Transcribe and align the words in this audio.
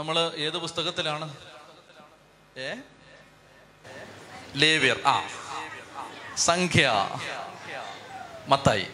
നമ്മൾ 0.00 0.32
ഏത് 0.36 0.58
പുസ്തകത്തിലാണ്? 0.58 1.34
ഏ? 2.58 2.74
ലേവ്യർ. 4.54 5.00
ആ. 5.06 5.22
സംഖ്യ. 6.36 6.92
മത്തായി. 8.48 8.86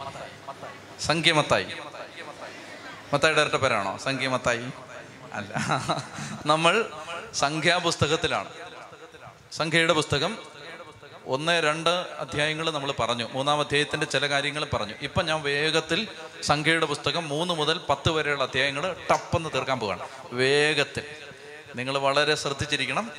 സംഖ്യ 1.01 1.33
മത്തായി. 1.33 1.65
മത്തായിയുടെ 3.13 3.41
ഇരട്ട 3.41 3.55
പേരാണോ? 3.55 3.99
സംഖ്യ 3.99 4.29
മത്തായി. 4.29 4.71
അല്ല. 5.33 5.55
നമ്മൾ 6.47 6.91
സംഖ്യാപുസ്തകത്തിലാണ് 7.35 8.49
സംഖ്യയുടെ 9.53 9.93
പുസ്തകം 9.93 10.56
ഒന്ന് 11.27 11.63
രണ്ട് 11.63 11.91
അധ്യായങ്ങൾ 11.91 12.71
നമ്മൾ 12.71 12.93
പറഞ്ഞു. 12.93 13.29
മൂന്നാം 13.33 13.61
അധ്യായത്തിന്റെ 13.61 14.07
ചില 14.07 14.29
കാര്യങ്ങൾ 14.29 14.65
പറഞ്ഞു. 14.65 14.95
ഇപ്പം 15.03 15.27
ഞാൻ 15.27 15.43
വേഗത്തിൽ 15.43 16.09
സംഖ്യയുടെ 16.43 16.87
പുസ്തകം 16.87 17.29
മൂന്ന് 17.29 17.55
മുതൽ 17.55 17.81
പത്ത് 17.89 18.11
വരെയുള്ള 18.11 18.45
അധ്യായങ്ങൾ 18.45 18.97
ടപ്പെന്ന് 19.11 19.49
തീർക്കാൻ 19.55 19.81
പോവാണ്. 19.81 20.09
വേഗത്തിൽ. 20.33 21.03
നിങ്ങൾ 21.77 21.99
വളരെ 21.99 22.35
ശ്രദ്ധിച്ചിരിക്കണം. 22.35 23.11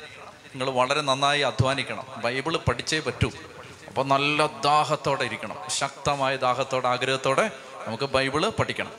നിങ്ങൾ 0.54 0.70
വളരെ 0.70 1.00
നന്നായി 1.00 1.40
അധ്വാനിക്കണം. 1.40 2.06
ബൈബിൾ 2.16 2.56
പഠിച്ചേ 2.56 3.00
പറ്റൂ. 3.00 3.30
അപ്പോൾ 3.88 4.06
നല്ല 4.06 4.46
ദാഹത്തോടെ 4.46 5.24
ഇരിക്കണം. 5.24 5.56
ശക്തമായ 5.68 6.36
ദാഹത്തോടെ 6.36 6.88
ആഗ്രഹത്തോടെ 6.88 7.50
നമുക്ക് 7.86 8.04
ബൈബിൾ 8.04 8.48
പഠിക്കണം. 8.48 8.92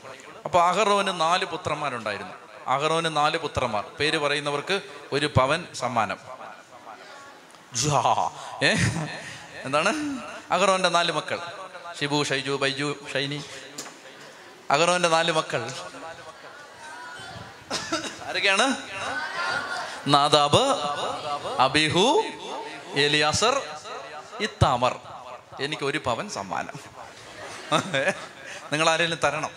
അപ്പോൾ 0.44 0.62
അഹറോന് 0.62 1.20
നാല് 1.20 1.44
പുത്രന്മാരുണ്ടായിരുന്നു. 1.44 2.32
അഹറോന് 2.66 3.16
നാല് 3.16 3.38
പുത്രന്മാർ. 3.38 3.84
പേര് 4.00 4.18
പറയുന്നവർക്ക് 4.18 4.80
ഒരു 5.12 5.26
പവൻ 5.26 5.64
സമ്മാനം. 5.74 6.29
എന്താണ്? 9.64 10.18
അഹറോന്റെ 10.50 10.88
നാല് 10.88 11.12
മക്കൾ. 11.12 11.40
ഷിബു 12.00 12.22
ഷൈജു 12.22 12.50
ബൈജു 12.50 12.96
ഷൈനി. 13.12 13.44
അഹറോന്റെ 14.70 15.08
നാല് 15.08 15.32
മക്കൾ. 15.32 15.72
ആരൊക്കെയാണ്? 18.26 18.76
Nadab 20.06 20.60
Abihu 21.58 22.24
Eleazar 22.94 23.62
Ithamar. 24.40 24.96
എനിക്ക് 25.60 25.82
ഒരു 25.82 25.98
പവൻ 25.98 26.30
സമ്മാനം. 26.30 26.74
നിങ്ങൾ 28.72 28.88
ആരെങ്കിലും 28.88 29.18
തരണം 29.24 29.50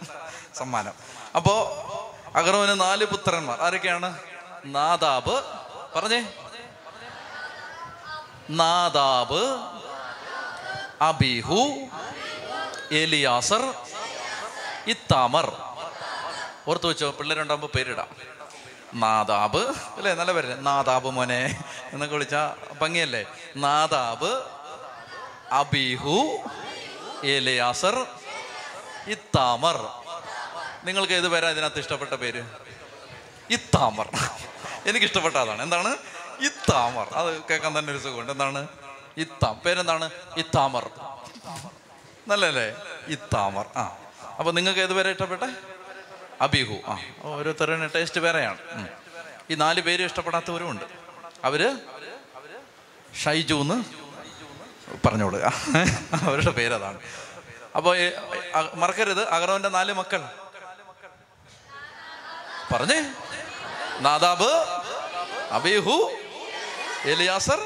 സമ്മാനം. 0.55 0.93
അപ്പോ 1.35 1.53
അഗറോന് 2.35 2.79
നാല് 2.79 3.05
പുത്രന്മാർ. 3.05 3.61
ആരൊക്കെയാണ്? 3.61 4.19
നാദാബ്. 4.65 5.43
പറഞ്ഞേ. 5.95 6.42
Nadab 8.49 9.57
Abihu 11.03 11.73
Eleazar 12.91 13.73
Ithamar. 14.87 15.57
ഓർത്ത് 16.67 16.87
വെച്ചോ 16.87 17.11
പിള്ളേരുണ്ടാകുമ്പോൾ 17.11 17.67
പേരിടാം. 17.67 18.07
നാദാബ് 18.93 19.57
അല്ലേ? 19.97 20.13
നല്ല 20.13 20.31
പേര്. 20.31 20.65
നാദാബ് 20.65 21.07
മോനെ. 21.07 21.63
എന്നൊക്കെ 21.93 22.15
വിളിച്ച 22.15 22.35
ഭംഗിയല്ലേ? 22.81 23.25
Nadab 23.55 24.43
Abihu 25.51 26.37
Eleazar 27.23 28.05
Ithamar. 29.07 29.87
നിങ്ങൾക്ക് 30.83 31.13
ഏത് 31.13 31.29
പേരാ 31.29 31.49
ഇതിനകത്ത് 31.49 31.79
ഇഷ്ടപ്പെട്ട 31.79 32.13
പേര്? 32.13 32.43
ഇത്താമർ. 33.49 34.09
എനിക്ക് 34.85 35.05
ഇഷ്ടപ്പെട്ട 35.05 35.35
അതാണ്. 35.35 35.61
എന്താണ്? 35.61 35.97
ഇത്താമർ. 36.39 37.07
അത് 37.13 37.43
കേൾക്കാൻ 37.49 37.79
തന്നെ 37.79 37.93
ഒരു 37.93 37.99
സുഖമുണ്ട്. 37.99 38.31
എന്താണ്? 38.31 38.67
ഇത്താം. 39.17 39.61
പേരെന്താണ്? 39.65 40.09
ഇത്താമർ. 40.37 40.89
നല്ലല്ലേ? 42.27 42.75
ഇത്താമർ. 43.07 43.65
ആ. 43.77 43.97
അപ്പൊ 44.39 44.51
നിങ്ങൾക്ക് 44.51 44.79
ഏത് 44.79 44.93
പേരെ 44.93 45.11
ഇഷ്ടപ്പെട്ടെ? 45.11 45.47
അബിഹു. 46.41 46.91
ആ. 46.91 46.97
ഓരോരുത്തരുടെ 47.21 47.87
ടേസ്റ്റ് 47.95 48.21
വേറെയാണ്. 48.21 48.57
ഈ 49.49 49.55
നാല് 49.55 49.81
പേര് 49.81 50.05
ഇഷ്ടപ്പെടാത്തവരും 50.05 50.69
ഉണ്ട്. 50.69 50.85
അവർ? 51.43 51.79
ഷൈജു 53.23 53.53
എന്ന് 53.53 53.83
പറഞ്ഞോളുക 55.07 55.53
അവരുടെ 56.21 56.51
പേരതാണ്. 56.51 56.99
അപ്പോൾ 57.75 58.11
മറക്കരുത്. 58.73 59.29
അഗറോന്റെ 59.29 59.69
നാല് 59.69 59.93
മക്കൾ. 59.93 60.29
പറഞ്ഞേ. 62.73 63.13
Nadab 63.99 64.47
Abihu 65.51 66.11
Eleazar 67.05 67.59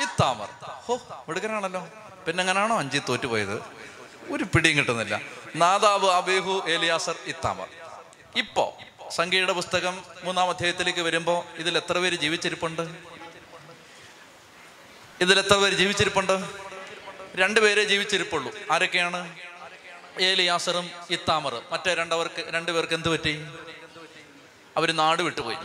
Ithamar. 0.00 0.48
ഹോ 0.62 1.24
മിടുക്കനാണല്ലോ. 1.28 1.88
പിന്നെ 2.26 2.42
എങ്ങനെയാണോ 2.42 2.78
അഞ്ചി 2.78 2.98
തോറ്റുപോയത്? 2.98 3.62
ഒരു 4.30 4.44
പിടിയും 4.44 4.78
കിട്ടുന്നില്ല. 4.78 5.20
Nadab 5.56 6.10
Abihu 6.10 6.62
Eleazar 6.68 7.16
Ithamar. 7.26 7.68
ഇപ്പോ 8.36 8.78
സംഖ്യയുടെ 9.10 9.52
പുസ്തകം 9.52 10.02
മൂന്നാം 10.24 10.48
അധ്യായത്തിലേക്ക് 10.48 11.00
വരുമ്പോൾ 11.00 11.44
ഇതിൽ 11.56 11.76
എത്ര 11.76 11.98
പേര് 11.98 12.14
ജീവിച്ചിരിപ്പുണ്ട്? 12.14 12.82
ഇതിൽ 15.20 15.38
എത്ര 15.38 15.54
പേര് 15.54 15.74
ജീവിച്ചിരിപ്പുണ്ട്? 15.74 16.44
രണ്ടുപേരെ 17.36 17.84
ജീവിച്ചിരിപ്പുള്ളൂ. 17.84 18.52
ആരൊക്കെയാണ്? 18.72 19.36
ഏലിയാസറും 20.20 20.90
ഇത്താമറും. 21.10 21.62
മറ്റേ 21.72 21.94
രണ്ടവർക്ക് 21.94 22.44
രണ്ടുപേർക്ക് 22.50 22.94
എന്ത് 22.94 23.08
പറ്റി? 23.08 23.46
അവർ 24.76 24.96
നാട് 24.96 25.22
വിട്ടുപോയി. 25.22 25.56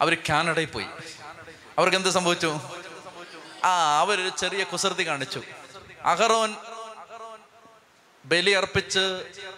അവർ 0.00 0.16
കാനഡയിൽ 0.28 0.66
പോയി. 0.66 0.86
അവർക്ക് 1.78 1.96
എന്ത് 1.96 2.10
സംഭവിച്ചു? 2.16 2.50
ആ 3.64 3.72
അവരൊരു 4.00 4.32
ചെറിയ 4.42 4.62
കുസൃതി 4.72 5.04
കാണിച്ചു. 5.10 5.40
അഹറോൻ 6.12 6.50
ബലി 8.24 8.50
അർപ്പിച്ച് 8.50 9.04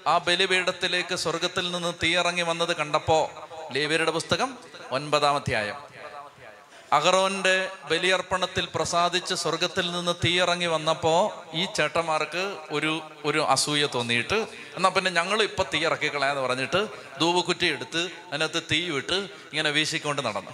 ആ 0.06 0.18
ബലിപീഠത്തിലേക്ക് 0.26 1.14
സ്വർഗത്തിൽ 1.24 1.64
നിന്ന് 1.72 1.92
തീയിറങ്ങി 2.02 2.44
വന്നത് 2.50 2.76
കണ്ടപ്പോ 2.76 3.18
ലേവ്യരുടെ 3.74 4.12
പുസ്തകം 4.18 4.50
ഒൻപതാം 4.96 5.36
അധ്യായം. 5.40 5.78
അഹറോന്റെ 6.96 7.54
ബലിയർപ്പണത്തിൽ 7.90 8.64
പ്രസാദിച്ച് 8.74 9.34
സ്വർഗത്തിൽ 9.34 9.86
നിന്ന് 9.92 10.14
തീയിറങ്ങി 10.24 10.66
വന്നപ്പോ 10.66 11.14
ഈ 11.54 11.62
ചേട്ടന്മാർക്ക് 11.76 12.44
ഒരു 12.76 12.92
ഒരു 13.24 13.40
അസൂയ 13.54 13.86
തോന്നിയിട്ട് 13.94 14.38
എന്നാ 14.76 14.88
പിന്നെ 14.88 15.10
ഞങ്ങൾ 15.10 15.42
ഇപ്പൊ 15.42 15.64
തീ 15.74 15.80
ഇറക്കി 15.88 16.08
കളയാന്ന് 16.08 16.42
പറഞ്ഞിട്ട് 16.42 16.80
ധൂപക്കുറ്റി 17.20 17.66
എടുത്ത് 17.66 18.02
അതിനകത്ത് 18.30 18.62
തീ 18.70 18.80
വിട്ട് 18.90 19.18
ഇങ്ങനെ 19.52 19.70
വീശിക്കൊണ്ട് 19.70 20.22
നടന്നു. 20.28 20.52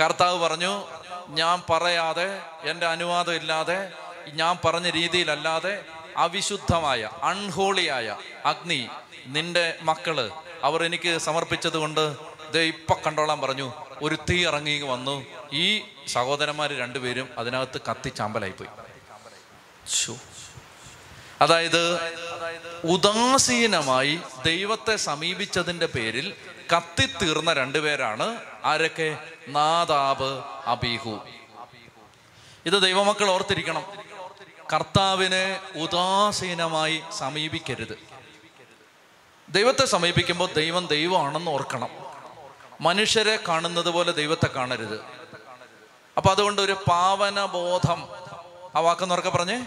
കർത്താവ് 0.00 0.38
പറഞ്ഞു 0.38 0.88
ഞാൻ 1.28 1.62
പറയാതെ 1.70 2.40
എന്റെ 2.62 2.86
അനുവാദം 2.86 3.34
ഇല്ലാതെ 3.34 3.92
ഞാൻ 4.32 4.58
പറഞ്ഞ 4.64 4.90
രീതിയിലല്ലാതെ 4.90 5.84
അവിശുദ്ധമായ 6.16 7.10
അൺഹോളിയായ 7.22 8.16
അഗ്നി 8.44 8.88
നിന്റെ 9.26 9.78
മക്കൾ 9.82 10.30
അവർ 10.62 10.84
എനിക്ക് 10.84 11.18
സമർപ്പിച്ചത് 11.18 11.76
കൊണ്ട് 11.76 12.16
ദേ 12.52 12.60
ഇപ്പൊ 12.60 12.94
കണ്ടോളാൻ 13.06 13.40
പറഞ്ഞു. 13.40 13.72
ഒരു 14.02 14.18
തീ 14.30 14.46
ഇറങ്ങി 14.46 14.82
വന്നു. 14.82 15.26
ഈ 15.52 15.82
സഹോദരന്മാർ 16.06 16.78
രണ്ടുപേരും 16.78 17.28
അതിനകത്ത് 17.38 17.80
കത്തിച്ചാമ്പലായിപ്പോയി 17.90 18.68
പോയി 18.68 20.16
അതായത് 21.40 22.12
ഉദാസീനമായി 22.84 24.20
ദൈവത്തെ 24.44 24.96
സമീപിച്ചതിന്റെ 24.96 25.86
പേരിൽ 25.86 26.34
കത്തിത്തീർന്ന 26.76 27.52
രണ്ടുപേരാണ് 27.52 28.51
ആരൊക്കെ? 28.64 29.18
നാദാബ് 29.48 30.42
അബീഹു. 30.66 31.20
ഇത് 32.66 32.82
ദൈവമക്കൾ 32.82 33.30
ഓർത്തിരിക്കണം. 33.30 33.86
കർത്താവിനെ 34.72 35.60
ഉദാസീനമായി 35.76 37.02
സമീപിക്കരുത്. 37.18 37.98
ദൈവത്തെ 39.48 39.84
സമീപിക്കുമ്പോൾ 39.84 40.52
ദൈവം 40.52 40.86
ദൈവമാണെന്ന് 40.86 41.50
ഓർക്കണം. 41.50 41.88
മനുഷ്യരെ 42.80 43.38
കാണുന്നത് 43.48 43.90
പോലെ 43.90 44.12
ദൈവത്തെ 44.12 44.46
കാണരുത്. 44.46 45.04
അപ്പൊ 46.16 46.30
അതുകൊണ്ട് 46.30 46.62
ഒരു 46.62 46.72
പാവന 46.72 47.44
ബോധം 47.44 48.08
ആ 48.76 48.80
വാക്കെന്നൊക്കെ 48.80 49.30
പറഞ്ഞേ? 49.30 49.66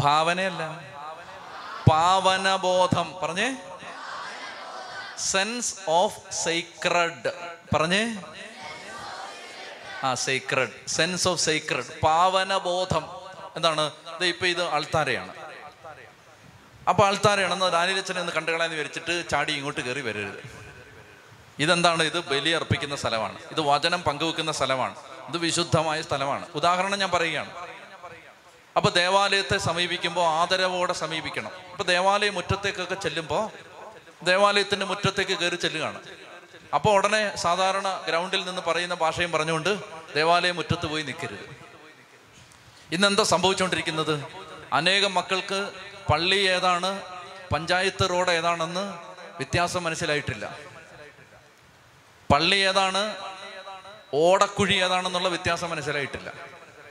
ഭാവനയല്ല. 0.00 0.80
പാവനബോധം. 1.90 3.14
പറഞ്ഞേ? 3.22 3.56
സെൻസ് 5.20 5.74
ഓഫ് 5.88 6.32
സൈക്രഡ് 6.32 7.32
പറഞ്ഞേ? 7.74 8.16
ആ 10.04 10.14
സൈക്രഡ് 10.14 10.88
സെൻസ് 10.88 11.28
ഓഫ് 11.28 11.40
സൈക്രഡ് 11.40 12.00
പാവനബോധം. 12.00 13.10
എന്താണ്? 13.56 13.80
ഇത് 14.14 14.24
ഇപ്പൊ 14.24 14.46
ഇത് 14.46 14.62
അൾത്താരയാണ് 14.62 15.34
അപ്പൊ 16.88 17.06
അൾത്താരയാണെന്ന് 17.06 17.72
രാനിരച്ചനെ 17.72 18.20
ഒന്ന് 18.20 18.32
കണ്ടുകളാന്ന് 18.32 18.76
വിചാരിച്ചിട്ട് 18.76 19.30
ചാടി 19.30 19.52
ഇങ്ങോട്ട് 19.52 19.80
കയറി 19.80 20.00
വരരുത്. 20.00 20.50
ഇതെന്താണ്? 21.58 22.02
ഇത് 22.02 22.18
ബലി 22.24 22.50
അർപ്പിക്കുന്ന 22.50 22.96
സ്ഥലമാണ്. 22.96 23.38
ഇത് 23.50 23.60
വചനം 23.60 24.02
പങ്കുവെക്കുന്ന 24.02 24.52
സ്ഥലമാണ്. 24.52 24.94
ഇത് 25.28 25.38
വിശുദ്ധമായ 25.38 26.02
സ്ഥലമാണ്. 26.02 26.46
ഉദാഹരണം 26.54 26.98
ഞാൻ 26.98 27.10
പറയുകയാണ്. 27.10 27.50
അപ്പൊ 28.76 28.90
ദേവാലയത്തെ 28.90 29.58
സമീപിക്കുമ്പോൾ 29.58 30.26
ആദരവോടെ 30.26 30.92
സമീപിക്കണം. 30.92 31.50
ഇപ്പൊ 31.70 31.84
ദേവാലയ 31.84 32.30
മുറ്റത്തേക്കൊക്കെ 32.30 32.94
ചെല്ലുമ്പോൾ 32.94 33.69
ദേവാലയത്തിന്റെ 34.22 34.86
മുറ്റത്തേക്ക് 34.86 35.38
കയറി 35.38 35.56
ചെല്ലുകയാണ്. 35.56 35.98
അപ്പോൾ 36.74 36.94
ഉടനെ 36.94 37.36
സാധാരണ 37.36 38.04
ഗ്രൗണ്ടിൽ 38.08 38.44
നിന്ന് 38.44 38.62
പറയുന്ന 38.62 38.94
ഭാഷയും 38.94 39.32
പറഞ്ഞുകൊണ്ട് 39.32 39.78
ദേവാലയ 40.14 40.50
മുറ്റത്ത് 40.50 40.86
പോയി 40.86 41.02
നിൽക്കരുത്. 41.02 41.56
ഇന്നെന്താ 42.92 43.22
സംഭവിച്ചുകൊണ്ടിരിക്കുന്നത്? 43.22 44.24
അനേകം 44.72 45.14
മക്കൾക്ക് 45.14 45.70
പള്ളി 46.12 46.36
ഏതാണ് 46.36 47.02
പഞ്ചായത്ത് 47.52 48.10
റോഡ് 48.10 48.30
ഏതാണെന്ന് 48.30 48.92
വ്യത്യാസം 49.36 49.84
മനസ്സിലായിട്ടില്ല. 49.84 50.58
പള്ളി 52.32 52.56
ഏതാണ് 52.56 53.16
ഓടക്കുഴി 54.14 54.74
ഏതാണെന്നുള്ള 54.74 55.28
വ്യത്യാസം 55.28 55.70
മനസ്സിലായിട്ടില്ല. 55.70 56.32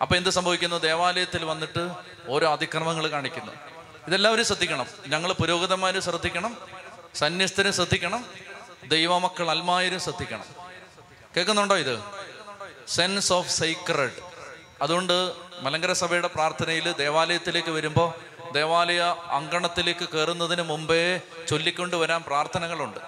അപ്പൊ 0.02 0.16
എന്ത് 0.16 0.30
സംഭവിക്കുന്നു? 0.30 0.76
ദേവാലയത്തിൽ 0.76 1.46
വന്നിട്ട് 1.46 1.90
ഓരോ 2.28 2.52
അതിക്രമങ്ങൾ 2.52 3.08
കാണിക്കുന്നു. 3.08 3.52
ഇതെല്ലാവരും 4.08 4.46
ശ്രദ്ധിക്കണം. 4.46 4.86
ഞങ്ങൾ 5.08 5.34
പുരോഗതിമാര് 5.34 6.00
ശ്രദ്ധിക്കണം. 6.00 6.79
സന്യസ്തരും 7.15 7.73
ശ്രദ്ധിക്കണം 7.73 8.25
ദൈവമക്കൾ 8.83 9.50
അൽമായരും 9.50 10.00
ശ്രദ്ധിക്കണം. 10.00 10.45
കേൾക്കുന്നുണ്ടോ 11.38 11.77
ഇത്? 11.77 12.03
സെൻസ് 12.88 13.33
ഓഫ് 13.33 13.50
സൈക്രഡ് 13.50 14.11
അതുകൊണ്ട് 14.81 15.33
മലങ്കര 15.59 15.94
സഭയുടെ 15.94 16.27
പ്രാർത്ഥനയിൽ 16.27 16.91
ദേവാലയത്തിലേക്ക് 16.91 17.69
വരുമ്പോൾ 17.69 18.13
ദേവാലയ 18.51 19.01
അങ്കണത്തിലേക്ക് 19.29 20.09
കയറുന്നതിന് 20.09 20.61
മുമ്പേ 20.61 21.21
ചൊല്ലിക്കൊണ്ട് 21.47 21.95
വരാൻ 21.95 22.23
പ്രാർത്ഥനകളുണ്ട്. 22.27 23.00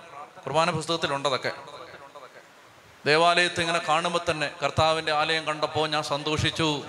കുർബാന 0.45 0.69
പുസ്തകത്തിലുണ്ട് 0.71 1.29
അതൊക്കെ 1.29 1.51
ദേവാലയത്തെ 3.05 3.61
ഇങ്ങനെ 3.61 3.79
കാണുമ്പോൾ 3.89 4.31
തന്നെ 4.31 4.51
കർത്താവിന്റെ 4.63 5.11
ആലയം 5.11 5.45
കണ്ടപ്പോൾ 5.45 5.89
ഞാൻ 5.89 6.03
സന്തോഷിച്ചു. 6.03 6.85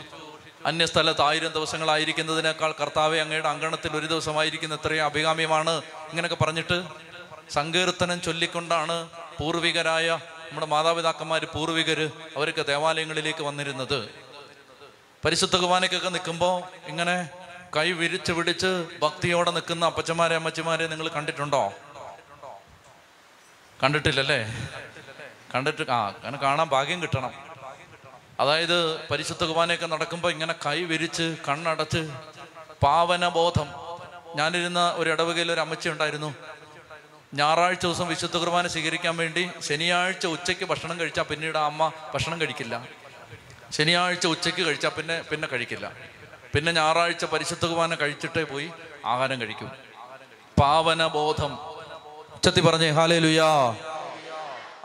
അന്യസ്ഥലത്ത് 0.67 1.23
ആയിരം 1.23 1.53
ദിവസങ്ങളായിരിക്കുന്നതിനേക്കാൾ 1.53 2.75
കർത്താവെ 2.81 3.19
അങ്ങയുടെ 3.21 3.49
അങ്കണത്തിൽ 3.49 3.97
ഒരു 3.97 4.07
ദിവസമായിരിക്കുന്ന 4.07 4.75
എത്രയും 4.75 5.05
അഭികാമ്യമാണ്. 5.05 5.83
ഇങ്ങനെയൊക്കെ 6.11 6.45
പറഞ്ഞിട്ട് 6.45 6.85
സങ്കീർത്തനം 7.51 8.21
ചൊല്ലിക്കൊണ്ടാണ് 8.21 9.09
പൂർവികരായ 9.39 10.09
നമ്മുടെ 10.49 10.67
മാതാപിതാക്കന്മാർ 10.67 11.45
പൂർവികർ 11.45 12.11
അവരൊക്കെ 12.37 12.63
ദേവാലയങ്ങളിലേക്ക് 12.63 13.43
വന്നിരുന്നത്. 13.43 14.09
പരിശുദ്ധ 15.25 15.57
കുർബാനയ്ക്കൊക്കെ 15.57 16.09
നിൽക്കുമ്പോൾ 16.09 16.63
ഇങ്ങനെ 16.89 17.29
കൈ 17.77 17.91
വിരിച്ച് 17.91 18.33
പിടിച്ച് 18.33 18.87
ഭക്തിയോടെ 19.03 19.51
നിൽക്കുന്ന 19.51 19.85
അപ്പച്ചന്മാരെ 19.87 20.35
അമ്മച്ചിമാരെ 20.35 20.87
നിങ്ങൾ 20.87 21.09
കണ്ടിട്ടുണ്ടോ? 21.09 21.73
കണ്ടിട്ടില്ലല്ലേ? 23.83 24.41
കണ്ടിട്ട് 25.55 25.91
ആ 25.91 26.01
അങ്ങനെ 26.09 26.39
കാണാൻ 26.43 26.69
ഭാഗ്യം 26.69 27.03
കിട്ടണം. 27.03 27.52
അതായത് 28.43 28.79
പരിശുദ്ധ 29.11 29.43
കുർബാനയൊക്കെ 29.45 29.87
നടക്കുമ്പോൾ 29.87 30.31
ഇങ്ങനെ 30.33 30.55
കൈ 30.67 30.79
വിരിച്ച് 30.93 31.37
കണ്ണടച്ച് 31.49 32.03
പാവനബോധം. 32.83 33.69
ഞാനിരുന്ന 34.37 34.81
ഒരു 34.97 35.11
ഇടവകയിൽ 35.11 35.53
ഒരു 35.53 35.61
അമ്മച്ചി 35.61 35.89
ഉണ്ടായിരുന്നു. 35.89 36.35
ഞായറാഴ്ച 37.35 37.83
ദിവസം 37.87 38.07
വിശുദ്ധ 38.09 38.37
കുർബാന 38.37 38.67
സ്വീകരിക്കാൻ 38.67 39.17
വേണ്ടി 39.17 39.51
ശനിയാഴ്ച 39.67 40.27
ഉച്ചയ്ക്ക് 40.27 40.65
ഭക്ഷണം 40.65 41.01
കഴിച്ചാൽ 41.01 41.23
പിന്നീട് 41.23 41.59
അമ്മ 41.59 41.93
ഭക്ഷണം 42.15 42.41
കഴിക്കില്ല. 42.41 42.75
ശനിയാഴ്ച 43.73 44.27
ഉച്ചയ്ക്ക് 44.27 44.63
കഴിച്ചാൽ 44.67 44.91
പിന്നെ 44.91 45.17
പിന്നെ 45.31 45.49
കഴിക്കില്ല. 45.53 45.93
പിന്നെ 46.55 46.73
ഞായറാഴ്ച 46.73 47.25
പരിശുദ്ധ 47.25 47.65
കുർബാന 47.67 47.95
കഴിച്ചിട്ടേ 47.95 48.43
പോയി 48.43 48.71
ആഹാരം 49.05 49.41
കഴിക്കും. 49.41 49.71
പാവനബോധം. 50.61 51.59
ഉച്ചത്തി 52.35 52.61
പറഞ്ഞേ 52.61 52.91
ഹാലേ 52.91 53.19
ലുയാ 53.19 53.51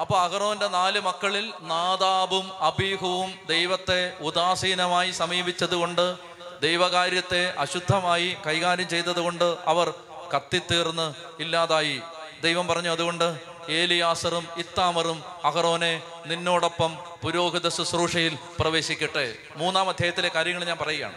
അപ്പൊ 0.01 0.17
അഹറോന്റെ 0.17 0.67
നാല് 0.67 0.99
മക്കളിൽ 0.99 1.53
നാദാബും 1.61 2.53
അബീഹുവും 2.59 3.39
ദൈവത്തെ 3.49 4.13
ഉദാസീനമായി 4.19 5.11
സമീപിച്ചത് 5.11 5.75
കൊണ്ട് 5.75 6.17
ദൈവകാര്യത്തെ 6.61 7.53
അശുദ്ധമായി 7.57 8.37
കൈകാര്യം 8.47 8.89
ചെയ്തതുകൊണ്ട് 8.89 9.57
അവർ 9.65 9.93
കത്തിത്തീർന്ന് 10.35 11.13
ഇല്ലാതായി. 11.39 12.01
ദൈവം 12.43 12.67
പറഞ്ഞു 12.67 12.89
അതുകൊണ്ട് 12.89 13.39
ഏലിയാസറും 13.69 14.47
ഇത്താമറും 14.57 15.23
അഹറോനെ 15.43 16.01
നിന്നോടൊപ്പം 16.25 16.97
പുരോഹിത 17.23 17.69
ശുശ്രൂഷയിൽ 17.69 18.37
പ്രവേശിക്കട്ടെ. 18.59 19.35
മൂന്നാം 19.55 19.89
അധ്യായത്തിലെ 19.89 20.29
കാര്യങ്ങൾ 20.35 20.65
ഞാൻ 20.65 20.77
പറയുകയാണ്. 20.77 21.13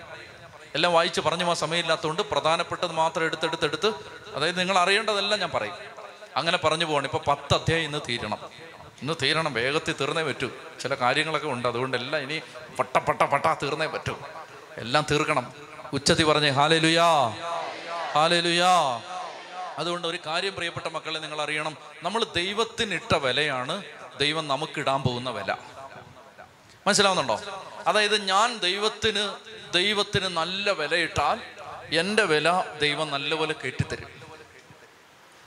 എല്ലാം 0.74 0.92
വായിച്ച് 0.92 1.20
പറഞ്ഞു 1.20 1.44
ആ 1.44 1.54
സമയമില്ലാത്തതുകൊണ്ട് 1.54 2.22
പ്രധാനപ്പെട്ടത് 2.22 2.92
മാത്രം 2.92 3.24
എടുത്തെടുത്തെടുത്ത് 3.24 3.92
അതായത് 4.34 4.58
നിങ്ങൾ 4.60 4.78
അറിയേണ്ടതെല്ലാം 4.78 5.40
ഞാൻ 5.40 5.50
പറയും. 5.50 5.74
അങ്ങനെ 6.36 6.58
പറഞ്ഞു 6.58 6.84
പോകണം 6.84 7.04
ഇപ്പൊ 7.04 7.18
പത്ത് 7.18 7.54
അധ്യായം 7.54 7.84
ഇന്ന് 7.84 7.98
തീരണം. 8.08 8.69
ഇന്ന് 9.00 9.12
തീരണം 9.22 9.52
വേഗത്തിൽ 9.52 9.94
തീർന്നേ 10.00 10.22
പറ്റൂ. 10.22 10.50
ചില 10.80 10.94
കാര്യങ്ങളൊക്കെ 10.94 11.48
ഉണ്ട് 11.48 11.68
അതുകൊണ്ടെല്ലാം 11.68 12.22
ഇനി 12.22 12.42
പട്ട 12.78 12.98
പട്ട 12.98 13.22
പട്ട 13.22 13.46
തീർന്നേ 13.62 13.86
പറ്റൂ. 13.86 14.18
എല്ലാം 14.76 15.06
തീർക്കണം. 15.10 15.52
ഉച്ചത്തി 15.92 16.22
പറഞ്ഞേ 16.22 16.48
ഹാലലുയാ 16.48 17.28
ഹാലലുയാ. 18.12 19.00
അതുകൊണ്ട് 19.78 20.08
ഒരു 20.08 20.18
കാര്യം 20.26 20.54
പ്രിയപ്പെട്ട 20.54 20.86
മക്കളെ 20.86 21.18
നിങ്ങൾ 21.18 21.42
അറിയണം 21.42 21.76
നമ്മൾ 22.02 22.24
ദൈവത്തിനിട്ട 22.24 23.14
വിലയാണ് 23.14 23.82
ദൈവം 24.20 24.48
നമുക്കിടാൻ 24.48 25.02
പോകുന്ന 25.02 25.30
വില. 25.30 25.54
മനസ്സിലാവുന്നുണ്ടോ? 26.86 27.40
അതായത് 27.86 28.22
ഞാൻ 28.22 28.58
ദൈവത്തിന് 28.58 29.34
ദൈവത്തിന് 29.74 30.26
നല്ല 30.26 30.70
വിലയിട്ടാൽ 30.70 31.40
എന്റെ 31.92 32.24
വില 32.24 32.64
ദൈവം 32.80 33.10
നല്ലപോലെ 33.10 33.54
കെട്ടിത്തരും. 33.66 34.08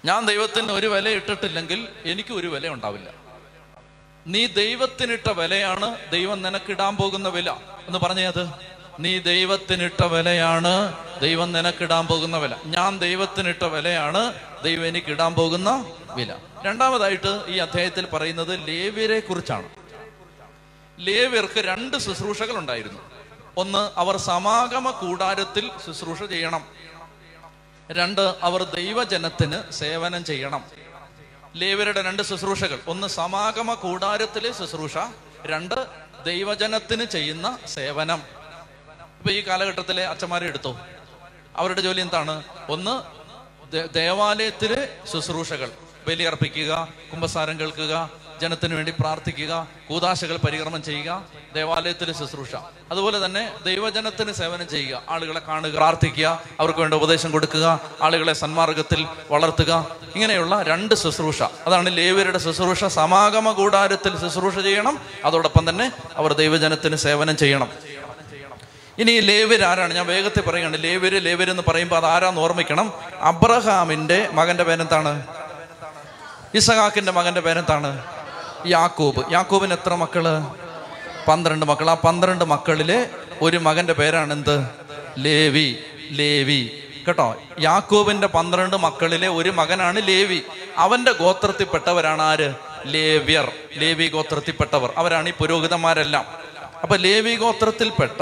ഞാൻ 0.05 0.25
ദൈവത്തിന് 0.25 0.71
ഒരു 0.71 0.87
വില 0.87 1.09
ഇട്ടിട്ടില്ലെങ്കിൽ 1.09 1.87
എനിക്ക് 2.05 2.33
ഒരു 2.33 2.47
വില 2.47 2.67
ഉണ്ടാവില്ല 2.67 3.22
നീ 4.27 4.45
ദൈവത്തിനിട്ട 4.45 5.29
വിലയാണ് 5.29 6.11
ദൈവം 6.11 6.41
നിനക്കിടാൻ 6.41 6.97
പോകുന്ന 6.97 7.29
വില. 7.29 7.51
എന്ന് 7.87 7.99
പറഞ്ഞേ 7.99 8.23
അത്? 8.23 8.49
നീ 8.99 9.19
ദൈവത്തിനിട്ട 9.19 10.03
വിലയാണ് 10.03 10.93
ദൈവം 11.19 11.51
നിനക്കിടാൻ 11.51 12.07
പോകുന്ന 12.07 12.37
വില. 12.37 12.55
ഞാൻ 12.65 12.99
ദൈവത്തിനിട്ട 12.99 13.63
വിലയാണ് 13.63 14.33
ദൈവം 14.63 14.87
എനിക്ക് 14.87 15.07
ഇടാൻ 15.07 15.33
പോകുന്ന 15.33 15.91
വില. 16.13 16.35
രണ്ടാമതായിട്ട് 16.65 17.43
ഈ 17.47 17.57
അധ്യായത്തിൽ 17.57 18.05
പറയുന്നത് 18.05 18.67
ലേവ്യരെ 18.67 19.19
കുറിച്ചാണ്. 19.19 19.69
ലേവ്യർക്ക് 20.99 21.59
രണ്ട് 21.59 21.97
ശുശ്രൂഷകൾ 21.97 22.57
ഉണ്ടായിരുന്നു. 22.57 22.99
ഒന്ന് 23.57 23.91
അവർ 23.99 24.17
സമാഗമ 24.17 24.91
കൂടാരത്തിൽ 24.91 25.71
ശുശ്രൂഷ 25.85 26.23
ചെയ്യണം. 26.23 26.65
രണ്ട് 27.91 28.35
അവർ 28.41 28.63
ദൈവജനത്തിന് 28.63 29.71
സേവനം 29.71 30.25
ചെയ്യണം. 30.25 30.82
ലേവരുടെ 31.55 32.01
രണ്ട് 32.01 32.23
ശുശ്രൂഷകൾ. 32.23 32.79
ഒന്ന് 32.87 33.07
സമാഗമ 33.07 33.73
കൂടാരത്തിലെ 33.73 34.51
ശുശ്രൂഷ 34.51 34.97
രണ്ട് 35.45 35.75
ദൈവജനത്തിന് 36.25 37.05
ചെയ്യുന്ന 37.05 37.57
സേവനം. 37.67 38.21
ഇപ്പൊ 39.17 39.31
ഈ 39.31 39.41
കാലഘട്ടത്തിലെ 39.47 40.05
അച്ഛന്മാരെ 40.05 40.47
എടുത്തു. 40.47 40.77
അവരുടെ 41.55 41.81
ജോലി 41.81 42.01
എന്താണ്? 42.01 42.43
ഒന്ന് 42.69 42.95
ദേവാലയത്തിലെ 43.93 44.97
ശുശ്രൂഷകൾ. 45.11 45.71
ബലിയർപ്പിക്കുക 46.07 46.87
കുംഭസാരം 47.11 47.59
കേൾക്കുക 47.59 48.09
ജനത്തിന് 48.41 48.75
വേണ്ടി 48.75 48.93
പ്രാർത്ഥിക്കുക 48.99 49.67
കൂതാശകൾ 49.89 50.37
പരികർമ്മം 50.37 50.83
ചെയ്യുക 50.83 51.25
ദേവാലയത്തിൽ 51.55 52.13
ശുശ്രൂഷ. 52.13 52.55
അതുപോലെ 52.91 53.25
തന്നെ 53.25 53.51
ദൈവജനത്തിന് 53.65 54.31
സേവനം 54.31 54.67
ചെയ്യുക 54.67 55.01
ആളുകളെ 55.09 55.39
കാണുക 55.39 55.75
പ്രാർത്ഥിക്കുക 55.75 56.41
അവർക്ക് 56.59 56.79
വേണ്ട 56.79 56.93
ഉപദേശം 56.93 57.31
കൊടുക്കുക 57.31 57.79
ആളുകളെ 58.01 58.33
സന്മാർഗത്തിൽ 58.33 59.07
വളർത്തുക. 59.31 59.95
ഇങ്ങനെയുള്ള 60.15 60.61
രണ്ട് 60.61 60.95
ശുശ്രൂഷ. 60.95 61.43
അതാണ് 61.43 61.97
ലേവ്യരുടെ 61.97 62.37
ശുശ്രൂഷ. 62.37 62.83
സമാഗമ 62.83 63.51
കൂടാരത്തിൽ 63.51 64.21
ശുശ്രൂഷ 64.21 64.59
ചെയ്യണം. 64.59 64.99
അതോടൊപ്പം 65.25 65.69
തന്നെ 65.69 65.91
അവർ 66.15 66.33
ദൈവജനത്തിന് 66.33 66.95
സേവനം 66.95 67.37
ചെയ്യണം. 67.37 67.71
ഇനി 68.97 69.19
ലേവർ 69.19 69.63
ആരാണ്? 69.63 69.93
ഞാൻ 69.93 70.07
വേഗത്തിൽ 70.07 70.41
പറയുകയാണ്. 70.41 70.83
ലേവര് 70.83 71.25
ലേവര് 71.25 71.51
എന്ന് 71.51 71.63
പറയുമ്പോൾ 71.67 71.95
അത് 71.95 72.05
ആരാന്ന് 72.05 72.41
ഓർമ്മിക്കണം? 72.41 72.93
അബ്രഹാമിന്റെ 73.21 74.29
മകന്റെ 74.33 74.63
പേരെന്താണ്? 74.63 75.27
ഇസഹാക്കിന്റെ 76.53 77.11
മകന്റെ 77.11 77.41
പേരെന്താണ്? 77.41 78.22
യാക്കോബ്. 78.65 79.31
യാക്കൂബിന് 79.31 79.73
എത്ര 79.73 79.95
മക്കൾ? 79.95 80.41
പന്ത്രണ്ട് 81.27 81.65
മക്കൾ 81.65 81.89
ആ 81.89 81.93
പന്ത്രണ്ട് 81.93 82.45
മക്കളിലെ 82.45 83.09
ഒരു 83.41 83.57
മകന്റെ 83.57 83.93
പേരാണ് 83.93 84.33
എന്ത് 84.33 84.67
ലേവി. 85.17 85.75
ലേവി. 86.11 86.69
കേട്ടോ? 87.07 87.35
യാക്കൂബിന്റെ 87.59 88.27
പന്ത്രണ്ട് 88.27 88.77
മക്കളിലെ 88.77 89.27
ഒരു 89.27 89.49
മകനാണ് 89.49 90.07
ലേവി. 90.07 90.41
അവന്റെ 90.77 91.11
ഗോത്രത്തിൽപ്പെട്ടവരാണ് 91.11 92.21
ആര്? 92.21 92.53
ലേവ്യർ. 92.85 93.51
ലേവി 93.77 94.07
ഗോത്രത്തിൽപ്പെട്ടവർ. 94.07 94.93
അവരാണ് 94.97 95.29
ഈ 95.29 95.33
പുരോഹിതന്മാരെല്ലാം. 95.39 96.25
അപ്പൊ 96.83 96.95
ലേവി 96.95 97.35
ഗോത്രത്തിൽപ്പെട്ട 97.35 98.21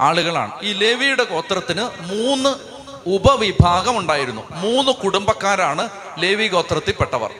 ആളുകളാണ്. 0.00 0.52
ഈ 0.62 0.72
ലേവിയുടെ 0.72 1.24
ഗോത്രത്തിന് 1.24 1.82
മൂന്ന് 2.00 2.54
ഉപവിഭാഗം 3.06 3.98
ഉണ്ടായിരുന്നു. 3.98 4.42
മൂന്ന് 4.50 4.92
കുടുംബക്കാരാണ് 4.92 5.88
ലേവി 6.18 6.48
ഗോത്രത്തിൽപ്പെട്ടവർ. 6.48 7.30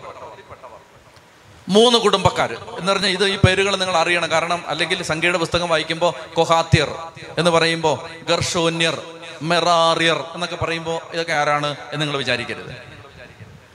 മൂന്ന് 1.68 1.98
കുടുംബക്കാർ 1.98 2.52
എന്ന് 2.78 2.92
പറഞ്ഞാൽ 2.92 3.10
ഇത് 3.10 3.24
ഈ 3.26 3.36
പേരുകൾ 3.36 3.76
നിങ്ങൾ 3.76 3.96
അറിയണം. 3.96 4.30
കാരണം 4.30 4.64
അല്ലെങ്കിൽ 4.66 5.02
സംഖ്യയുടെ 5.02 5.38
പുസ്തകം 5.38 5.68
വായിക്കുമ്പോൾ 5.68 6.34
കൊഹാത്യർ 6.34 6.94
എന്ന് 7.38 7.50
പറയുമ്പോൾ 7.50 8.24
ഗർഷോന്യർ 8.28 9.02
മെറാറിയർ 9.42 10.24
എന്നൊക്കെ 10.34 10.56
പറയുമ്പോൾ 10.56 11.00
ഇതൊക്കെ 11.12 11.32
ആരാണ് 11.32 11.66
എന്ന് 11.66 12.00
നിങ്ങൾ 12.00 12.16
വിചാരിക്കരുത്. 12.16 12.70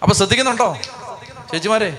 അപ്പൊ 0.01 0.13
ശ്രദ്ധിക്കുന്നുണ്ടോ? 0.13 0.77
ചേച്ചിമാരെ 1.51 1.97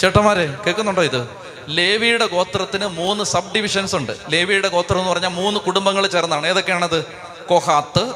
ചേട്ടന്മാരെ 0.00 0.54
കേൾക്കുന്നുണ്ടോ 0.66 1.02
ഇത്? 1.02 1.28
ലേവിയുടെ 1.68 2.26
ഗോത്രത്തിന് 2.26 2.86
മൂന്ന് 2.86 3.24
സബ് 3.24 3.54
ഡിവിഷൻസ് 3.54 3.96
ഉണ്ട്. 3.96 4.12
ലേവിയുടെ 4.28 4.68
ഗോത്രം 4.68 4.98
എന്ന് 4.98 5.10
പറഞ്ഞാൽ 5.10 5.28
മൂന്ന് 5.28 5.60
കുടുംബങ്ങൾ 5.60 6.06
ചേർന്നാണ്. 6.06 6.46
ഏതൊക്കെയാണത്? 6.46 7.04
കൊഹാത്ത് 7.48 8.12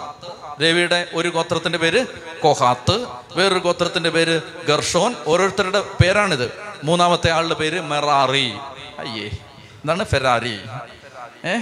ലേവിയുടെ 0.61 1.09
ഒരു 1.15 1.29
ഗോത്രത്തിന്റെ 1.29 1.79
പേര് 1.79 2.07
കൊഹാത്ത് 2.43 3.07
വേറൊരു 3.37 3.59
ഗോത്രത്തിന്റെ 3.59 4.11
പേര് 4.11 4.41
ഗർഷോൻ 4.69 5.15
ഓരോരുത്തരുടെ 5.27 5.81
പേരാണിത്. 5.81 6.74
മൂന്നാമത്തെ 6.85 7.31
ആളുടെ 7.31 7.55
പേര് 7.55 7.81
മെറാറി. 7.81 8.55
അയ്യേ 8.99 9.27
എന്താണ് 9.83 10.05
ഫെറാറി? 10.05 10.61
ഏ? 11.47 11.59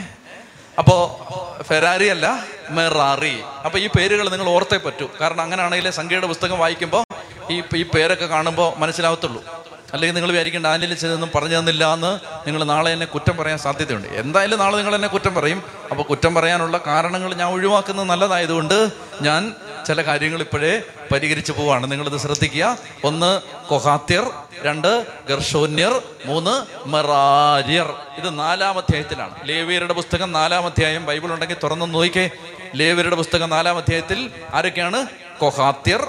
അപ്പോ 0.78 1.26
ഫെറാരി 1.62 2.06
അല്ല 2.06 2.44
മെറാറി. 2.70 3.40
അപ്പൊ 3.64 3.78
ഈ 3.78 3.86
പേരുകൾ 3.86 4.28
നിങ്ങൾ 4.28 4.48
ഓർത്തേ 4.48 4.76
പറ്റൂ. 4.76 5.08
കാരണം 5.20 5.40
അങ്ങനെയാണെങ്കിൽ 5.40 5.90
സംഖ്യയുടെ 5.90 6.26
പുസ്തകം 6.26 6.58
വായിക്കുമ്പോൾ 6.58 7.04
ഈ 7.50 7.62
ഈ 7.76 7.82
പേരൊക്കെ 7.82 8.26
കാണുമ്പോൾ 8.26 8.78
മനസ്സിലാവത്തുള്ളൂ. 8.78 9.44
അല്ലെങ്കിൽ 9.92 10.14
നിങ്ങൾ 10.14 10.30
വിചാരിക്കേണ്ട 10.30 10.66
ആന്റിൽ 10.66 10.94
ചെന്നൊന്നും 10.94 11.30
പറഞ്ഞു 11.34 11.58
തന്നില്ല 11.58 11.92
എന്ന് 11.94 12.20
നിങ്ങൾ 12.46 12.64
നാളെ 12.64 12.92
എന്നെ 12.92 13.06
കുറ്റം 13.06 13.36
പറയാൻ 13.36 13.58
സാധ്യതയുണ്ട്. 13.58 14.08
എന്തായാലും 14.08 14.58
നാളെ 14.58 14.76
നിങ്ങൾ 14.76 14.94
എന്നെ 14.94 15.08
കുറ്റം 15.08 15.34
പറയും. 15.34 15.62
അപ്പോൾ 15.90 16.02
കുറ്റം 16.02 16.34
പറയാനുള്ള 16.34 16.80
കാരണങ്ങൾ 16.86 17.34
ഞാൻ 17.34 17.48
ഒഴിവാക്കുന്നത് 17.48 18.06
നല്ലതായതുകൊണ്ട് 18.06 18.90
ഞാൻ 19.22 19.54
ചില 19.86 20.02
കാര്യങ്ങൾ 20.02 20.40
ഇപ്പോഴേ 20.40 20.82
പരിഹരിച്ചു 21.12 21.52
പോവാണ്. 21.52 21.90
നിങ്ങളിത് 21.90 22.18
ശ്രദ്ധിക്കുക. 22.18 22.78
ഒന്ന് 23.04 23.40
കൊഹാത്യർ 23.68 24.32
രണ്ട് 24.62 25.06
ഗർഷോന്യർ 25.28 26.02
മൂന്ന് 26.24 26.66
മെറാര്യർ. 26.88 27.94
ഇത് 28.16 28.38
നാലാം 28.38 28.78
അധ്യായത്തിലാണ്. 28.78 29.48
ലേവിയരുടെ 29.48 29.92
പുസ്തകം 29.92 30.32
നാലാം 30.32 30.66
അധ്യായം 30.66 31.06
ബൈബിൾ 31.06 31.32
ഉണ്ടെങ്കിൽ 31.32 31.56
തുറന്നു 31.62 31.86
നോക്കിക്കേ. 31.86 32.30
ലേവിയരുടെ 32.74 33.16
പുസ്തകം 33.16 33.50
നാലാം 33.50 33.76
അധ്യായത്തിൽ 33.76 34.30
ആരൊക്കെയാണ്? 34.54 35.06
കൊഹാത്യർ 35.38 36.08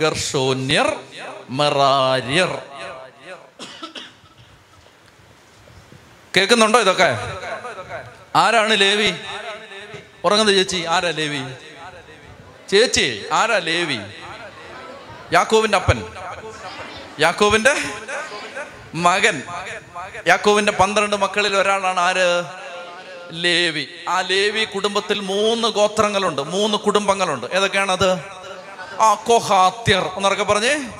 ഗർഷോന്യർ 0.00 0.96
മെറാര്യർ. 1.50 2.58
കേൾക്കുന്നുണ്ടോ 6.36 6.80
ഇതൊക്കെ? 6.80 7.18
ആരാണ് 8.36 8.80
ലേവി? 8.80 9.12
ഉറങ്ങുന്നത് 10.24 10.56
ചേച്ചി. 10.56 10.84
ആരാ 10.88 11.10
ലേവി? 11.10 11.40
ചേച്ചി 12.70 13.24
ആരാ 13.32 13.58
ലേവി? 13.58 13.98
യാക്കോവിന്റെ 15.32 15.78
അപ്പൻ. 15.78 16.04
യാക്കോവിന്റെ 17.20 17.74
മകൻ. 18.94 19.42
യാക്കോവിന്റെ 20.26 20.72
പന്ത്രണ്ട് 20.72 21.16
മക്കളിൽ 21.16 21.56
ഒരാളാണ് 21.56 22.00
ആര്? 22.00 22.44
ലേവി. 23.32 23.86
ആ 24.08 24.20
ലേവി 24.20 24.64
കുടുംബത്തിൽ 24.64 25.20
മൂന്ന് 25.20 25.68
ഗോത്രങ്ങളുണ്ട് 25.68 26.42
മൂന്ന് 26.42 26.78
കുടുംബങ്ങളുണ്ട്. 26.78 27.46
ഏതൊക്കെയാണത്? 27.46 28.12
ആ 29.00 29.14
കൊഹാത്യർ. 29.14 30.10
ഒന്നറക്കെ 30.14 30.44
പറഞ്ഞേ. 30.44 30.90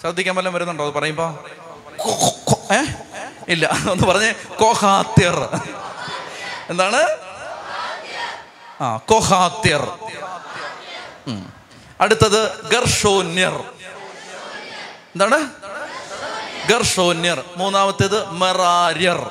ശ്രദ്ധിക്കാൻ 0.00 0.34
വല്ലതും 0.34 0.54
വരുന്നുണ്ടോ 0.54 0.86
അത് 0.86 0.94
പറയുമ്പോ? 0.94 1.44
ഏ? 2.72 2.78
ഇല്ല 3.48 3.70
ഒന്ന് 3.90 4.06
പറഞ്ഞേ. 4.06 4.32
കൊഹാത്യർ. 4.32 5.48
എന്താണ്? 6.70 7.29
ആ 8.80 8.96
കൊഹാത്യർ 8.96 9.98
അടുത്തത് 12.00 12.68
ഗർഷോന്യർ. 12.68 13.52
എന്താണ്? 15.14 15.50
ഗർഷോന്യർ. 16.68 17.44
മൂന്നാമത്തേത് 17.56 18.30
മെറാര്യർ. 18.30 19.30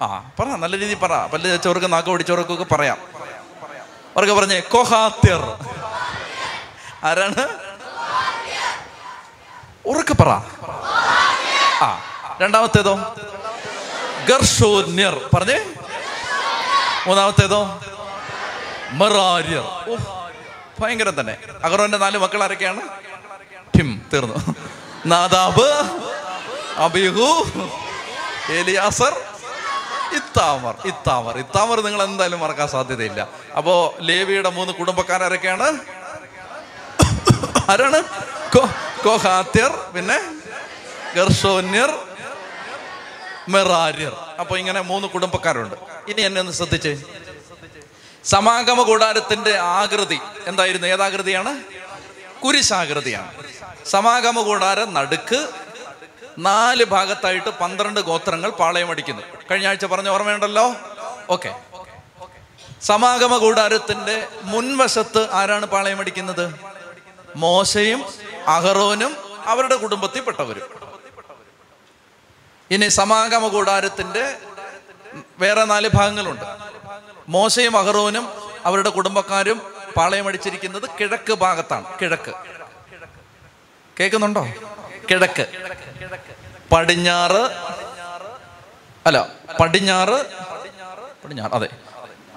ആ 0.00 0.30
പറ 0.40 0.44
നല്ല 0.44 0.78
രീതിയിൽ 0.78 0.98
പറ. 0.98 1.26
പല്ല് 1.26 1.58
ചോർക്ക് 1.64 1.92
നാക്ക് 1.92 2.08
പിടിച്ചവർക്കൊക്കെ 2.08 2.74
പറയാം. 2.74 2.98
അവർക്ക് 4.16 4.32
പറഞ്ഞേ 4.32 4.60
കൊഹാത്യർ 4.60 5.58
ആരാണ്? 7.04 7.48
ഉറക്കെ 9.86 10.14
പറ. 10.14 10.28
ആ 11.84 12.02
രണ്ടാമത്തേതോ? 12.40 12.94
ഗർഷോന്യർ. 14.28 15.30
പറഞ്ഞേ. 15.34 15.64
മൂന്നാമത്തേതോ? 17.06 17.80
മെറാര്യർ. 18.90 19.96
ഭയങ്കരം 20.80 21.20
തന്നെ. 21.20 21.36
അഗറോന്റെ 21.64 21.98
നാല് 21.98 22.18
മക്കൾ 22.18 22.42
ആരൊക്കെയാണ്? 22.42 22.80
ഠിം 23.78 24.02
തീർന്നു. 24.12 24.54
നാദാബ് 25.06 25.64
അബിഹു 26.76 27.46
എലിയാസർ 28.52 29.20
ഇത്താമർ. 30.14 30.74
ഇത്താമർ. 30.84 31.38
ഇത്താമർ 31.38 31.80
നിങ്ങൾ 31.80 32.02
എന്തായാലും 32.02 32.40
മറക്കാൻ 32.40 32.68
സാധ്യതയില്ല. 32.68 33.28
അപ്പോ 33.56 33.94
ലേവിയുടെ 34.00 34.50
മൂന്ന് 34.50 34.72
കുടുംബക്കാരൊക്കെയാണ് 34.72 35.78
ആരാണ്? 37.70 38.02
കോഹാത്യർ 39.04 39.92
പിന്നെ 39.94 40.20
ഗർഷോന്യർ 41.16 41.98
മെറാര്യർ. 43.48 44.12
അപ്പൊ 44.40 44.56
ഇങ്ങനെ 44.56 44.80
മൂന്ന് 44.80 45.08
കുടുംബക്കാരുണ്ട്. 45.08 45.74
ഇനി 46.08 46.20
എന്നെ 46.20 46.40
ഒന്ന് 46.40 46.52
ശ്രദ്ധിച്ചേ. 46.52 47.02
സമാഗമ 48.28 48.82
കൂടാരത്തിന്റെ 48.82 49.58
ആകൃതി 49.58 50.18
എന്തായിരുന്നു? 50.46 50.86
ഏതാകൃതിയാണ്? 50.86 51.64
കുരിശാകൃതിയാണ്. 52.44 53.32
സമാഗമ 53.86 54.40
കൂടാരം 54.40 54.94
നടുക്ക് 54.94 55.48
നാല് 56.38 56.84
ഭാഗത്തായിട്ട് 56.84 57.48
പന്ത്രണ്ട് 57.48 58.00
ഗോത്രങ്ങൾ 58.00 58.50
പാളയമടിക്കുന്നു 58.50 59.22
കഴിഞ്ഞ 59.50 59.66
ആഴ്ച 59.66 59.84
പറഞ്ഞ 59.84 60.08
ഓർമ്മയുണ്ടല്ലോ? 60.08 60.74
ഓക്കെ. 61.30 61.60
സമാഗമ 62.82 63.36
കൂടാരത്തിന്റെ 63.36 64.28
മുൻവശത്ത് 64.42 65.30
ആരാണ് 65.32 65.66
പാളയമടിക്കുന്നത് 65.66 66.60
മോശയും 67.36 68.04
അഹറോനും 68.46 69.16
അവരുടെ 69.46 69.76
കുടുംബത്തിൽപ്പെട്ടവരും. 69.76 70.62
ഇനി 72.70 72.88
സമാഗമ 72.88 73.48
കൂടാരത്തിന്റെ 73.48 74.36
വേറെ 75.38 75.64
നാല് 75.64 75.88
ഭാഗങ്ങളുണ്ട്. 75.94 76.77
മോശയും 77.28 77.78
അഹറോനും 77.78 78.28
അവരുടെ 78.64 78.88
കുടുംബക്കാരും 78.88 79.62
പാളയമടിച്ചിരിക്കുന്നത് 79.96 80.82
കിഴക്ക് 81.00 81.32
ഭാഗത്താണ്. 81.32 81.98
കിഴക്ക്. 82.02 82.32
കേൾക്കുന്നുണ്ടോ? 84.00 84.46
കിഴക്ക്. 85.10 85.46
പടിഞ്ഞാറ്. 86.72 87.40
അല്ല 89.06 89.28
പടിഞ്ഞാറ്. 89.60 90.26
പടിഞ്ഞാറ് 91.24 91.52
അതെ. 91.52 91.68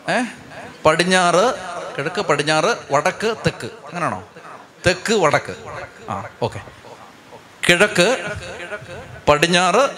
ഏ? 0.10 0.24
പടിഞ്ഞാറ് 0.86 1.53
കിഴക്ക് 1.98 2.21
പടിഞ്ഞാറ് 2.21 2.93
വടക്ക് 2.93 3.36
തെക്ക്. 3.45 3.65
അങ്ങനെയാണോ? 3.65 4.27
തെക്ക് 4.88 5.13
വടക്ക്. 5.13 5.55
ആ 6.10 6.25
ഓക്കെ. 6.41 6.62
കിഴക്ക് 7.69 8.31
പടിഞ്ഞാറ് 9.27 9.89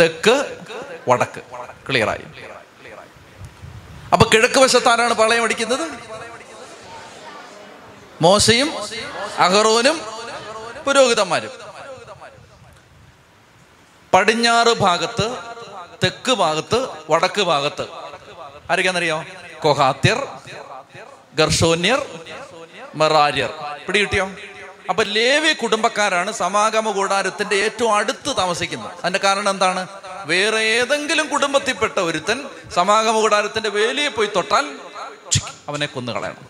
തെക്ക് 0.00 0.58
വടക്ക്. 1.08 1.42
ക്ലിയറായി. 1.88 2.24
അപ്പൊ 4.12 4.30
കിഴക്ക് 4.34 4.58
വശത്ത് 4.58 4.88
ആരാണ് 4.88 5.14
പാളയം 5.14 5.44
അടിക്കുന്നത്? 5.44 5.84
മോശയും 8.22 8.74
അഹറോനും 9.38 10.00
പുരോഹിതന്മാരും. 10.86 11.50
പടിഞ്ഞാറ് 14.14 14.72
ഭാഗത്ത് 14.78 15.36
തെക്ക് 16.04 16.32
ഭാഗത്ത് 16.32 16.88
വടക്ക് 17.10 17.42
ഭാഗത്ത്. 17.42 17.82
ആരൊക്കെയാണെന്നറിയോ? 18.70 19.24
കൊഹാത്യർ 19.62 20.26
ഗർഷോന്യർ 21.34 22.06
മെറാര്യർ. 22.94 23.50
പിടികിട്ടിയോ? 23.86 24.30
അപ്പൊ 24.90 25.02
ലേവി 25.02 25.52
കുടുംബക്കാരാണ് 25.52 26.32
സമാഗമ 26.32 26.90
കൂടാരത്തിന്റെ 26.90 27.56
ഏറ്റവും 27.56 27.94
അടുത്ത് 27.94 28.36
താമസിക്കുന്നത്. 28.36 28.92
അതിന്റെ 28.92 29.20
കാരണം 29.24 29.50
എന്താണ്? 29.50 29.88
വേറെ 30.26 30.56
ഏതെങ്കിലും 30.56 31.28
കുടുംബത്തിൽപ്പെട്ട 31.28 31.98
ഒരുത്തൻ 31.98 32.48
സമാഗമ 32.74 33.20
കൂടാരത്തിന്റെ 33.20 33.68
വേലിയെ 33.68 34.08
പോയി 34.08 34.28
തൊട്ടാൽ 34.36 34.78
അവനെ 35.68 35.86
കൊന്നുകളയണം. 35.86 36.48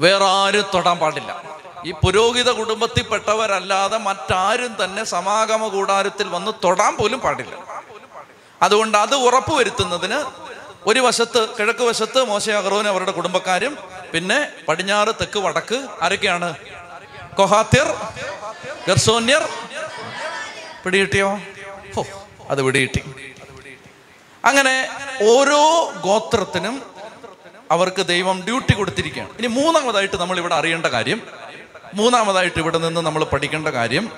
വേറെ 0.00 0.24
ആരും 0.24 0.64
തൊടാൻ 0.74 0.98
പാടില്ല. 0.98 1.42
ഈ 1.86 1.92
പുരോഹിത 1.92 2.50
കുടുംബത്തിൽപ്പെട്ടവരല്ലാതെ 2.50 3.98
മറ്റാരും 3.98 4.84
തന്നെ 4.84 5.04
സമാഗമ 5.04 5.68
കൂടാരത്തിൽ 5.68 6.28
വന്ന് 6.28 6.52
തൊടാൻ 6.64 6.96
പോലും 6.96 7.20
പാടില്ല. 7.20 7.54
അതുകൊണ്ട് 8.62 8.98
അത് 8.98 9.14
ഉറപ്പുവരുത്തുന്നതിന് 9.14 10.24
ഒരു 10.86 11.00
വശത്ത് 11.00 11.58
കിഴക്ക് 11.58 11.82
വശത്ത് 11.82 12.22
മോശ 12.22 12.50
അഹ്റോനും 12.50 12.88
അവരുടെ 12.88 13.10
കുടുംബക്കാരും 13.10 13.78
പിന്നെ 14.12 14.52
പടിഞ്ഞാറ് 14.68 15.08
തെക്ക് 15.20 15.38
വടക്ക് 15.38 15.88
ആരൊക്കെയാണ്? 16.02 16.54
കൊഹാത്യർ 17.36 17.94
ഗർസോന്യർ. 18.88 19.48
പിടികിട്ടിയോ? 20.84 21.40
അത് 22.50 22.62
വെടിയിട്ടി. 22.62 23.04
അങ്ങനെ 24.44 24.88
ഓരോ 25.22 25.92
ഗോത്രത്തിനും 26.00 26.82
അവർക്ക് 27.70 28.06
ദൈവം 28.06 28.42
ഡ്യൂട്ടി 28.44 28.74
കൊടുത്തിരിക്കുകയാണ്. 28.74 29.30
ഇനി 29.38 29.46
മൂന്നാമതായിട്ട് 29.46 30.16
നമ്മൾ 30.16 30.38
ഇവിടെ 30.38 30.54
അറിയേണ്ട 30.54 30.86
കാര്യം 30.86 31.22
മൂന്നാമതായിട്ട് 31.94 32.58
ഇവിടെ 32.58 32.78
നിന്ന് 32.78 33.00
നമ്മൾ 33.00 33.24
പഠിക്കേണ്ട 33.24 33.68
കാര്യം 33.68 34.12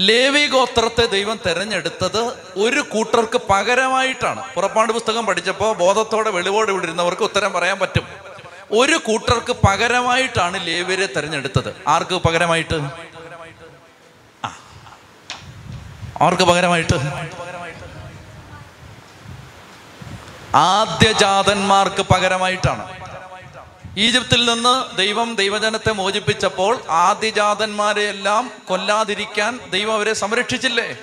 ലേവി 0.00 0.46
ഗോത്രത്തെ 0.46 1.06
ദൈവം 1.06 1.40
തെരഞ്ഞെടുത്തത് 1.46 2.18
ഒരു 2.56 2.80
കൂട്ടർക്ക് 2.80 3.40
പകരമായിട്ടാണ്. 3.50 4.54
പുറപ്പാട് 4.54 4.92
പുസ്തകം 4.92 5.26
പഠിച്ചപ്പോൾ 5.26 5.76
ബോധത്തോടെ 5.76 6.30
വെളിവോടെ 6.30 6.72
വിടിരുന്നവർക്ക് 6.72 7.22
ഉത്തരം 7.22 7.52
പറയാൻ 7.52 7.78
പറ്റും. 7.78 8.08
ഒരു 8.72 8.96
കൂട്ടർക്ക് 8.96 9.52
പകരമായിട്ടാണ് 9.52 10.66
ലേവ്യരെ 10.66 11.06
തെരഞ്ഞെടുത്തത്. 11.06 11.76
ആർക്ക് 11.88 12.14
പകരമായിട്ട് 12.14 12.74
ആ. 14.44 14.56
ആർക്ക് 16.20 16.42
പകരമായിട്ട്? 16.42 16.96
ആദ്യജാതന്മാർക്ക് 20.54 22.02
പകരമായിട്ടാണ്. 22.02 23.00
ഈജിപ്തിൽ 23.98 24.54
നിന്ന് 24.54 24.96
ദൈവം 24.96 25.34
ദൈവജനത്തെ 25.34 25.92
മോചിപ്പിച്ചപ്പോൾ 25.92 26.78
ആദ്യജാതന്മാരെ 26.90 28.02
എല്ലാം 28.02 28.50
കൊല്ലാതിരിക്കാൻ 28.68 29.60
ദൈവം 29.70 29.94
അവരെ 29.94 30.12
സംരക്ഷിച്ചില്ലേ? 30.12 30.96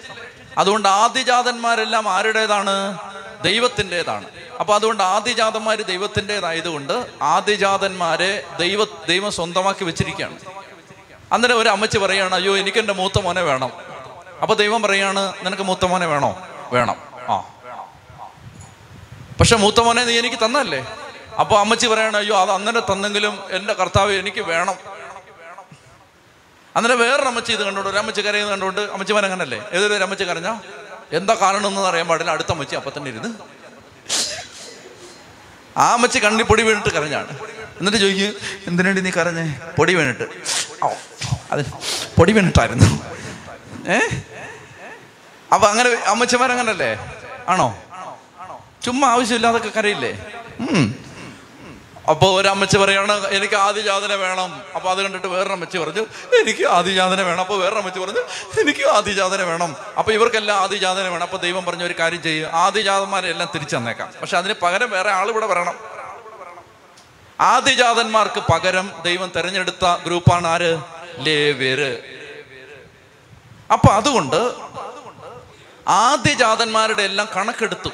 അതുകൊണ്ട് 0.58 0.88
ആദ്യജാതന്മാരെല്ലാം 0.90 2.10
ആരുടേതാണ്? 2.10 2.98
ദൈവത്തിന്റെതാണ്. 3.44 4.26
അപ്പൊ 4.60 4.76
അതുകൊണ്ട് 4.76 5.04
ആദ്യജാതന്മാർ 5.04 5.82
ദൈവത്തിന്റെതായതുകൊണ്ട് 5.82 7.06
ആദ്യജാതന്മാരെ 7.22 8.44
ദൈവ 8.60 8.84
ദൈവം 8.84 9.32
സ്വന്തമാക്കി 9.32 9.84
വെച്ചിരിക്കുകയാണ്. 9.84 10.38
അന്നേരം 11.32 11.60
ഒരു 11.60 11.70
അമ്മച്ചി 11.70 11.98
പറയുകയാണ് 11.98 12.36
അയ്യോ 12.36 12.58
എനിക്ക് 12.58 12.78
എന്റെ 12.78 12.94
മൂത്ത 12.94 13.22
മോനെ 13.22 13.42
വേണം. 13.42 13.87
അപ്പൊ 14.42 14.56
ദൈവം 14.56 14.82
പറയാണ് 14.82 15.34
നിനക്ക് 15.46 15.64
മൂത്തമോനെ 15.64 16.06
വേണോ? 16.06 16.42
വേണം. 16.74 16.96
ആ. 17.30 17.44
പക്ഷെ 19.40 19.56
മൂത്തമോനെ 19.56 20.04
നീ 20.04 20.18
എനിക്ക് 20.20 20.36
തന്നല്ലേ? 20.36 20.88
അപ്പൊ 21.40 21.60
അമ്മച്ചി 21.60 21.88
പറയാണ് 21.88 22.18
അയ്യോ 22.18 22.42
അത് 22.42 22.52
അങ്ങനെ 22.52 22.80
തന്നെങ്കിലും 22.80 23.40
എന്റെ 23.50 23.74
കർത്താവ് 23.74 24.12
എനിക്ക് 24.12 24.42
വേണം. 24.42 24.76
അന്നേരം 26.76 27.00
വേറൊരു 27.00 27.28
അമ്മച്ചി 27.28 27.52
ഇത് 27.52 27.64
കണ്ടോണ്ട് 27.64 27.98
അമ്മച്ചി 27.98 28.22
കരയുന്നത് 28.22 28.54
കണ്ടോണ്ട് 28.54 28.82
അമ്മച്ചിമാൻ 28.82 29.26
അങ്ങനല്ലേ? 29.26 29.60
ഏതൊരു 29.74 30.04
അമ്മച്ചി 30.04 30.24
കരഞ്ഞോ? 30.24 30.62
എന്താ 31.12 31.34
കാരണം 31.36 31.68
എന്ന് 31.68 31.82
അറിയാൻ 31.82 32.08
പാടില്ല 32.08 32.32
അടുത്ത 32.32 32.52
അമ്മച്ചി 32.52 32.76
അപ്പൊ 32.76 32.92
തന്നെ 32.98 33.10
ഇരുന്ന്. 33.10 33.30
ആ 35.78 35.94
അമ്മച്ചി 35.94 36.20
കണ്ണി 36.20 36.44
പൊടി 36.44 36.64
വീണിട്ട് 36.64 36.90
കരഞ്ഞാണ്. 36.90 37.40
എന്നിട്ട് 37.80 37.98
ചോദിക്കും 37.98 38.36
എന്തിനാണ്ടി 38.68 39.02
നീ 39.02 39.10
കരഞ്ഞേ? 39.10 39.60
പൊടി 39.78 39.96
വീണിട്ട്. 39.96 40.24
ഓ 40.84 40.90
അത് 41.52 41.66
പൊടി 42.18 42.32
വീണിട്ടായിരുന്നു. 42.32 43.17
ഏ? 43.90 44.00
അപ്പൊ 45.54 45.68
അങ്ങനെ 45.68 45.90
അമ്മച്ചിമാരങ്ങനല്ലേ 46.06 46.92
ആണോ? 47.50 47.68
ചുമ്മാ 48.86 49.08
ആവശ്യമില്ലാതൊക്കെ 49.08 49.80
കരയില്ലേ? 49.80 50.12
അപ്പോൾ 52.12 52.42
ഒരമ്മച്ച 52.42 52.78
പറയാണ് 52.78 53.28
എനിക്ക് 53.28 53.56
ആദിജാതന 53.56 54.14
വേണം. 54.14 54.64
അപ്പോൾ 54.76 54.90
അത് 54.90 55.04
കണ്ടിട്ട് 55.04 55.28
വേറൊരു 55.28 55.54
അമ്മച്ചി 55.54 55.78
പറഞ്ഞു 55.78 56.06
എനിക്ക് 56.42 56.68
ആദിജാതന 56.68 57.22
വേണം. 57.22 57.40
അപ്പോൾ 57.40 57.60
വേറൊരു 57.60 57.78
അമ്മച്ചി 57.78 58.00
പറഞ്ഞു 58.00 58.20
എനിക്ക് 58.62 58.88
ആദിജാതന 58.88 59.42
വേണം. 59.42 59.76
അപ്പോൾ 59.98 60.12
ഇവർക്കെല്ലാം 60.12 60.62
ആദിജാതന 60.62 61.08
വേണം. 61.08 61.24
അപ്പോൾ 61.24 61.38
ദൈവം 61.38 61.66
പറഞ്ഞ 61.66 61.84
ഒരു 61.84 61.96
കാര്യം 62.00 62.24
ചെയ്യും. 62.24 62.50
ആദിജാതന്മാരെ 62.54 63.30
എല്ലാം 63.30 63.50
തിരിച്ചു 63.56 63.76
തന്നേക്കാം 63.76 64.12
പക്ഷെ 64.22 64.38
അതിന് 64.38 64.54
പകരം 64.54 64.92
വേറെ 64.92 65.10
ആൾ 65.10 65.30
ഇവിടെ 65.30 65.46
വരണം. 65.46 65.76
ആദിജാതന്മാർക്ക് 67.42 68.44
പകരം 68.52 68.92
ദൈവം 69.04 69.32
തെരഞ്ഞെടുത്ത 69.36 69.86
ഗ്രൂപ്പാണ് 70.06 70.48
ആര്? 70.48 70.78
ലേവ്യര്. 71.20 72.17
അപ്പൊ 73.72 73.90
അതുകൊണ്ട് 73.90 74.54
ആദ്യജാതന്മാരുടെ 75.88 77.04
എല്ലാം 77.04 77.28
കണക്കെടുത്തു. 77.36 77.90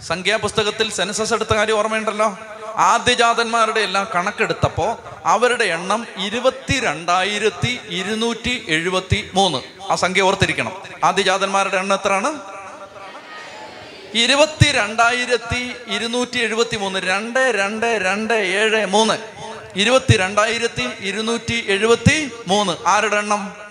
സംഖ്യാപുസ്തകത്തിൽ 0.00 0.90
സെൻസസ് 0.90 1.34
എടുത്ത 1.34 1.54
കാര്യം 1.54 1.78
ഓർമ്മയുണ്ടല്ലോ? 1.78 2.38
ആദ്യജാതന്മാരുടെ 2.76 3.80
എല്ലാം 3.80 4.08
കണക്കെടുത്തപ്പോ 4.14 4.98
അവരുടെ 5.24 5.64
എണ്ണം 5.64 6.06
ഇരുപത്തി 6.16 6.80
രണ്ടായിരത്തി 6.80 7.80
ഇരുന്നൂറ്റി 7.88 8.64
എഴുപത്തി 8.68 9.30
മൂന്ന് 9.34 9.58
ആ 9.90 9.94
സംഖ്യ 9.94 10.22
ഓർത്തിരിക്കണം. 10.22 10.72
ആദ്യജാതന്മാരുടെ 11.04 11.76
എണ്ണം 11.76 11.96
എത്രയാണ്? 11.96 12.40
ഇരുപത്തി 14.14 14.72
രണ്ടായിരത്തി 14.72 15.74
ഇരുന്നൂറ്റി 15.86 16.38
എഴുപത്തി 16.38 16.76
മൂന്ന് 16.76 16.98
രണ്ട് 16.98 17.38
രണ്ട് 17.38 17.86
രണ്ട് 17.86 18.34
ഏഴ് 18.34 18.86
മൂന്ന്. 18.86 19.14
ഇരുപത്തി 19.76 20.16
രണ്ടായിരത്തി 20.16 20.88
ഇരുന്നൂറ്റി 21.00 21.64
എഴുപത്തി 21.68 22.30
മൂന്ന് 22.48 22.76
ആരുടെ 22.86 23.16
എണ്ണം? 23.16 23.65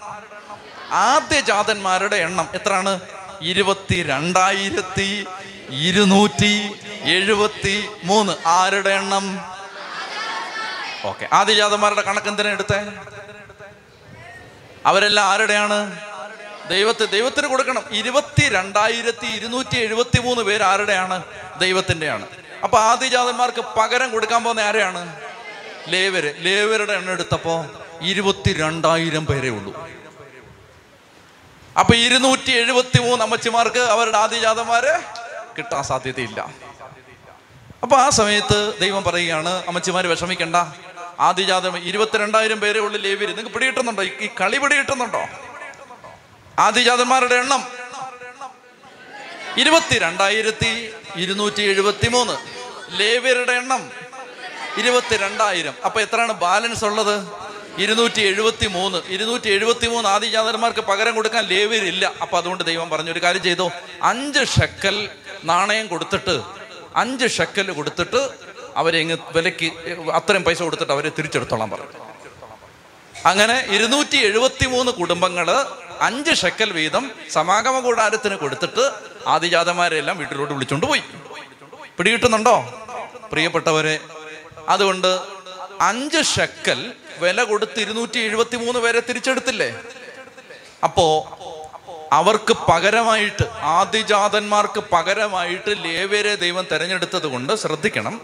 ആദ്യജാതന്മാരുടെ 0.95 2.15
എണ്ണം 2.15 2.49
എത്രയാണ്? 2.53 2.99
ഇരുപത്തി 3.41 4.03
രണ്ടായിരത്തി 4.03 5.25
ഇരുന്നൂറ്റി 5.69 6.71
എഴുപത്തി 7.03 7.89
മൂന്ന് 8.03 8.33
ആരുടെ 8.45 8.89
എണ്ണം? 8.89 9.39
ഓക്കെ. 11.03 11.27
ആദ്യജാതന്മാരുടെ 11.33 12.01
കണക്ക് 12.01 12.27
എന്തിനാ 12.27 12.49
എടുത്തേ? 12.49 12.87
അവരെല്ലാം 14.85 15.27
ആരുടെയാണ്? 15.27 15.99
ദൈവത്തെ 16.69 17.05
ദൈവത്തിന് 17.05 17.47
കൊടുക്കണം. 17.47 17.83
ഇരുപത്തി 17.91 18.49
രണ്ടായിരത്തി 18.49 19.25
ഇരുന്നൂറ്റി 19.25 19.77
എഴുപത്തി 19.77 20.21
മൂന്ന് 20.21 20.43
പേര് 20.43 20.63
ആരുടെയാണ്? 20.63 21.23
ദൈവത്തിന്റെയാണ്. 21.59 22.25
അപ്പൊ 22.63 22.79
ആദ്യജാതന്മാർക്ക് 22.79 23.63
പകരം 23.77 24.11
കൊടുക്കാൻ 24.11 24.43
പോകുന്ന 24.43 24.61
ആരെയാണ്? 24.61 25.15
ലേവര് 25.87 26.33
ലേവരുടെ 26.37 26.93
എണ്ണം 26.93 27.11
എടുത്തപ്പോ 27.11 27.65
ഇരുപത്തി 28.01 28.53
രണ്ടായിരം 28.53 29.25
പേരേ 29.25 29.49
ഉള്ളൂ. 29.49 29.94
അപ്പൊ 31.77 31.95
ഇരുന്നൂറ്റി 31.95 32.51
എഴുപത്തി 32.51 32.99
മൂന്ന് 32.99 33.23
അമ്മച്ചിമാർക്ക് 33.23 33.79
അവരുടെ 33.79 34.17
ആദ്യജാതന്മാരെ 34.17 34.99
കിട്ടാൻ 35.57 35.83
സാധ്യതയില്ല. 35.83 36.41
അപ്പൊ 37.83 37.97
ആ 37.97 38.09
സമയത്ത് 38.09 38.79
ദൈവം 38.79 39.03
പറയുകയാണ് 39.03 39.49
അമ്മച്ചിമാര് 39.49 40.05
വിഷമിക്കണ്ട. 40.05 40.55
ആദ്യജാതം 41.19 41.77
ഇരുപത്തിരണ്ടായിരം 41.77 42.59
പേരെ 42.59 42.79
ഉള്ളിൽ 42.79 43.01
ലേവര് 43.01 43.27
നിങ്ങൾക്ക് 43.27 43.49
പിടികിട്ടുന്നുണ്ടോ? 43.49 44.03
ഈ- 44.03 44.29
കളി 44.41 44.57
പിടികിട്ടുന്നുണ്ടോ? 44.57 45.25
ആദ്യജാതന്മാരുടെ 46.59 47.35
എണ്ണം 47.35 47.67
ഇരുപത്തിരണ്ടായിരത്തി 49.57 50.93
ഇരുന്നൂറ്റി 51.15 51.61
എഴുപത്തി 51.61 52.07
മൂന്ന് 52.07 52.37
ലേവ്യരുടെ 52.99 53.51
എണ്ണം 53.51 53.91
ഇരുപത്തിരണ്ടായിരം. 54.77 55.73
അപ്പൊ 55.85 56.01
എത്രയാണ് 56.01 56.33
ബാലൻസ് 56.33 56.85
ഉള്ളത്? 56.85 57.44
ഇരുന്നൂറ്റി 57.77 58.21
എഴുപത്തി 58.21 58.67
മൂന്ന് 58.67 59.01
ഇരുന്നൂറ്റി 59.09 59.49
എഴുപത്തി 59.49 59.87
മൂന്ന് 59.87 60.09
ആദിജാതന്മാർക്ക് 60.09 60.79
പകരം 60.79 61.15
കൊടുക്കാൻ 61.15 61.45
ലേവ്യരില്ല. 61.45 62.13
അപ്പൊ 62.21 62.37
അതുകൊണ്ട് 62.37 62.63
ദൈവം 62.63 62.89
പറഞ്ഞു 62.89 63.11
ഒരു 63.11 63.21
കാര്യം 63.23 63.43
ചെയ്തു. 63.43 63.69
അഞ്ച് 64.03 64.45
ഷെക്കൽ 64.45 65.09
നാണയം 65.43 65.87
കൊടുത്തിട്ട് 65.87 66.41
അഞ്ച് 66.95 67.27
ഷെക്കൽ 67.27 67.71
കൊടുത്തിട്ട് 67.71 68.29
അവരെ 68.75 68.99
ഇങ്ങ് 68.99 69.17
വിലക്ക് 69.35 69.65
അത്രയും 70.11 70.43
പൈസ 70.43 70.61
കൊടുത്തിട്ട് 70.63 70.93
അവരെ 70.93 71.09
തിരിച്ചെടുത്തോളാൻ 71.09 71.69
പറഞ്ഞു. 71.69 71.87
അങ്ങനെ 73.25 73.65
ഇരുന്നൂറ്റി 73.69 74.17
എഴുപത്തി 74.17 74.65
മൂന്ന് 74.65 74.91
കുടുംബങ്ങൾ 74.91 75.49
അഞ്ച് 76.01 76.33
ഷെക്കൽ 76.33 76.71
വീതം 76.71 77.11
സമാഗമ 77.29 77.79
കൂടാരത്തിന് 77.79 78.35
കൊടുത്തിട്ട് 78.35 78.91
ആദിജാതന്മാരെല്ലാം 79.27 80.17
വീട്ടിലോട്ട് 80.17 80.53
വിളിച്ചോണ്ട് 80.53 80.85
പോയി. 80.85 81.01
പിടികിട്ടുന്നുണ്ടോ? 81.97 82.55
പ്രിയപ്പെട്ടവരെ 83.31 83.99
അതുകൊണ്ട് 84.69 85.19
അഞ്ച് 85.81 86.23
ഷെക്കൽ 86.23 86.93
വില 87.19 87.43
കൊടുത്ത് 87.43 87.79
ഇരുന്നൂറ്റി 87.79 88.19
എഴുപത്തി 88.19 88.55
മൂന്ന് 88.55 88.79
പേരെ 88.79 88.99
തിരിച്ചെടുത്തില്ലേ? 88.99 89.81
അപ്പോ 90.83 91.37
അവർക്ക് 92.11 92.53
പകരമായിട്ട് 92.53 93.43
ആദ്യജാതന്മാർക്ക് 93.61 94.79
പകരമായിട്ട് 94.79 95.83
ലേവ്യരെ 95.83 96.35
ദൈവം 96.35 96.67
തെരഞ്ഞെടുത്തത് 96.71 97.27
കൊണ്ട് 97.27 97.55
ശ്രദ്ധിക്കണം. 97.55 98.21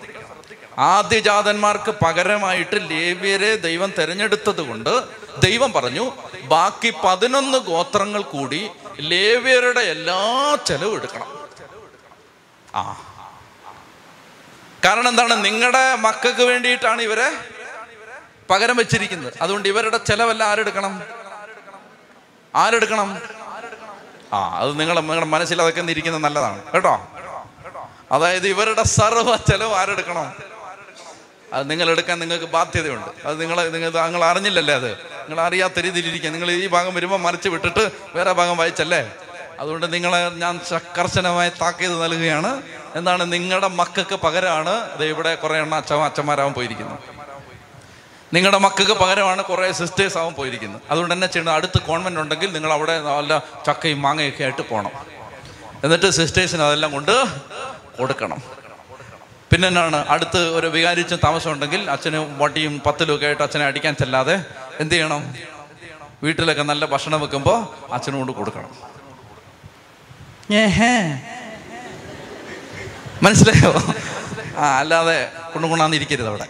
ആദ്യജാതന്മാർക്ക് 0.78 1.92
പകരമായിട്ട് 1.92 2.90
ലേവ്യരെ 2.90 3.56
ദൈവം 3.56 3.94
തെരഞ്ഞെടുത്തത് 3.98 4.62
കൊണ്ട് 4.62 5.04
ദൈവം 5.40 5.74
പറഞ്ഞു 5.74 6.12
ബാക്കി 6.44 6.94
പതിനൊന്ന് 7.04 7.58
ഗോത്രങ്ങൾ 7.58 8.22
കൂടി 8.22 8.70
ലേവ്യരുടെ 9.00 9.80
എല്ലാ 9.80 10.58
ചെലവും 10.68 10.96
എടുക്കണം. 10.96 11.48
ആ. 12.76 13.08
കാരണം 14.86 15.08
എന്താണ്? 15.08 15.46
നിങ്ങളുടെ 15.46 15.96
മക്കൾക്ക് 15.96 16.42
വേണ്ടിയിട്ടാണ് 16.42 17.02
ഇവരെ 17.02 17.34
പകരം 18.52 18.76
വെച്ചിരിക്കുന്നത് 18.78 19.34
അതുകൊണ്ട് 19.42 19.68
ഇവരുടെ 19.68 19.98
ചെലവല്ല 19.98 20.44
ആരെടുക്കണം? 20.44 20.94
ആരെടുക്കണം? 22.56 23.10
ആ 24.34 24.40
അത് 24.62 24.80
നിങ്ങൾ 24.80 25.00
നിങ്ങളുടെ 25.00 25.26
മനസ്സിൽ 25.26 25.62
അതൊക്കെ 25.62 25.82
ഇരിക്കുന്നത് 25.82 26.24
നല്ലതാണ്. 26.24 26.60
കേട്ടോ? 26.72 27.08
അതായത് 28.12 28.48
ഇവരുടെ 28.48 28.84
സർവ 28.84 29.36
ചെലവ് 29.36 29.74
ആരെടുക്കണം? 29.74 30.28
അത് 31.54 31.72
നിങ്ങൾ 31.72 31.90
എടുക്കാൻ 31.92 32.20
നിങ്ങൾക്ക് 32.20 32.46
ബാധ്യതയുണ്ട്. 32.46 33.28
അത് 33.28 33.42
നിങ്ങൾ 33.42 33.70
നിങ്ങൾ 33.70 33.90
നിങ്ങൾ 33.90 34.24
അറിഞ്ഞില്ലല്ലേ 34.26 34.74
അത്? 34.74 34.92
നിങ്ങൾ 35.30 35.42
അറിയാത്ത 35.42 35.80
രീതിയിലിരിക്കുക 35.80 36.30
നിങ്ങൾ 36.30 36.52
ഈ 36.52 36.68
ഭാഗം 36.68 36.94
വരുമ്പോൾ 36.96 37.20
മറിച്ച് 37.20 37.50
വിട്ടിട്ട് 37.50 37.92
വേറെ 38.16 38.32
ഭാഗം 38.32 38.58
വായിച്ചല്ലേ? 38.58 39.02
അതുകൊണ്ട് 39.60 39.94
നിങ്ങളെ 39.94 40.30
ഞാൻ 40.44 40.60
കർശനമായി 40.98 41.52
താക്കീത് 41.62 42.04
നൽകുകയാണ്. 42.04 42.62
എന്താണ് 42.96 43.34
നിങ്ങളുടെ 43.34 43.68
മക്കൾക്ക് 43.68 44.16
പകരമാണ് 44.16 45.00
ദേ 45.00 45.06
ഇവിടെ 45.06 45.36
കുറേ 45.36 45.58
എണ്ണ 45.60 45.76
അച്ഛ 45.76 45.94
അച്ഛന്മാരാവാൻ 45.94 46.54
പോയിരിക്കുന്നത് 46.54 47.21
നിങ്ങളുടെ 48.36 48.60
മക്കൾക്ക് 48.66 48.96
പകരമാണ് 49.02 49.42
കുറേ 49.50 49.68
സിസ്റ്റേഴ്സ് 49.80 50.18
ആവും 50.22 50.34
പോയിരിക്കുന്നത് 50.40 50.82
അതുകൊണ്ട് 50.92 51.14
തന്നെ 51.14 51.28
ചെയ്യണം 51.34 51.54
അടുത്ത് 51.58 51.80
കോൺവെന്റ് 51.88 52.20
ഉണ്ടെങ്കിൽ 52.24 52.50
നിങ്ങൾ 52.56 52.72
അവിടെ 52.78 52.96
നല്ല 53.08 53.32
ചക്കയും 53.68 54.00
മാങ്ങയൊക്കെ 54.06 54.44
ആയിട്ട് 54.48 54.64
പോകണം 54.72 54.94
എന്നിട്ട് 55.86 56.10
സിസ്റ്റേഴ്സിന് 56.20 56.64
അതെല്ലാം 56.68 56.92
കൊണ്ട് 56.98 57.14
കൊടുക്കണം. 58.00 58.40
പിന്നെ 59.52 59.66
എന്നാണ് 59.72 60.00
അടുത്ത് 60.14 60.42
ഒരു 60.58 60.68
വികാരിച്ചും 60.76 61.20
താമസം 61.26 61.50
ഉണ്ടെങ്കിൽ 61.54 61.82
അച്ഛനും 61.94 62.26
വട്ടിയും 62.42 62.74
പത്തിലും 62.86 63.14
ഒക്കെ 63.16 63.26
ആയിട്ട് 63.30 63.44
അച്ഛനെ 63.48 63.66
അടിക്കാൻ 63.70 63.94
ചെല്ലാതെ 64.02 64.36
എന്ത് 64.84 64.96
ചെയ്യണം? 64.96 65.24
വീട്ടിലൊക്കെ 66.26 66.64
നല്ല 66.72 66.84
ഭക്ഷണം 66.94 67.20
വെക്കുമ്പോൾ 67.24 67.60
അച്ഛനും 67.96 68.18
കൊണ്ട് 68.22 68.34
കൊടുക്കണം. 68.40 68.72
മനസ്സിലായോ? 73.26 73.72
ആ 74.62 74.66
അല്ലാതെ 74.82 75.18
കൊണ്ടുകൊണ്ടാന്നിരിക്കരുത് 75.54 76.30
അവിടെ. 76.32 76.48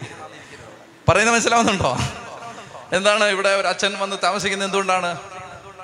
പറയുന്നത് 1.09 1.35
മനസ്സിലാവുന്നുണ്ടോ? 1.35 1.97
എന്താണ് 2.97 3.23
ഇവിടെ 3.23 3.49
ഒരു 3.55 3.67
അച്ഛൻ 3.67 3.93
വന്ന് 3.99 4.15
താമസിക്കുന്നത്? 4.23 4.67
എന്തുകൊണ്ടാണ്? 4.67 5.09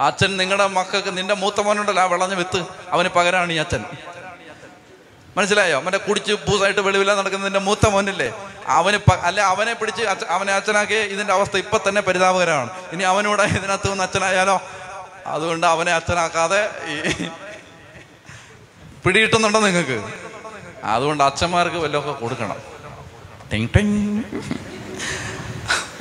അച്ഛൻ 0.07 0.37
നിങ്ങളുടെ 0.37 0.67
മക്കൾക്ക് 0.67 1.17
നിന്റെ 1.17 1.33
മൂത്ത 1.33 1.59
മോനുണ്ടല്ലോ 1.61 2.03
ആ 2.03 2.05
വിളഞ്ഞ 2.05 2.33
വിത്ത് 2.33 2.59
അവന് 2.91 3.07
പകരമാണ് 3.07 3.51
ഈ 3.53 3.57
അച്ഛൻ. 3.57 3.83
മനസ്സിലായോ? 5.37 5.77
അവന്റെ 5.79 5.97
കുടിച്ച് 5.97 6.33
പൂസായിട്ട് 6.33 6.81
വെളിവില്ല 6.81 7.15
നടക്കുന്ന 7.15 7.45
നിന്റെ 7.45 7.59
മൂത്ത 7.59 7.87
മോനില്ലേ? 7.95 8.29
അവന് 8.67 8.97
അല്ലെ 9.27 9.43
അവനെ 9.43 9.73
പിടിച്ച് 9.73 10.03
അവനെ 10.29 10.53
അച്ഛനാക്കി 10.53 10.93
ഇതിന്റെ 10.93 11.33
അവസ്ഥ 11.33 11.57
ഇപ്പൊ 11.57 11.79
തന്നെ 11.87 12.01
പരിതാപകരമാണ്. 12.01 12.69
ഇനി 12.93 13.03
അവനൂടെ 13.03 13.43
ഇതിനകത്ത് 13.43 13.91
നിന്ന് 13.91 14.03
അച്ഛനായാലോ? 14.03 14.61
അതുകൊണ്ട് 15.27 15.67
അവനെ 15.67 15.91
അച്ഛനാക്കാതെ 15.91 16.61
ഈ 16.93 16.97
പിടികിട്ടുന്നുണ്ടോ 19.05 19.59
നിങ്ങൾക്ക്? 19.59 19.99
അതുകൊണ്ട് 20.83 21.23
അച്ഛന്മാർക്ക് 21.23 21.75
വല്ലതൊക്കെ 21.75 22.11
കൊടുക്കണം. 22.11 22.57
ടിങ് 23.51 23.69
ടിങ്. 23.75 24.23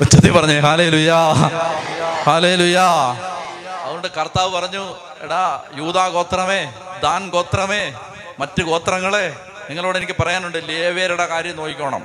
ഉച്ചത്തിൽ 0.01 0.33
പറഞ്ഞേ 0.33 0.59
ഹാലേ 0.59 0.89
ലുയാ 0.89 1.21
ഹാലേ 2.27 2.55
ലുയാ 2.57 2.89
അതുകൊണ്ട് 3.85 4.09
കർത്താവ് 4.17 4.51
പറഞ്ഞു 4.57 4.85
എടാ 5.25 5.45
യൂതാ 5.75 6.09
ഗോത്രമേ 6.09 6.63
ദാൻ 7.03 7.31
ഗോത്രമേ 7.31 7.83
മറ്റു 8.41 8.63
ഗോത്രങ്ങളെ 8.63 9.27
നിങ്ങളോട് 9.69 9.97
എനിക്ക് 9.99 10.17
പറയാനുണ്ട് 10.21 10.59
ലേവേരുടെ 10.69 11.27
കാര്യം 11.27 11.57
നോക്കിക്കോണം. 11.57 12.03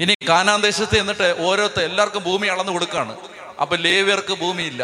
ഇനി 0.00 0.14
കാനാൻ 0.28 0.60
ദേശത്ത് 0.60 0.96
എന്നിട്ട് 0.98 1.36
ഓരോരുത്തർ 1.46 1.82
എല്ലാവർക്കും 1.82 2.22
ഭൂമി 2.22 2.46
അളന്നു 2.46 2.72
കൊടുക്കാണ്. 2.72 3.12
അപ്പൊ 3.62 3.76
ലേവ്യർക്ക് 3.76 4.34
ഭൂമിയില്ല. 4.42 4.82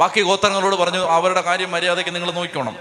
ബാക്കി 0.00 0.20
ഗോത്രങ്ങളോട് 0.20 0.76
പറഞ്ഞു 0.76 1.02
അവരുടെ 1.16 1.40
കാര്യം 1.40 1.70
മര്യാദയ്ക്ക് 1.70 2.14
നിങ്ങൾ 2.14 2.30
നോക്കിക്കോണം. 2.30 2.76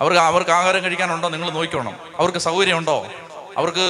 അവർക്ക് 0.00 0.20
അവർക്ക് 0.20 0.50
ആഹാരം 0.50 0.84
കഴിക്കാനുണ്ടോ 0.84 1.28
നിങ്ങൾ 1.28 1.50
നോക്കിക്കോണം. 1.50 1.94
അവർക്ക് 2.18 2.38
സൗകര്യമുണ്ടോ? 2.38 3.06
അവർക്ക് 3.56 3.86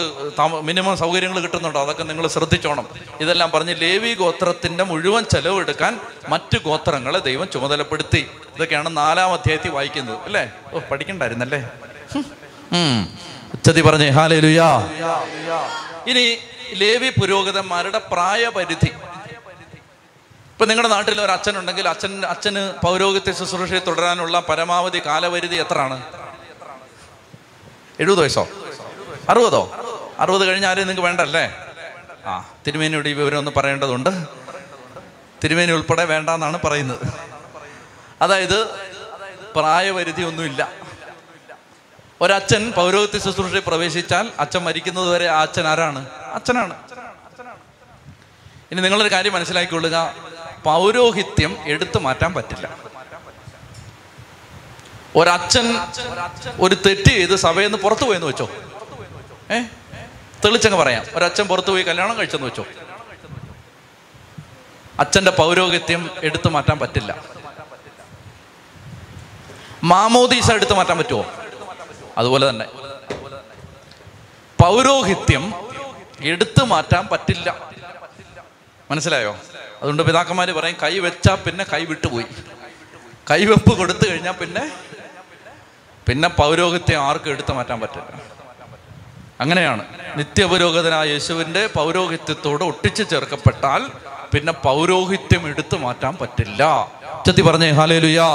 മിനിമം 0.62 0.96
സൗകര്യങ്ങൾ 0.96 1.40
കിട്ടുന്നുണ്ടോ? 1.40 1.80
അതൊക്കെ 1.82 2.02
നിങ്ങൾ 2.02 2.26
ശ്രദ്ധിച്ചോണം. 2.26 2.86
ഇതെല്ലാം 3.20 3.50
പറഞ്ഞ് 3.50 3.74
ലേവി 3.80 4.14
ഗോത്രത്തിന്റെ 4.14 4.84
മുഴുവൻ 4.84 5.24
ചെലവെടുക്കാൻ 5.24 6.00
മറ്റു 6.28 6.58
ഗോത്രങ്ങളെ 6.58 7.18
ദൈവം 7.18 7.48
ചുമതലപ്പെടുത്തി. 7.54 8.22
ഇതൊക്കെയാണ് 8.56 8.96
നാലാം 8.96 9.32
അധ്യായത്തിൽ 9.32 9.70
വായിക്കുന്നത് 9.70 10.18
അല്ലേ? 10.24 10.44
ഓ 10.72 10.78
പഠിക്കണ്ടായിരുന്നല്ലേ? 10.78 11.60
ഉച്ചതി 13.54 13.80
പറഞ്ഞേ 13.80 14.08
ഹാലേ 14.08 14.40
ലുയാ 14.40 14.70
ഇനി 16.06 16.24
ലേവി 16.74 17.08
പുരോഹിതന്മാരുടെ 17.20 17.98
പ്രായപരിധി. 17.98 18.90
ഇപ്പൊ 20.52 20.66
നിങ്ങളുടെ 20.66 20.92
നാട്ടിൽ 20.92 21.20
ഒരു 21.20 21.32
അച്ഛനുണ്ടെങ്കിൽ 21.32 21.88
അച്ഛൻ 21.88 22.26
അച്ഛന് 22.26 22.62
പൗരോഹിത്യ 22.84 23.32
ശുശ്രൂഷയെ 23.32 23.78
തുടരാനുള്ള 23.78 24.40
പരമാവധി 24.40 25.00
കാലപരിധി 25.06 25.56
എത്രയാണ്? 25.56 26.02
എഴുപത് 28.00 28.20
വയസ്സോ? 28.20 28.48
അറുപതോ? 29.28 29.62
അറുപത് 30.18 30.44
കഴിഞ്ഞ 30.48 30.66
ആരെയും 30.66 30.86
നിങ്ങൾക്ക് 30.86 31.06
വേണ്ടല്ലേ? 31.08 31.44
ആ 32.26 32.44
തിരുമേനിയുടെ 32.66 33.08
ഈ 33.08 33.12
വിവരം 33.12 33.38
ഒന്ന് 33.38 33.50
പറയേണ്ടതുണ്ട്. 33.56 34.10
തിരുമേനി 35.44 35.72
ഉൾപ്പെടെ 35.72 36.04
വേണ്ടെന്നാണ് 36.04 36.60
പറയുന്നത്. 36.64 37.06
അതായത് 38.22 38.58
പ്രായപരിധി 39.56 40.22
ഒന്നുമില്ല 40.22 40.72
ഒരച്ഛൻ 42.20 42.72
പൗരോഹിത്യ 42.76 43.18
ശുശ്രൂഷയിൽ 43.18 43.62
പ്രവേശിച്ചാൽ 43.66 44.30
അച്ഛൻ 44.40 44.62
മരിക്കുന്നത് 44.64 45.10
വരെ 45.10 45.26
ആ 45.26 45.42
അച്ഛൻ 45.42 45.66
ആരാണ്? 45.66 46.08
അച്ഛനാണ്. 46.34 46.74
ഇനി 48.72 48.80
നിങ്ങളൊരു 48.80 49.12
കാര്യം 49.12 49.32
മനസ്സിലാക്കിക്കൊള്ളുക. 49.32 50.14
പൗരോഹിത്യം 50.64 51.56
എടുത്തു 51.66 51.98
മാറ്റാൻ 51.98 52.34
പറ്റില്ല. 52.34 52.78
ഒരച്ഛൻ 55.16 55.66
ഒരു 56.60 56.74
തെറ്റ് 56.74 57.10
ചെയ്ത് 57.10 57.36
സഭയിൽ 57.36 57.66
നിന്ന് 57.66 57.78
പുറത്തു 57.78 58.04
പോയെന്ന് 58.04 58.26
വെച്ചോ? 58.26 58.50
ഏ? 59.52 59.62
തെളിച്ചങ്ങ് 60.44 60.78
പറയാം. 60.78 61.04
ഒരച്ഛൻ 61.14 61.46
പുറത്തു 61.46 61.70
പോയി 61.70 61.82
കല്യാണം 61.82 62.18
കഴിച്ചെന്ന് 62.18 62.46
വെച്ചോ. 62.46 62.66
അച്ഛന്റെ 65.00 65.30
പൗരോഹിത്യം 65.30 66.10
എടുത്തു 66.22 66.48
മാറ്റാൻ 66.48 66.78
പറ്റില്ല. 66.78 67.24
മാമോദീസ 69.84 70.50
എടുത്തു 70.50 70.74
മാറ്റാൻ 70.74 70.98
പറ്റുമോ 70.98 71.32
അതുപോലെ 72.18 72.50
തന്നെ. 72.50 72.64
പൗരോഹിത്യം 74.60 75.54
എടുത്തു 76.20 76.64
മാറ്റാൻ 76.64 77.08
പറ്റില്ല. 77.12 77.56
മനസ്സിലായോ? 78.90 79.36
അതുകൊണ്ട് 79.76 80.02
പിതാക്കന്മാര് 80.02 80.52
പറയും 80.52 80.76
കൈ 80.82 80.98
വെച്ചാ 80.98 81.34
പിന്നെ 81.34 81.64
കൈ 81.72 81.84
വിട്ടുപോയി. 81.84 82.24
കൈവെപ്പ് 83.30 83.78
കൊടുത്തു 83.78 84.10
കഴിഞ്ഞാൽ 84.10 84.32
പിന്നെ 84.32 84.72
പിന്നെ 86.06 86.28
പൗരോഹിത്യം 86.28 87.02
ആർക്കും 87.02 87.30
എടുത്തു 87.30 87.52
മാറ്റാൻ 87.52 87.80
പറ്റില്ല. 87.80 88.37
അങ്ങനെയാണ്. 89.40 89.82
നിത്യപുരോഹിതനായ 90.16 91.08
യേശുവിന്റെ 91.08 91.66
പൗരോഹിത്യത്തോട് 91.66 92.64
ഒട്ടിച്ചു 92.64 93.02
ചേർക്കപ്പെട്ടാൽ 93.02 93.82
പിന്നെ 94.32 94.52
പൗരോഹിത്യം 94.52 95.48
എടുത്തു 95.48 95.76
മാറ്റാൻ 95.76 96.16
പറ്റില്ല. 96.20 96.62
ചത്തി 97.26 97.42
പറഞ്ഞേ 97.42 97.70
ഹാലേലുയാ 97.70 98.30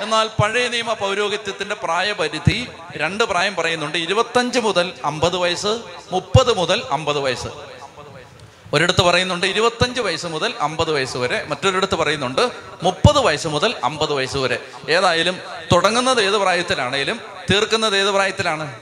എന്നാൽ 0.00 0.26
പഴയ 0.42 0.68
നിയമ 0.68 0.92
പൗരോഹിത്യത്തിന്റെ 0.92 1.74
പ്രായപരിധി 1.74 2.68
രണ്ട് 2.96 3.24
പ്രായം 3.24 3.56
പറയുന്നുണ്ട്. 3.56 3.98
ഇരുപത്തഞ്ച് 3.98 4.58
മുതൽ 4.58 4.92
അമ്പത് 5.04 5.36
വയസ്സ് 5.36 5.80
മുപ്പത് 6.12 6.56
മുതൽ 6.56 6.82
അമ്പത് 6.90 7.18
വയസ്സ്. 7.18 7.48
ഒരിടത്ത് 8.74 9.02
പറയുന്നുണ്ട് 9.02 9.46
ഇരുപത്തഞ്ച് 9.46 10.00
വയസ്സ് 10.00 10.26
മുതൽ 10.26 10.54
അമ്പത് 10.60 10.92
വയസ്സ് 10.92 11.16
വരെ 11.16 11.44
മറ്റൊരിടത്ത് 11.48 11.94
പറയുന്നുണ്ട് 11.94 12.50
മുപ്പത് 12.82 13.20
വയസ്സ് 13.26 13.48
മുതൽ 13.48 13.74
അമ്പത് 13.84 14.12
വയസ്സ് 14.12 14.36
വരെ. 14.36 14.58
ഏതായാലും 14.88 15.40
തുടങ്ങുന്നത് 15.72 16.20
ഏത് 16.20 16.34
പ്രായത്തിലാണേലും 16.34 17.20
തീർക്കുന്നത് 17.50 17.96
ഏത് 17.96 18.08
പ്രായത്തിലാണ്? 18.08 18.72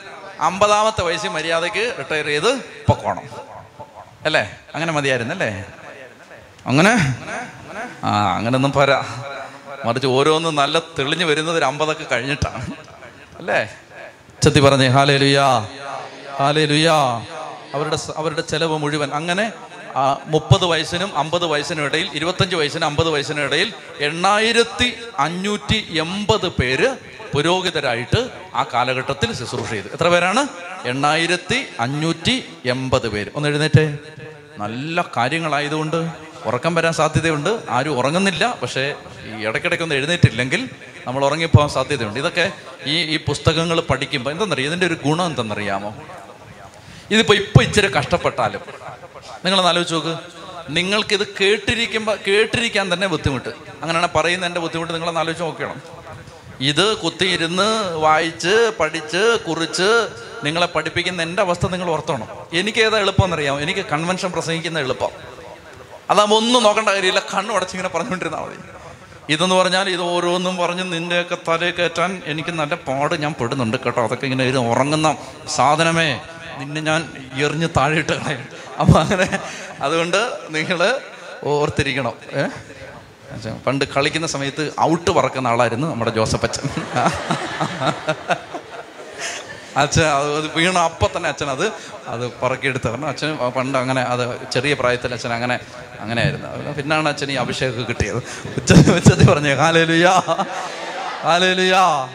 അമ്പതാമത്തെ 0.42 1.02
വയസ്സിൽ 1.02 1.28
മര്യാദയ്ക്ക് 1.28 1.84
റിട്ടയർ 1.98 2.26
ചെയ്ത് 2.26 2.50
പൊക്കോണം. 2.88 3.24
അല്ലേ? 4.26 4.42
അങ്ങനെ 4.74 4.92
മതിയായിരുന്നല്ലേ 4.92 5.50
അങ്ങനെ? 6.66 6.92
ആ 8.04 8.10
അങ്ങനെ 8.36 8.56
ഒന്നും 8.56 8.72
പോരാ. 8.72 8.98
മറിച്ച് 9.86 10.06
ഓരോന്നും 10.06 10.54
നല്ല 10.54 10.78
തെളിഞ്ഞു 10.98 11.24
വരുന്നത് 11.24 11.56
ഒരു 11.56 11.64
അമ്പതൊക്കെ 11.64 12.06
കഴിഞ്ഞിട്ടാണ്. 12.12 12.62
അല്ലേ? 13.38 13.60
ചെത്തി 14.42 14.60
പറഞ്ഞേ 14.60 14.88
ഹാലേ 14.88 15.16
ലുയാ 15.16 15.48
ഹാലേ 16.40 16.64
ലുയാ 16.64 16.96
അവരുടെ 17.74 17.98
അവരുടെ 18.16 18.40
ചെലവ് 18.40 18.78
മുഴുവൻ 18.78 19.10
അങ്ങനെ 19.14 19.52
മുപ്പത് 20.26 20.64
വയസ്സിനും 20.64 21.18
അമ്പത് 21.18 21.46
വയസ്സിനും 21.46 21.84
ഇടയിൽ 21.84 22.08
ഇരുപത്തഞ്ച് 22.14 22.56
വയസ്സിനും 22.56 22.86
അമ്പത് 22.86 23.08
വയസ്സിനും 23.10 23.44
ഇടയിൽ 23.44 23.72
എണ്ണായിരത്തി 24.00 24.88
അഞ്ഞൂറ്റി 25.18 25.78
എൺപത് 26.00 26.48
പേര് 26.48 26.88
പുരോഹിതരായിട്ട് 27.32 28.28
ആ 28.54 28.62
കാലഘട്ടത്തിൽ 28.74 29.32
ശുശ്രൂഷ 29.32 29.70
ചെയ്തു. 29.70 29.88
എത്ര 29.88 30.08
പേരാണ്? 30.08 30.46
എണ്ണായിരത്തി 30.84 31.66
അഞ്ഞൂറ്റി 31.80 32.44
എൺപത് 32.64 33.08
പേര്. 33.08 33.30
ഒന്ന് 33.34 33.48
എഴുന്നേറ്റേ. 33.48 33.98
നല്ല 34.58 35.04
കാര്യങ്ങളായതുകൊണ്ട് 35.16 36.10
ഉറക്കം 36.44 36.74
വരാൻ 36.74 36.92
സാധ്യതയുണ്ട്. 36.92 37.62
ആരും 37.68 37.98
ഉറങ്ങുന്നില്ല. 37.98 38.58
പക്ഷേ 38.62 38.94
ഈ 39.26 39.46
ഇടയ്ക്കിടയ്ക്ക് 39.46 39.84
ഒന്ന് 39.84 39.94
എഴുന്നേറ്റില്ലെങ്കിൽ 39.94 40.68
നമ്മൾ 41.06 41.24
ഉറങ്ങിപ്പോകാൻ 41.24 41.68
സാധ്യതയുണ്ട്. 41.68 42.18
ഇതൊക്കെ 42.18 42.52
ഈ 42.84 42.96
ഈ 43.14 43.16
പുസ്തകങ്ങൾ 43.16 43.80
പഠിക്കുമ്പോൾ 43.80 44.30
എന്തെന്നറിയാം? 44.30 44.66
ഇതിന്റെ 44.66 44.86
ഒരു 44.86 44.94
ഗുണം 44.94 45.26
എന്തെന്നറിയാമോ? 45.26 45.94
ഇതിപ്പോൾ 47.10 47.34
ഇപ്പോൾ 47.34 47.62
ഇച്ചിരി 47.62 47.86
കഷ്ടപ്പെട്ടാലും. 47.86 48.60
നിങ്ങളൊന്ന് 49.44 49.68
ആലോചിച്ച് 49.68 49.94
നോക്ക്. 49.94 50.16
നിങ്ങൾക്കിത് 50.70 51.26
കേട്ടിരിക്കുമ്പോൾ 51.40 52.18
കേട്ടിരിക്കാൻ 52.28 52.92
തന്നെ 52.92 53.06
ബുദ്ധിമുട്ട്. 53.06 53.48
അങ്ങനെയാണ് 53.48 54.08
പറയുന്നതിന്റെ 54.14 54.60
ബുദ്ധിമുട്ട് 54.60 54.92
നിങ്ങളൊന്ന് 54.92 55.20
ആലോചിച്ച് 55.20 55.42
നോക്കണം. 55.42 56.01
ഇത് 56.62 56.96
കുത്തിയിരുന്ന് 56.96 57.96
വായിച്ച് 57.96 58.72
പഠിച്ച് 58.80 59.38
കുറിച്ച് 59.48 60.08
നിങ്ങളെ 60.44 60.66
പഠിപ്പിക്കുന്ന 60.66 61.22
എന്റെ 61.22 61.42
അവസ്ഥ 61.42 61.66
നിങ്ങൾ 61.66 61.90
ഓർത്തോണം. 61.90 62.28
എനിക്ക് 62.52 62.78
ഏതാ 62.78 62.98
എളുപ്പം 62.98 63.34
അറിയാം 63.34 63.60
എനിക്ക് 63.60 63.80
കൺവെൻഷൻ 63.80 64.32
പ്രസംഗിക്കുന്ന 64.32 64.78
എളുപ്പം. 64.78 65.08
അതാകുമ്പോൾ 66.10 66.36
ഒന്നും 66.36 66.62
നോക്കേണ്ട 66.62 66.88
കാര്യമില്ല. 66.88 67.22
കണ്ണു 67.34 67.54
അടച്ചിങ്ങനെ 67.54 67.88
പറഞ്ഞുകൊണ്ടിരുന്നാൽ 67.88 68.40
മതി. 68.40 68.56
ഇതെന്ന് 69.28 69.54
പറഞ്ഞാൽ 69.54 69.88
ഇത് 69.88 70.00
ഓരോന്നും 70.00 70.56
പറഞ്ഞ് 70.56 70.92
നിന്റെയൊക്കെ 70.92 71.36
തലയിൽ 71.48 71.70
കയറ്റാൻ 71.70 72.22
എനിക്ക് 72.26 72.50
നല്ല 72.50 72.74
പാട് 72.74 73.22
ഞാൻ 73.22 73.34
പെടുന്നുണ്ട് 73.40 73.76
കേട്ടോ. 73.76 74.04
അതൊക്കെ 74.04 74.24
ഇങ്ങനെ 74.24 74.44
ഇത് 74.44 74.58
ഉറങ്ങുന്ന 74.58 75.16
സാധനമേ. 75.48 76.20
നിന്നെ 76.58 76.80
ഞാൻ 76.80 77.12
എറിഞ്ഞ് 77.44 77.68
താഴെയിട്ട് 77.76 78.12
കളയും. 78.12 78.48
അപ്പം 78.80 79.00
അങ്ങനെ 79.00 79.38
അതുകൊണ്ട് 79.80 80.38
നിങ്ങൾ 80.50 81.00
ഓർത്തിരിക്കണം. 81.44 82.12
ഏ? 82.34 82.40
അച്ഛാ, 82.40 82.81
പണ്ട് 83.66 83.84
കളിക്കുന്ന 83.84 84.26
സമയത്ത് 84.26 84.72
ഔട്ട് 84.80 85.10
പറക്കുന്ന 85.10 85.48
ആളായിരുന്നു 85.48 85.86
നമ്മുടെ 85.90 86.10
ജോസഫ് 86.10 86.44
അച്ഛൻ. 86.44 86.66
അച്ഛൻ 89.76 90.02
അത് 90.02 90.50
വീണ 90.56 90.78
അപ്പം 90.78 91.10
തന്നെ 91.16 91.28
അച്ഛൻ 91.28 91.50
അത് 91.50 91.66
അത് 92.12 92.32
പറക്കിയെടുത്ത് 92.42 92.88
കാരണം 92.88 93.08
അച്ഛൻ 93.08 93.36
പണ്ട് 93.56 93.78
അങ്ങനെ 93.78 94.02
അത് 94.02 94.50
ചെറിയ 94.50 94.74
പ്രായത്തിൽ 94.74 95.14
അച്ഛൻ 95.14 95.32
അങ്ങനെ 95.32 95.58
അങ്ങനെയായിരുന്നു. 96.00 96.48
അത് 96.48 96.76
പിന്നാണ് 96.76 97.08
അച്ഛൻ 97.08 97.30
ഈ 97.32 97.34
അഭിഷേകം 97.34 97.86
കിട്ടിയത്. 97.88 98.20
ഉച്ച 98.56 98.72
ഉച്ചത്തിൽ 98.72 99.26
പറഞ്ഞു 99.30 99.54
ഹാലേലുയാ 99.62 100.14
ഹാലേലുയാ. 101.26 102.08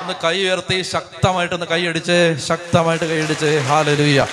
ഒന്ന് 0.00 0.14
കൈ 0.24 0.36
ഉയർത്തി 0.44 0.82
ശക്തമായിട്ടൊന്ന് 0.82 1.66
കൈയടിച്ച് 1.66 2.18
ശക്തമായിട്ട് 2.48 3.04
കൈയടിച്ച് 3.04 3.50
ഹാലലുയ്യ 3.68 4.26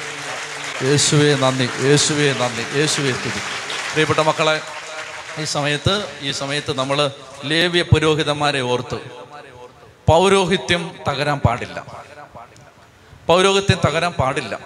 യേശുവേ 0.83 1.35
നന്ദി 1.35 1.69
യേശുവേ 1.83 2.27
നന്ദി 2.41 2.63
യേശുവേ 2.79 3.11
സ്തുതി. 3.11 3.41
പ്രിയപ്പെട്ട 3.91 4.19
മക്കളെ 4.19 4.61
ഈ 5.39 5.43
സമയത്ത് 5.43 6.19
ഈ 6.21 6.31
സമയത്ത് 6.31 6.77
നമ്മൾ 6.77 7.11
ലേവ്യ 7.43 7.81
പുരോഹിതന്മാരെ 7.81 8.61
ഓർത്ത്. 8.61 8.95
പൗരോഹിത്യം 10.07 10.95
തകരാൻ 11.07 11.39
പാടില്ല. 11.39 11.85
പൗരോഹിത്യം 13.27 13.79
തകരാൻ 13.85 14.11
പാടില്ല. 14.11 14.59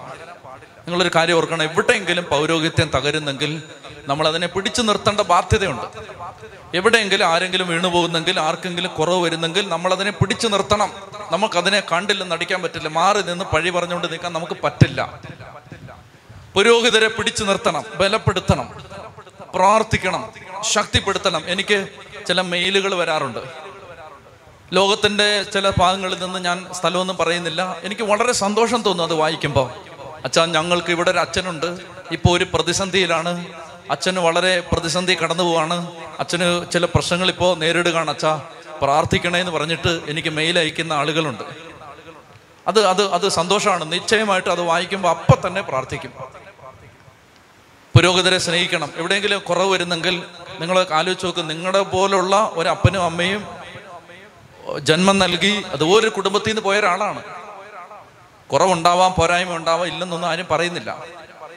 നിങ്ങളൊരു 0.88 1.10
കാര്യം 1.14 1.36
ഓർക്കണം 1.36 1.62
എവിടെയെങ്കിലും 1.62 2.24
പൗരോഹിത്യം 2.24 2.90
തകരുന്നെങ്കിൽ 2.96 3.62
നമ്മൾ 4.08 4.28
അതിനെ 4.28 4.46
പിടിച്ചു 4.46 4.82
നിർത്തേണ്ട 4.82 5.20
ബാധ്യതയുണ്ട്. 5.20 5.84
എവിടെയെങ്കിലും 6.76 7.24
ആരെങ്കിലും 7.24 7.68
വീണു 7.68 7.88
പോകുന്നെങ്കിൽ 7.88 8.40
ആർക്കെങ്കിലും 8.40 8.94
കുറവ് 8.94 9.22
വരുന്നെങ്കിൽ 9.22 9.68
നമ്മൾ 9.68 9.92
അതിനെ 9.92 10.10
പിടിച്ചു 10.10 10.48
നിർത്തണം. 10.48 10.92
നമുക്കതിനെ 11.30 11.82
കണ്ടില്ലെന്ന് 11.92 12.34
അടിക്കാൻ 12.34 12.62
പറ്റില്ല. 12.62 12.88
മാറി 12.88 13.22
നിന്ന് 13.22 13.44
പഴി 13.44 13.70
പറഞ്ഞുകൊണ്ട് 13.70 14.12
നിൽക്കാൻ 14.12 14.32
നമുക്ക് 14.32 14.56
പറ്റില്ല. 14.64 15.20
പുരോഹിതരെ 16.54 17.08
പിടിച്ചു 17.08 17.44
നിർത്തണം 17.44 17.84
ബലപ്പെടുത്തണം. 17.94 18.94
പ്രാർത്ഥിക്കണം 19.54 20.32
ശക്തിപ്പെടുത്തണം. 20.62 21.42
എനിക്ക് 21.46 21.88
ചില 22.26 22.40
മെയിലുകൾ 22.40 22.94
വരാറുണ്ട്. 22.94 23.38
ലോകത്തിന്റെ 24.72 25.42
ചില 25.42 25.70
ഭാഗങ്ങളിൽ 25.78 26.18
നിന്ന് 26.24 26.38
ഞാൻ 26.38 26.66
സ്ഥലമൊന്നും 26.72 27.16
പറയുന്നില്ല. 27.16 27.80
എനിക്ക് 27.82 28.02
വളരെ 28.02 28.32
സന്തോഷം 28.32 28.82
തോന്നും 28.82 29.04
അത് 29.04 29.14
വായിക്കുമ്പോൾ. 29.14 29.70
അച്ഛാ 30.24 30.46
ഞങ്ങൾക്ക് 30.46 30.90
ഇവിടെ 30.90 31.10
ഒരു 31.10 31.18
അച്ഛനുണ്ട്. 31.18 31.78
ഇപ്പോൾ 32.12 32.36
ഒരു 32.36 32.46
പ്രതിസന്ധിയിലാണ്. 32.54 33.46
അച്ഛന് 33.90 34.18
വളരെ 34.18 34.60
പ്രതിസന്ധി 34.60 35.14
കടന്നു 35.14 35.42
പോവാണ്. 35.42 35.90
അച്ഛന് 36.18 36.72
ചില 36.72 36.84
പ്രശ്നങ്ങൾ 36.84 37.28
ഇപ്പോൾ 37.28 37.56
നേരിടുകയാണ്. 37.58 38.10
അച്ഛാ 38.10 38.42
പ്രാർത്ഥിക്കണേ 38.82 39.40
എന്ന് 39.40 39.52
പറഞ്ഞിട്ട് 39.52 40.00
എനിക്ക് 40.08 40.28
മെയിൽ 40.28 40.58
അയക്കുന്ന 40.58 40.92
ആളുകളുണ്ട്. 40.92 41.42
അത് 42.66 42.86
അത് 42.86 43.02
അത് 43.10 43.28
സന്തോഷമാണ്. 43.28 43.92
നിശ്ചയമായിട്ട് 43.92 44.48
അത് 44.48 44.60
വായിക്കുമ്പോൾ 44.60 45.08
അപ്പം 45.08 45.38
തന്നെ 45.46 45.60
പ്രാർത്ഥിക്കും. 45.60 46.43
പുരോഗതിരെ 47.94 48.38
സ്നേഹിക്കണം. 48.38 48.90
എവിടെയെങ്കിലും 48.96 49.38
കുറവ് 49.38 49.72
വരുന്നെങ്കിൽ 49.72 50.22
നിങ്ങൾ 50.60 50.86
ആലോചിച്ച് 50.92 51.26
നോക്ക്. 51.26 51.50
നിങ്ങളുടെ 51.50 51.80
പോലുള്ള 51.80 52.50
ഒരു 52.54 52.68
അപ്പനും 52.68 53.02
അമ്മയും 53.02 53.46
ജന്മം 54.78 55.18
നൽകി 55.18 55.62
അതുപോലെ 55.72 56.08
കുടുംബത്തിൽ 56.08 56.48
നിന്ന് 56.48 56.62
പോയ 56.62 56.78
ഒരാളാണ് 56.78 57.22
കുറവുണ്ടാവാം 58.52 59.14
പോരായ്മ 59.18 59.56
ഉണ്ടാവാം 59.56 59.86
ഇല്ലെന്നൊന്നും 59.86 60.28
ആരും 60.28 60.46
പറയുന്നില്ല. 60.50 61.04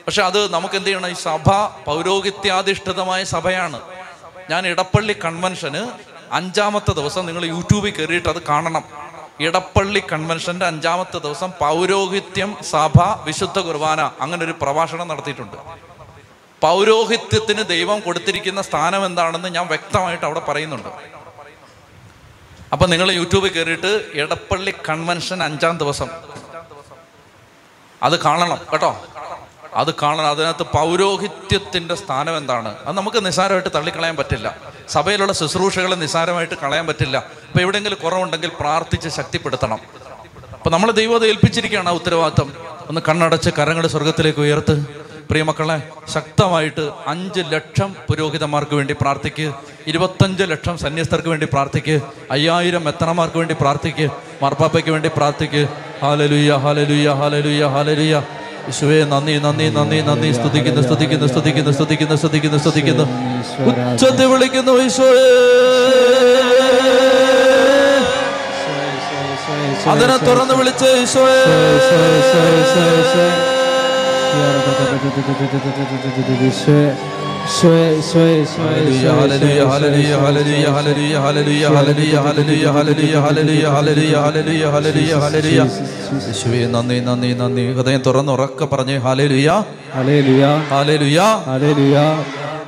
പക്ഷെ 0.06 0.22
അത് 0.22 0.52
നമുക്ക് 0.54 0.74
എന്ത് 0.74 0.88
ചെയ്യണം? 0.88 1.08
ഈ 1.08 1.12
സഭ 1.12 1.50
പൗരോഹിത്യാധിഷ്ഠിതമായ 1.86 3.24
സഭയാണ്. 3.24 3.80
ഞാൻ 4.50 4.66
ഇടപ്പള്ളി 4.66 5.12
കൺവെൻഷന് 5.24 5.88
അഞ്ചാമത്തെ 6.32 6.92
ദിവസം 6.92 7.26
നിങ്ങൾ 7.26 7.44
യൂട്യൂബിൽ 7.44 7.90
കയറിയിട്ട് 7.90 8.28
അത് 8.28 8.42
കാണണം. 8.42 8.84
ഇടപ്പള്ളി 9.40 10.02
കൺവെൻഷന്റെ 10.12 10.66
അഞ്ചാമത്തെ 10.66 11.18
ദിവസം 11.18 11.50
പൗരോഹിത്യം 11.50 12.56
സഭ 12.70 13.02
വിശുദ്ധ 13.24 13.58
കുർബാന 13.58 14.10
അങ്ങനെ 14.20 14.44
ഒരു 14.44 14.52
പ്രഭാഷണം 14.52 15.08
നടത്തിയിട്ടുണ്ട്. 15.08 15.87
പൗരോഹിത്യത്തിന് 16.60 17.64
ദൈവം 17.64 18.00
കൊടുത്തിരിക്കുന്ന 18.00 18.62
സ്ഥാനം 18.62 19.06
എന്താണെന്ന് 19.06 19.48
ഞാൻ 19.48 19.66
വ്യക്തമായിട്ട് 19.66 20.24
അവിടെ 20.24 20.40
പറയുന്നുണ്ട്. 20.40 20.88
അപ്പൊ 22.72 22.86
നിങ്ങൾ 22.86 23.12
യൂട്യൂബിൽ 23.12 23.52
കയറിയിട്ട് 23.52 24.04
എടപ്പള്ളി 24.14 24.74
കൺവെൻഷൻ 24.88 25.42
അഞ്ചാം 25.42 25.78
ദിവസം. 25.78 26.08
അത് 28.02 28.22
കാണണം 28.22 28.60
കേട്ടോ. 28.72 29.02
അത് 29.74 29.94
കാണണം. 29.94 30.26
അതിനകത്ത് 30.26 30.62
പൗരോഹിത്യത്തിന്റെ 30.62 31.94
സ്ഥാനം 31.94 32.36
എന്താണ്? 32.36 32.76
അത് 32.86 32.96
നമുക്ക് 32.96 33.26
നിസാരമായിട്ട് 33.26 33.68
തള്ളിക്കളയാൻ 33.74 34.16
പറ്റില്ല. 34.16 34.56
സഭയിലുള്ള 34.88 35.32
ശുശ്രൂഷകളെ 35.32 35.94
നിസാരമായിട്ട് 35.94 36.54
കളയാൻ 36.54 36.86
പറ്റില്ല. 36.86 37.16
അപ്പൊ 37.16 37.60
എവിടെയെങ്കിലും 37.60 37.98
കുറവുണ്ടെങ്കിൽ 38.04 38.50
പ്രാർത്ഥിച്ച് 38.60 39.08
ശക്തിപ്പെടുത്തണം. 39.08 39.78
അപ്പൊ 40.52 40.70
നമ്മൾ 40.70 40.90
ദൈവത്തെ 40.90 41.26
ഏൽപ്പിച്ചിരിക്കുകയാണ് 41.26 41.88
ആ 41.88 41.92
ഒന്ന് 42.88 43.00
കണ്ണടച്ച് 43.08 43.50
കരങ്ങൾ 43.58 43.86
സ്വർഗത്തിലേക്ക് 43.86 44.40
ഉയർത്ത്. 44.40 44.97
പ്രിയമക്കളെ 45.30 45.82
ശക്തമായിട്ട് 46.14 46.90
അഞ്ച് 47.06 47.42
ലക്ഷം 47.50 47.96
പുരോഹിതന്മാർക്ക് 48.08 48.74
വേണ്ടി 48.74 48.94
പ്രാർത്ഥിക്ക്. 49.00 49.52
ഇരുപത്തഞ്ച് 49.86 50.42
ലക്ഷം 50.42 50.78
സന്യസ്തർക്ക് 50.78 51.28
വേണ്ടി 51.28 51.46
പ്രാർത്ഥിക്ക്. 51.52 52.00
അയ്യായിരം 52.30 52.88
എത്തണമാർക്ക് 52.88 53.36
വേണ്ടി 53.36 53.54
പ്രാർത്ഥിക്ക്. 53.60 54.08
മാർപ്പാപ്പയ്ക്ക് 54.42 54.90
വേണ്ടി 54.90 55.10
പ്രാർത്ഥിക്ക്. 55.16 55.62
ഹാലലുയ്യ 56.02 56.52
ഹാലലുയ്യ 56.64 57.08
ഹാലലുയ്യ 57.20 57.64
ഹാലലുയ്യ 57.74 58.22
ഈശോയെ 58.68 59.04
നന്ദി 59.04 59.34
നന്ദി 59.38 59.68
നന്ദി 59.78 60.00
നന്ദി. 60.08 60.30
സ്തുതിക്കുന്നു 60.32 60.82
സ്തുതിക്കുന്നു 60.88 61.26
സ്തുതിക്കുന്നു 61.26 61.72
സ്തുതിക്കുന്നു 61.78 62.16
സ്തുതിക്കുന്നു 62.16 62.58
സ്തുതിക്കുന്നു. 62.64 63.04
ഉച്ചത്തിൽ 63.92 64.26
വിളിക്കുന്നു 64.26 64.72
അതിനെ 69.92 70.16
തുറന്ന് 70.26 70.54
വിളിച്ച 70.54 70.84
നന്ദി 86.66 86.98
നന്ദി 87.00 87.30
നന്ദി 87.32 87.64
ഹൃദയം 87.72 88.02
തുറന്ന് 88.02 88.32
ഉറക്കെ 88.32 88.66
പറഞ്ഞ് 88.66 88.96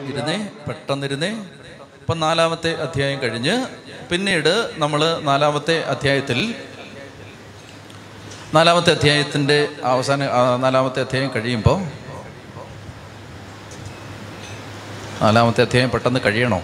ഇരുന്നേ 0.08 0.38
പെട്ടെന്നിരുന്നേ 0.68 1.30
ഇപ്പം 2.00 2.18
നാലാമത്തെ 2.20 2.70
അധ്യായം 2.82 3.18
കഴിഞ്ഞ് 3.22 3.56
പിന്നീട് 4.10 4.52
നമ്മൾ 4.78 5.00
നാലാമത്തെ 5.22 5.76
അധ്യായത്തിൽ 5.86 6.38
നാലാമത്തെ 8.54 8.90
അധ്യായത്തിന്റെ 8.90 9.68
അവസാന 9.84 10.28
നാലാമത്തെ 10.56 11.00
അധ്യായം 11.00 11.30
കഴിയുമ്പോൾ 11.36 11.82
നാലാമത്തെ 15.22 15.60
അധ്യായം 15.62 15.90
പെട്ടെന്ന് 15.90 16.20
കഴിയണോ? 16.26 16.62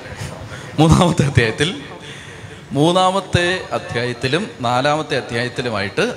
മൂന്നാമത്തെ 0.78 1.24
അധ്യായത്തിൽ 1.26 1.82
മൂന്നാമത്തെ 2.72 3.64
അധ്യായത്തിലും 3.72 4.50
നാലാമത്തെ 4.60 5.16
അധ്യായത്തിലുമായിട്ട് 5.16 6.14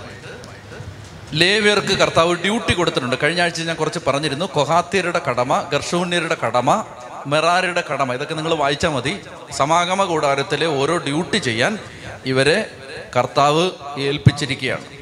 ലേവ്യർക്ക് 1.33 1.97
കർത്താവ് 1.97 2.35
ഡ്യൂട്ടി 2.35 2.73
കൊടുത്തിട്ടുണ്ട്. 2.73 3.15
കഴിഞ്ഞ 3.23 3.41
ആഴ്ച 3.41 3.61
ഞാൻ 3.61 3.75
കുറച്ച് 3.75 3.99
പറഞ്ഞിരുന്നു. 4.07 4.45
കൊഹാത്യരുടെ 4.45 5.21
കടമ 5.29 5.69
ഗർഷൂന്യരുടെ 5.71 6.37
കടമ 6.45 6.85
മെറാരുടെ 7.27 7.83
കടമ 7.91 8.13
ഇതൊക്കെ 8.13 8.33
നിങ്ങൾ 8.33 8.53
വായിച്ചാൽ 8.53 8.89
മതി. 8.89 9.19
സമാഗമ 9.57 10.03
കൂടാരത്തിലെ 10.03 10.65
ഓരോ 10.65 10.97
ഡ്യൂട്ടി 10.97 11.37
ചെയ്യാൻ 11.37 11.79
ഇവരെ 12.25 12.71
കർത്താവ് 13.17 13.71
ഏൽപ്പിച്ചിരിക്കുകയാണ്. 13.99 14.98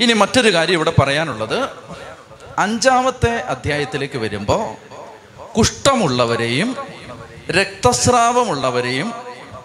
ഇനി 0.00 0.12
മറ്റൊരു 0.12 0.54
കാര്യം 0.54 0.74
ഇവിടെ 0.74 0.92
പറയാനുള്ളത്. 0.98 1.68
അഞ്ചാമത്തെ 2.58 3.34
അധ്യായത്തിലേക്ക് 3.36 4.18
വരുമ്പോൾ 4.18 4.74
കുഷ്ഠമുള്ളവരെയും 5.58 6.76
രക്തസ്രാവമുള്ളവരെയും 7.50 9.12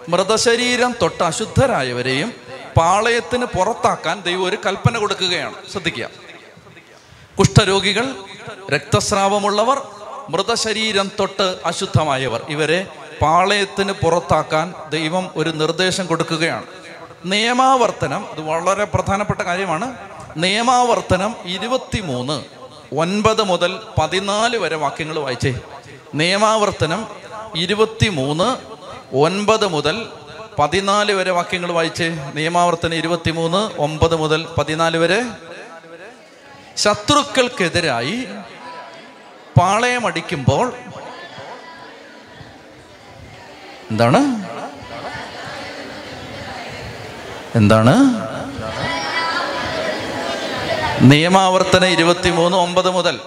മൃതശരീരം 0.10 0.96
തൊട്ട് 1.02 1.24
അശുദ്ധരായവരെയും 1.24 2.34
പാളയത്തിന് 2.78 3.46
പുറത്താക്കാൻ 3.46 4.22
ദൈവം 4.22 4.43
ഒരു 4.43 4.58
കൽപ്പന 4.65 4.98
കൊടുക്കുകയാണ്. 4.98 5.54
ശ്രദ്ധിക്കുക. 5.72 6.10
കുഷ്ഠരോഗികൾ 7.39 8.15
രക്തസ്രാവമുള്ളവർ 8.74 9.82
മൃതശരീരം 10.30 11.12
തൊട്ട് 11.19 11.58
അശുദ്ധമായവർ 11.65 12.46
ഇവരെ 12.50 12.88
പാളയത്തിന് 13.22 13.91
പുറത്താക്കാൻ 13.91 14.74
ദൈവം 14.89 15.30
ഒരു 15.36 15.50
നിർദ്ദേശം 15.50 16.06
കൊടുക്കുകയാണ്. 16.06 16.65
നിയമാവർത്തനം 17.26 18.32
അത് 18.32 18.41
വളരെ 18.41 18.84
പ്രധാനപ്പെട്ട 18.84 19.41
കാര്യമാണ്. 19.41 20.13
നിയമാവർത്തനം 20.38 21.36
ഇരുപത്തിമൂന്ന് 21.46 22.43
ഒൻപത് 22.96 23.43
മുതൽ 23.43 23.80
പതിനാല് 24.02 24.58
വരെ 24.58 24.76
വാക്യങ്ങൾ 24.76 25.19
വായിച്ചേ. 25.19 25.60
നിയമാവർത്തനം 26.15 27.08
ഇരുപത്തിമൂന്ന് 27.56 28.58
ഒൻപത് 29.15 29.67
മുതൽ 29.67 30.06
പതിനാല് 30.60 31.12
വരെ 31.12 31.32
വാക്യങ്ങൾ 31.32 31.72
വായിച്ചേ. 31.72 32.32
നിയമാവർത്തനം 32.34 32.93
ഇരുപത്തിമൂന്ന് 32.93 33.82
ഒമ്പത് 33.82 34.15
മുതൽ 34.15 34.48
പതിനാല് 34.58 34.98
വരെ. 34.98 35.24
ശത്രുക്കൾക്കെതിരായി 36.78 38.28
പാളയമടിക്കുമ്പോൾ 39.60 40.74
എന്താണ്? 43.91 44.43
എന്താണ്? 47.56 48.33
നിയമാവർത്തന 51.03 51.85
ഇരുപത്തിമൂന്ന് 51.85 52.57
ഒമ്പത് 52.57 52.89
മുതൽ. 52.89 53.19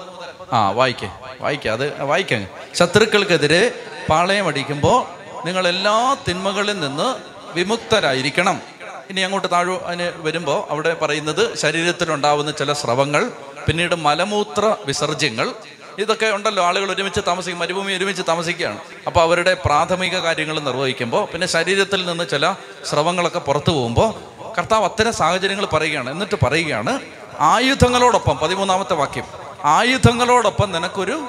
ആ 0.53 0.71
വായിക്കേ 0.71 1.09
വായിക്കേ 1.41 1.71
അത് 1.71 2.03
വായിക്കാം. 2.03 2.47
ശത്രുക്കൾക്കെതിരെ 2.75 3.73
പാളയമടിക്കുമ്പോൾ 4.11 4.99
നിങ്ങൾ 5.47 5.69
എല്ലാ 5.69 6.17
തിന്മകളിൽ 6.29 6.81
നിന്ന് 6.81 7.17
വിമുക്തരായിരിക്കണം. 7.55 8.61
ഇനി 9.11 9.21
അങ്ങോട്ട് 9.21 9.51
താഴെ 9.53 9.75
അതിന് 9.85 10.13
വരുമ്പോൾ 10.17 10.73
അവിടെ 10.73 10.95
പറയുന്നത് 10.95 11.57
ശരീരത്തിലുണ്ടാവുന്ന 11.57 12.51
ചില 12.51 12.73
സ്രവങ്ങൾ 12.73 13.31
പിന്നീട് 13.67 13.95
മലമൂത്ര 13.95 14.77
വിസർജ്യങ്ങൾ. 14.87 15.53
ഇതൊക്കെ 15.99 16.27
ഉണ്ടല്ലോ 16.27 16.65
ആളുകൾ 16.65 16.93
ഒരുമിച്ച് 16.93 17.21
താമസിക്കും 17.27 17.59
മരുഭൂമി 17.59 17.93
ഒരുമിച്ച് 17.93 18.23
താമസിക്കുകയാണ്. 18.29 18.79
അപ്പോൾ 19.07 19.21
അവരുടെ 19.21 19.55
പ്രാഥമിക 19.55 20.19
കാര്യങ്ങൾ 20.19 20.61
നിർവഹിക്കുമ്പോൾ 20.61 21.27
പിന്നെ 21.33 21.47
ശരീരത്തിൽ 21.47 22.07
നിന്ന് 22.07 22.25
ചില 22.29 22.55
സ്രവങ്ങളൊക്കെ 22.85 23.39
പുറത്തു 23.39 23.71
പോകുമ്പോൾ 23.71 24.37
കർത്താവ് 24.59 24.85
അത്തരം 24.85 25.13
സാഹചര്യങ്ങൾ 25.13 25.67
പറയുകയാണ്. 25.67 26.11
എന്നിട്ട് 26.11 26.45
പറയുകയാണ് 26.45 27.01
ആയുധങ്ങളോടൊപ്പം 27.41 28.39
പതിമൂന്നാമത്തെ 28.39 28.95
വാക്യം 28.95 29.25
ആയുധങ്ങളോടൊപ്പം 29.65 30.73
നിനക്കൊരു 30.73 31.29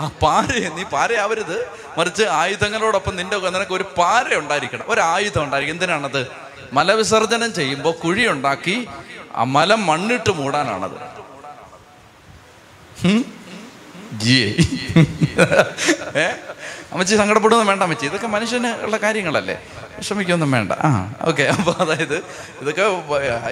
ആ 0.00 0.10
പാര 0.22 0.68
നീ 0.68 0.82
പാരയാവരുത്. 0.82 1.68
മറിച്ച് 1.98 2.22
ആയുധങ്ങളോടൊപ്പം 2.22 3.16
നിന്റെ 3.16 3.36
നിനക്ക് 3.36 3.72
ഒരു 3.72 3.84
പാര 3.98 4.34
ഉണ്ടായിരിക്കണം. 4.34 4.84
ഒരു 4.88 5.00
ആയുധം 5.00 5.44
ഉണ്ടായിരിക്കും 5.44 5.74
എന്തിനാണത്? 5.74 6.26
മലവിസർജനം 6.72 7.54
ചെയ്യുമ്പോൾ 7.54 7.92
കുഴി 7.92 8.26
ഉണ്ടാക്കി 8.26 8.88
ആ 9.36 9.44
മലം 9.44 9.86
മണ്ണിട്ട് 9.86 10.30
മൂടാനാണത്. 10.30 11.12
ഏ? 16.18 16.30
അമ്മച്ചി 16.92 17.16
സങ്കടപ്പെടുന്നു 17.16 17.64
വേണ്ട 17.64 17.82
അമ്മച്ചി. 17.82 18.06
ഇതൊക്കെ 18.06 18.26
മനുഷ്യന് 18.26 18.66
ഉള്ള 18.66 18.96
കാര്യങ്ങളല്ലേ? 18.96 19.62
വിഷമിക്കൊന്നും 20.02 20.50
വേണ്ട. 20.50 20.72
ആ 20.72 21.14
ഓക്കെ. 21.22 21.42
അപ്പോൾ 21.42 21.74
അതായത് 21.80 22.16
ഇതൊക്കെ 22.60 22.82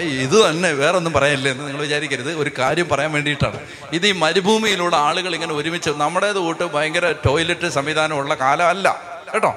ഇത് 0.02 0.50
തന്നെ 0.50 0.72
വേറെ 0.72 0.96
ഒന്നും 0.96 1.12
പറയാനില്ല 1.12 1.48
എന്ന് 1.48 1.66
നിങ്ങൾ 1.66 1.82
വിചാരിക്കരുത്. 1.82 2.32
ഒരു 2.32 2.50
കാര്യം 2.58 2.88
പറയാൻ 2.88 3.12
വേണ്ടിയിട്ടാണ്. 3.12 3.60
ഇത് 3.92 4.06
ഈ 4.06 4.12
മരുഭൂമിയിലൂടെ 4.12 4.96
ആളുകൾ 4.96 5.34
ഇങ്ങനെ 5.34 5.54
ഒരുമിച്ച് 5.54 5.90
നമ്മുടേത് 5.90 6.36
കൂട്ട് 6.36 6.64
ഭയങ്കര 6.64 7.14
ടോയ്ലറ്റ് 7.26 7.68
സംവിധാനമുള്ള 7.68 8.34
കാലമല്ല. 8.34 9.02
കേട്ടോ? 9.34 9.54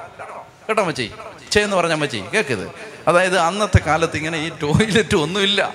കേട്ടോ 0.68 0.84
മച്ചി 0.84 1.10
എന്ന് 1.58 1.76
മച്ചി 1.76 2.24
കേൾക്കരുത്. 2.34 2.68
അതായത് 3.08 3.38
അന്നത്തെ 3.38 3.80
കാലത്ത് 3.86 4.16
ഇങ്ങനെ 4.16 4.38
ഈ 4.38 4.48
ടോയ്ലറ്റ് 4.48 5.16
ഒന്നുമില്ല. 5.16 5.74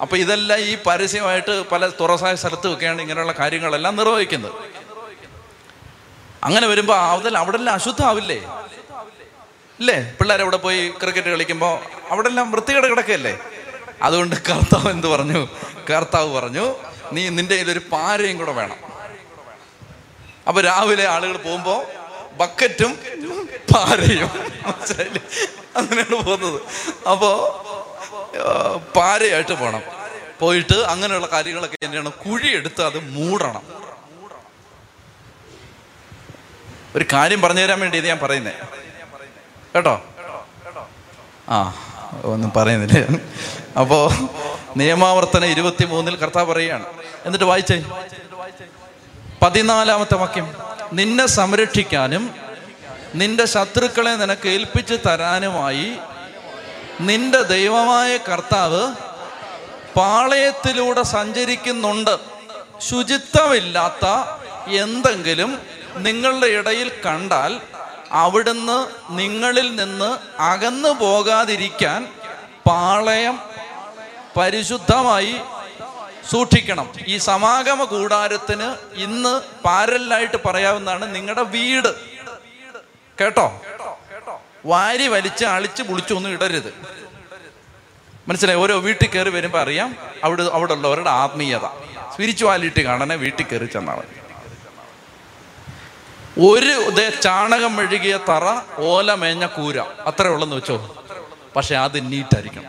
അപ്പോൾ 0.00 0.16
ഇതെല്ലാം 0.16 0.60
ഈ 0.60 0.78
പരസ്യമായിട്ട് 0.86 1.70
പല 1.70 1.88
തുറസായ 1.88 2.34
സ്ഥലത്തുമൊക്കെയാണ് 2.34 3.00
ഇങ്ങനെയുള്ള 3.00 3.32
കാര്യങ്ങളെല്ലാം 3.32 3.96
നിർവഹിക്കുന്നത്. 3.96 4.52
അങ്ങനെ 6.44 6.66
വരുമ്പോൾ 6.66 6.96
അതിൽ 6.96 7.38
അവിടെ 7.38 7.56
എല്ലാം 7.56 7.74
അശുദ്ധമാവില്ലേ? 7.74 8.40
ഇല്ലേ? 9.80 10.16
പിള്ളേർ 10.18 10.40
അവിടെ 10.42 10.56
പോയി 10.56 10.88
ക്രിക്കറ്റ് 11.02 11.28
കളിക്കുമ്പോൾ 11.28 11.74
അവിടെ 12.10 12.28
എല്ലാം 12.28 12.50
വൃത്തികേട് 12.52 12.86
കിടക്കല്ലേ 12.86 13.38
അതുകൊണ്ട് 14.02 14.36
കർത്താവ് 14.48 14.88
എന്ത് 14.90 15.06
പറഞ്ഞു? 15.06 15.48
കർത്താവ് 15.90 16.34
പറഞ്ഞു 16.34 16.64
നീ 17.12 17.28
നിന്റെ 17.28 17.72
ഒരു 17.72 17.80
പാരയും 17.92 18.38
കൂടെ 18.38 18.52
വേണം. 18.52 18.76
അപ്പൊ 20.48 20.60
രാവിലെ 20.62 21.06
ആളുകൾ 21.08 21.36
പോകുമ്പോ 21.36 21.84
ബക്കറ്റും 22.32 22.92
പാരയും. 23.74 24.30
അങ്ങനെയാണ് 25.76 26.24
പോകുന്നത്. 26.24 26.62
അപ്പോ 27.08 27.30
പാരയായിട്ട് 28.96 29.54
പോണം. 29.54 29.82
പോയിട്ട് 30.40 30.76
അങ്ങനെയുള്ള 30.92 31.26
കാര്യങ്ങളൊക്കെ 31.26 31.78
തന്നെയാണ് 31.84 32.12
കുഴിയെടുത്ത് 32.12 32.82
അത് 32.82 32.98
മൂടണം. 32.98 33.62
ഒരു 36.96 37.04
കാര്യം 37.12 37.40
പറഞ്ഞു 37.40 37.60
തരാൻ 37.60 37.80
വേണ്ടി 37.80 37.98
ഇത് 37.98 38.06
ഞാൻ 38.06 38.18
പറയുന്നേ. 38.18 38.54
കേട്ടോ? 39.74 40.02
ആ 41.48 41.74
ഒന്നും 42.24 42.52
പറയുന്നില്ല. 42.56 43.18
അപ്പോ 43.80 44.12
നിയമാവർത്തന 44.76 45.44
ഇരുപത്തി 45.44 45.84
മൂന്നിൽ 45.84 46.16
കർത്താവ് 46.16 46.52
പറയുകയാണ്. 46.52 46.86
എന്നിട്ട് 47.26 47.44
വായിച്ചേ. 47.44 47.84
പതിനാലാമത്തെ 49.42 50.14
വാക്യം. 50.14 50.54
നിന്നെ 50.92 51.26
സംരക്ഷിക്കാനും 51.26 52.34
നിന്റെ 53.14 53.44
ശത്രുക്കളെ 53.44 54.10
നിനക്ക് 54.10 54.48
ഏൽപ്പിച്ചു 54.48 54.94
തരാനുമായി 54.94 55.96
നിന്റെ 57.00 57.42
ദൈവമായ 57.42 58.16
കർത്താവ് 58.16 58.94
പാളയത്തിലൂടെ 59.96 61.02
സഞ്ചരിക്കുന്നുണ്ട്. 61.02 62.18
ശുചിത്വമില്ലാത്ത 62.78 64.06
എന്തെങ്കിലും 64.70 65.58
നിങ്ങളുടെ 65.96 66.46
ഇടയിൽ 66.46 66.92
കണ്ടാൽ 67.06 67.60
അവിടുന്ന് 68.12 68.86
നിങ്ങളിൽ 69.10 69.76
നിന്ന് 69.76 70.18
അകന്നു 70.42 70.88
പോകാതിരിക്കാൻ 70.88 72.12
പാളയം 72.66 73.40
പരിശുദ്ധമായി 74.36 75.34
സൂക്ഷിക്കണം. 76.30 76.92
ഈ 77.06 77.16
സമാഗമ 77.16 77.84
കൂടാരത്തിന് 77.84 78.76
ഇന്ന് 78.94 79.40
പാരലായിട്ട് 79.64 80.36
പറയാവുന്നതാണ് 80.44 81.14
നിങ്ങളുടെ 81.14 81.42
വീട്. 81.42 81.94
കേട്ടോ? 83.20 83.60
വാരി 84.66 85.08
വലിച്ച് 85.08 85.44
അളിച്ച് 85.44 85.82
പുളിച്ചൊന്നും 85.82 86.30
ഇടരുത്. 86.30 86.74
മനസ്സിലായി? 88.28 88.60
ഓരോ 88.60 88.78
വീട്ടിൽ 88.78 89.08
കയറി 89.08 89.30
വരുമ്പോൾ 89.30 89.58
അറിയാം 89.58 89.96
അവിടെ 90.24 90.42
അവിടെ 90.42 90.74
ഉള്ളവരുടെ 90.74 91.10
ആത്മീയത. 91.10 91.64
സ്പിരിച്വാലിറ്റി 92.12 92.86
കാണാനേ 92.86 93.14
വീട്ടിൽ 93.14 93.44
കയറി 93.44 93.64
ചെന്നാൽ 93.64 94.29
ഒരു 96.40 97.10
ചാണകം 97.22 97.76
മെഴുകിയ 97.76 98.18
തറ 98.28 98.46
ഓല 98.78 99.14
മേഞ്ഞ 99.14 99.46
കൂര. 99.46 99.78
അത്രേ 99.78 100.28
ഉള്ളെന്ന് 100.28 100.56
വെച്ചോ? 100.56 101.04
പക്ഷെ 101.56 101.74
അത് 101.76 102.12
നീറ്റായിരിക്കണം. 102.12 102.64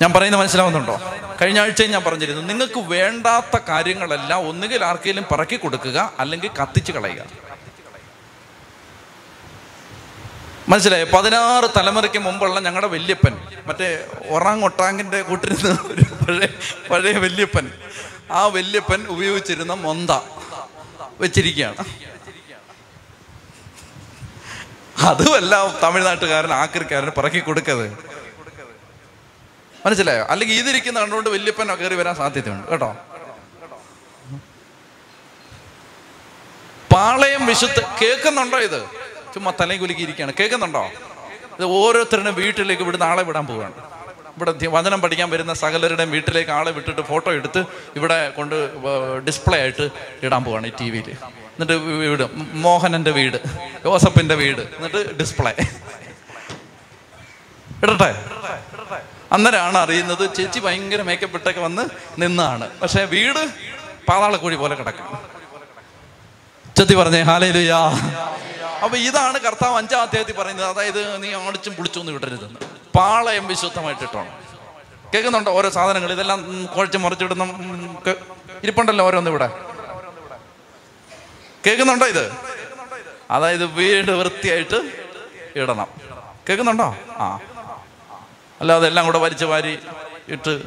ഞാൻ 0.00 0.12
പറയുന്നത് 0.12 0.40
മനസ്സിലാവുന്നുണ്ടോ? 0.40 1.00
കഴിഞ്ഞ 1.42 1.60
ആഴ്ചയും 1.60 1.90
ഞാൻ 1.90 2.04
പറഞ്ഞിരുന്നു 2.04 2.42
നിങ്ങൾക്ക് 2.42 2.80
വേണ്ടാത്ത 2.80 3.58
കാര്യങ്ങളെല്ലാം 3.68 4.48
ഒന്നുകിൽ 4.48 4.84
ആർക്കെങ്കിലും 4.84 5.24
പറക്കി 5.30 5.56
കൊടുക്കുക 5.56 6.12
അല്ലെങ്കിൽ 6.18 6.50
കത്തിച്ച് 6.62 6.92
കളയുക. 6.92 7.22
മനസ്സിലായോ? 10.68 11.06
പതിനാറ് 11.16 11.70
തലമുറയ്ക്ക് 11.76 12.18
മുമ്പുള്ള 12.18 12.60
ഞങ്ങളുടെ 12.60 12.86
വല്യപ്പൻ 12.86 13.48
മറ്റേ 13.66 14.06
ഒറാങ്ങൊട്ടാങ്കിന്റെ 14.28 15.22
കൂട്ടിരുന്ന 15.22 15.78
ഒരു 15.86 16.02
പഴയ 16.24 16.48
പഴയ 16.90 17.12
വല്യപ്പൻ 17.12 17.72
ആ 18.30 18.46
വല്യപ്പൻ 18.46 19.06
ഉപയോഗിച്ചിരുന്ന 19.08 19.74
മൊന്ത. 19.74 20.10
വെച്ചിരിക്കുകയാണ്. 21.22 21.76
അതുമല്ല 24.96 25.80
തമിഴ്നാട്ടുകാരൻ 25.80 26.52
ആക്രിക്കാരന് 26.52 27.10
പറക്കി 27.16 27.38
കൊടുക്കത് 27.38 28.12
മനസ്സിലായോ? 29.86 30.24
അല്ലെങ്കിൽ 30.24 30.54
ഇതിരിക്കുന്ന 30.54 31.00
കണ്ടുകൊണ്ട് 31.00 31.30
വല്യപ്പൻ 31.30 31.74
കയറി 31.74 31.94
വരാൻ 31.94 32.14
സാധ്യതയുണ്ട്. 32.14 32.68
കേട്ടോ? 32.68 32.96
പാളയം 36.94 37.46
വിശുദ്ധ 37.46 37.80
കേൾക്കുന്നുണ്ടോ 37.80 38.58
ഇത്? 38.58 38.86
ചുമ്മാ 39.34 39.52
തലയും 39.60 39.80
കുലുക്കിയിരിക്കുകയാണ്. 39.80 40.32
കേൾക്കുന്നുണ്ടോ? 40.40 40.90
ഇത് 41.58 41.64
ഓരോരുത്തരുടെ 41.64 42.30
വീട്ടിലേക്ക് 42.30 42.82
ഇവിടുന്ന് 42.82 43.06
ആളെ 43.06 43.22
വിടാൻ 43.22 43.46
പോവുകയാണ്. 43.46 43.91
ഇവിടെ 44.36 44.52
വചനം 44.76 45.00
പഠിക്കാൻ 45.00 45.28
വരുന്ന 45.30 45.54
സകലരുടെയും 45.62 46.10
വീട്ടിലേക്ക് 46.16 46.52
ആളെ 46.58 46.70
വിട്ടിട്ട് 46.76 47.02
ഫോട്ടോ 47.10 47.30
എടുത്ത് 47.38 47.60
ഇവിടെ 47.98 48.18
കൊണ്ട് 48.38 48.56
ഡിസ്പ്ലേ 49.26 49.58
ആയിട്ട് 49.64 49.86
ഇടാൻ 50.26 50.44
പോവാണ് 50.44 50.66
ഈ 50.66 50.72
ടി 50.80 50.88
വിയിൽ 50.94 51.08
എന്നിട്ട് 51.10 51.76
വീട് 52.02 52.24
മോഹനന്റെ 52.66 53.12
വീട് 53.18 53.38
ജോസഫിന്റെ 53.84 54.36
വീട് 54.42 54.62
എന്നിട്ട് 54.76 55.02
ഡിസ്പ്ലേ 55.20 55.54
ഇടട്ടെ? 57.84 58.10
അന്നേരമാണ് 59.34 59.78
അറിയുന്നത് 59.84 60.24
ചേച്ചി 60.36 60.58
ഭയങ്കര 60.64 61.02
മേക്കപ്പ് 61.08 61.36
ഇട്ടൊക്കെ 61.38 61.60
വന്ന് 61.60 61.84
നിന്നാണ്. 62.22 62.66
പക്ഷെ 62.82 63.00
വീട് 63.14 63.42
പാതാളക്കുഴി 64.08 64.56
പോലെ 64.62 64.74
കിടക്കും. 64.80 65.06
ചെത്തി 66.76 66.94
പറഞ്ഞേ 67.00 67.22
ഹാലയിലുയാ 67.30 67.80
അപ്പൊ 68.84 68.96
ഇതാണ് 69.08 69.38
കർത്താവ് 69.46 69.74
അഞ്ചാം 69.80 70.00
അധ്യായത്തിൽ 70.06 70.36
പറയുന്നത്. 70.40 70.68
അതായത് 70.72 71.00
നീ 71.22 71.28
ആടിച്ചും 71.40 71.74
പുളിച്ചൊന്നും 71.78 72.14
വിടരുതെന്ന് 72.16 72.60
പാളയം 72.94 73.46
വിശുദ്ധമായിട്ടിട്ടാണ്. 73.46 74.30
കേൾക്കുന്നുണ്ടോ? 75.14 75.52
ഓരോ 75.52 75.70
സാധനങ്ങൾ. 75.70 76.12
ഇതെല്ലാം 76.12 76.66
കുഴച്ച് 76.76 76.98
മറിച്ചിടുന്ന 76.98 77.44
ഇരിപ്പുണ്ടല്ലോ 78.62 79.04
ഓരോന്ന് 79.04 79.30
ഇവിടെ. 79.30 79.50
കേൾക്കുന്നുണ്ടോ 81.66 82.06
ഇത്? 82.06 82.32
അതായത് 83.30 83.64
വീട് 83.64 84.10
വൃത്തിയായിട്ട് 84.10 84.92
ഇടണം. 85.56 85.86
കേൾക്കുന്നുണ്ടോ? 86.48 86.96
ആ. 87.10 87.40
അല്ലാതെ 88.60 88.86
എല്ലാം 88.86 89.06
കൂടെ 89.06 89.18
വലിച്ചു 89.18 89.44
വാരി 89.44 89.78
ഇട്ട് 90.28 90.62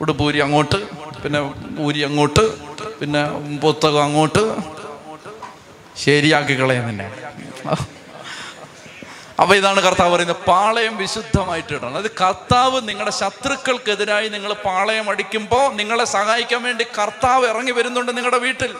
ഉടുപ്പൂരി 0.00 0.38
അങ്ങോട്ട് 0.38 0.88
പിന്നെ 1.22 1.54
ഊരി 1.80 2.00
അങ്ങോട്ട് 2.00 2.58
പിന്നെ 2.98 3.24
പുസ്തകം 3.62 4.02
അങ്ങോട്ട്. 4.02 4.56
ശരിയാക്കി 5.96 6.60
കളയാൻ 6.60 6.90
തന്നെ 6.90 7.10
അപ്പൊ 9.40 9.54
ഇതാണ് 9.54 9.80
കർത്താവ് 9.80 10.14
പറയുന്നത് 10.14 10.36
പാളയം 10.36 10.96
വിശുദ്ധമായിട്ട് 10.96 11.72
ഇടണം 11.72 11.96
അത് 11.96 12.10
കർത്താവ് 12.10 12.88
നിങ്ങളുടെ 12.88 13.10
ശത്രുക്കൾക്കെതിരായി 13.10 14.28
നിങ്ങൾ 14.28 14.52
പാളയം 14.52 15.10
അടിക്കുമ്പോൾ 15.10 15.72
നിങ്ങളെ 15.72 16.04
സഹായിക്കാൻ 16.04 16.62
വേണ്ടി 16.62 16.86
കർത്താവ് 16.98 17.46
ഇറങ്ങി 17.46 17.72
വരുന്നുണ്ട് 17.72 18.16
നിങ്ങളുടെ 18.16 18.38
വീട്ടിൽ. 18.38 18.74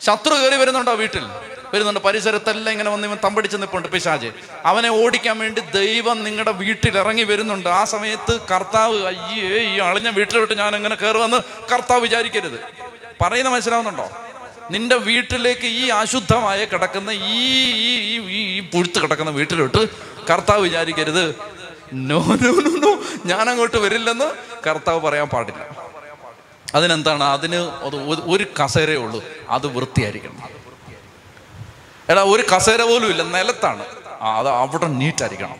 ശത്രു 0.00 0.34
കയറി 0.34 0.54
വരുന്നുണ്ടോ 0.54 0.94
വീട്ടിൽ? 0.94 1.26
വരുന്നുണ്ട്. 1.74 2.00
പരിസരത്തെല്ലാം 2.00 2.72
ഇങ്ങനെ 2.72 2.90
വന്ന് 2.90 3.08
ഇവൻ 3.08 3.18
തമ്പടിച്ച് 3.24 3.56
നിൽപ്പുണ്ട് 3.56 3.88
പിശാജ് 3.88 4.30
അവനെ 4.64 4.88
ഓടിക്കാൻ 4.88 5.38
വേണ്ടി 5.38 5.60
ദൈവം 5.60 6.24
നിങ്ങളുടെ 6.24 6.50
വീട്ടിൽ 6.50 6.98
ഇറങ്ങി 6.98 7.22
വരുന്നുണ്ട്. 7.22 7.68
ആ 7.68 7.84
സമയത്ത് 7.84 8.40
കർത്താവ് 8.54 9.06
അയ്യേ 9.06 9.58
ഈ 9.58 9.78
അളിഞ്ഞ 9.78 10.08
വീട്ടിലോട്ട് 10.08 10.58
ഞാൻ 10.58 10.76
എങ്ങനെ 10.76 10.94
കയറുമെന്ന് 10.94 11.36
കർത്താവ് 11.72 12.00
വിചാരിക്കരുത്. 12.00 12.60
പറയുന്ന 13.20 13.50
മനസ്സിലാവുന്നുണ്ടോ? 13.50 14.10
നിന്റെ 14.70 14.96
വീട്ടിലേക്ക് 14.96 15.66
ഈ 15.66 15.88
അശുദ്ധമായ 15.88 16.64
കിടക്കുന്ന 16.64 17.10
ഈ 17.10 17.46
ഈ 18.28 18.60
പുഴുത്ത് 18.60 19.02
കിടക്കുന്ന 19.02 19.30
വീട്ടിലോട്ട് 19.30 19.88
കർത്താവ് 20.30 20.60
വിചാരിക്കരുത്. 20.60 21.34
നോ 21.92 22.18
നോ 22.18 22.50
നോ 22.50 22.92
നോ 22.92 23.02
ഞാൻ 23.26 23.50
അങ്ങോട്ട് 23.50 23.76
വരില്ലെന്ന് 23.76 24.34
കർത്താവ് 24.66 25.00
പറയാൻ 25.00 25.28
പാടില്ല. 25.28 25.66
അതിനെന്താണ്? 26.74 27.24
അതിന് 27.24 27.56
അത് 27.56 27.96
ഒരു- 28.30 28.46
കസേരയേ 28.64 28.96
ഉള്ളൂ. 28.96 29.24
അത് 29.48 29.66
വൃത്തിയായിരിക്കണം. 29.66 30.42
എടാ 32.08 32.22
ഒരു 32.22 32.42
കസേര 32.42 32.82
പോലും 32.82 33.10
ഇല്ല. 33.10 33.22
നിലത്താണ്. 33.22 33.84
അത് 34.22 34.48
അവിടെ 34.48 34.86
നീറ്റായിരിക്കണം. 34.86 35.56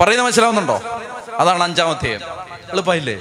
പറയുന്ന 0.00 0.24
മനസ്സിലാവുന്നുണ്ടോ? 0.24 0.80
അതാണ് 1.38 1.62
അഞ്ചാമത്തെ 1.62 2.20
എളുപ്പമില്ലേ 2.72 3.20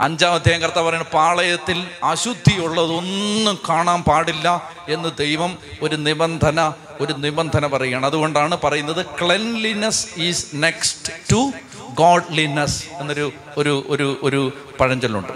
അഞ്ചാമധ്യായം 0.00 0.60
കർത്താവ് 0.60 0.86
പറയുന്നത് 0.86 1.12
പാളയത്തിൽ 1.12 1.86
അശുദ്ധിയുള്ളതൊന്നും 2.04 3.58
കാണാൻ 3.68 4.02
പാടില്ല 4.02 4.72
എന്ന് 4.88 5.08
ദൈവം 5.18 5.58
ഒരു 5.82 5.96
നിബന്ധന 5.96 6.72
ഒരു 7.00 7.12
നിബന്ധന 7.12 7.66
പറയുകയാണ്. 7.66 8.06
അതുകൊണ്ടാണ് 8.06 8.58
പറയുന്നത് 8.64 9.06
cleanliness 9.06 10.06
is 10.16 10.46
next 10.54 11.12
to 11.32 11.52
godliness 11.94 12.84
എന്നൊരു 13.00 13.32
ഒരു 13.56 13.86
ഒരു 13.88 14.18
ഒരു 14.22 14.52
പഴഞ്ചൊല്ലുണ്ട്. 14.80 15.32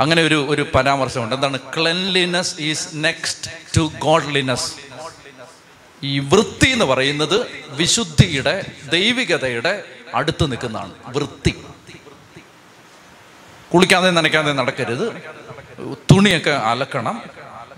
അങ്ങനെ 0.00 0.22
ഒരു 0.22 0.46
ഒരു 0.48 0.66
പരാമർശമുണ്ട്. 0.74 1.34
എന്താണ്? 1.34 1.58
Cleanliness 1.58 2.54
is 2.60 2.88
next 2.94 3.50
to 3.76 3.92
godliness 3.98 4.72
ഈ 6.02 6.18
വൃത്തി 6.18 6.68
എന്ന് 6.68 6.84
പറയുന്നത് 6.84 7.46
വിശുദ്ധിയുടെ 7.68 8.66
ദൈവികതയുടെ 8.92 9.84
അടുത്ത് 10.14 10.50
നിൽക്കുന്നതാണ്. 10.50 10.92
വൃത്തി. 11.06 11.54
കുളിക്കാതെ 13.74 14.10
നനയ്ക്കാതെ 14.10 14.52
നടക്കരുത്. 14.52 15.06
തുണിയൊക്കെ 16.12 16.50
അലക്കണം 16.50 17.22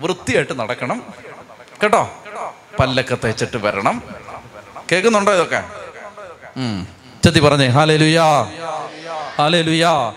വൃത്തിയായിട്ട് 0.01 0.59
നടക്കണം. 0.59 1.03
കേട്ടോ? 1.83 2.11
പല്ലൊക്കെ 2.79 3.17
തേച്ചിട്ട് 3.23 3.57
വരണം. 3.57 4.01
കേൾക്കുന്നുണ്ടോ 4.91 5.33
ഇതൊക്കെ? 5.33 5.63
ചെത്തി 7.23 7.39
പറഞ്ഞേ 7.39 7.67
ഹാലേ 7.67 7.97
ലുയാ 7.97 8.25
ഹാലേ 9.37 9.61
ലുയാ 9.61 10.13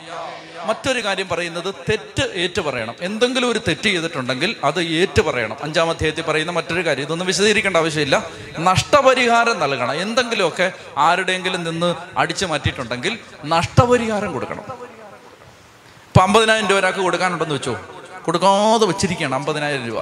മറ്റൊരു 0.64 1.04
കാര്യം 1.04 1.28
പറയുന്നത് 1.28 1.74
തെറ്റ് 1.90 2.32
ഏറ്റു 2.34 2.60
പറയണം. 2.60 2.94
എന്തെങ്കിലും 3.00 3.50
ഒരു 3.50 3.60
തെറ്റ് 3.68 3.82
ചെയ്തിട്ടുണ്ടെങ്കിൽ 3.82 4.56
അത് 4.64 4.82
ഏറ്റു 4.82 5.22
പറയണം. 5.22 5.56
അഞ്ചാം 5.62 5.90
അധ്യായത്തിൽ 5.90 6.22
പറയുന്ന 6.22 6.52
മറ്റൊരു 6.52 6.86
കാര്യം 6.86 7.02
ഇതൊന്നും 7.02 7.26
വിശദീകരിക്കേണ്ട 7.26 7.76
ആവശ്യമില്ല. 7.76 8.30
നഷ്ടപരിഹാരം 8.58 9.58
നൽകണം. 9.60 10.00
എന്തെങ്കിലുമൊക്കെ 10.00 10.72
ആരുടെയെങ്കിലും 10.96 11.64
നിന്ന് 11.64 11.94
അടിച്ചു 12.16 12.46
മാറ്റിയിട്ടുണ്ടെങ്കിൽ 12.46 13.18
നഷ്ടപരിഹാരം 13.44 14.32
കൊടുക്കണം. 14.32 14.89
ഇപ്പൊ 16.20 16.28
അമ്പതിനായിരം 16.28 16.66
രൂപ 16.68 16.78
ഒരാൾക്ക് 16.78 16.98
കൊടുക്കാനുണ്ടെന്ന് 16.98 17.54
വെച്ചോ. 17.54 17.74
കൊടുക്കാതെ 18.24 18.86
വെച്ചിരിക്കുകയാണ് 18.86 19.34
അമ്പതിനായിരം 19.34 19.84
രൂപ. 19.86 19.98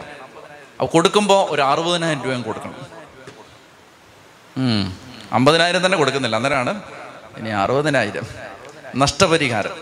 അപ്പോൾ 0.77 0.87
കൊടുക്കുമ്പോൾ 0.87 1.51
ഒരു 1.55 1.63
അറുപതിനായിരം 1.63 2.23
രൂപയും 2.25 2.43
കൊടുക്കണം. 2.43 2.75
അമ്പതിനായിരം 5.33 5.87
തന്നെ 5.87 5.99
കൊടുക്കുന്നില്ല. 5.99 6.37
അന്നേരമാണ് 6.37 6.83
ഇനി 7.39 7.49
അറുപതിനായിരം. 7.49 8.27
നഷ്ടപരിഹാരം. 8.97 9.77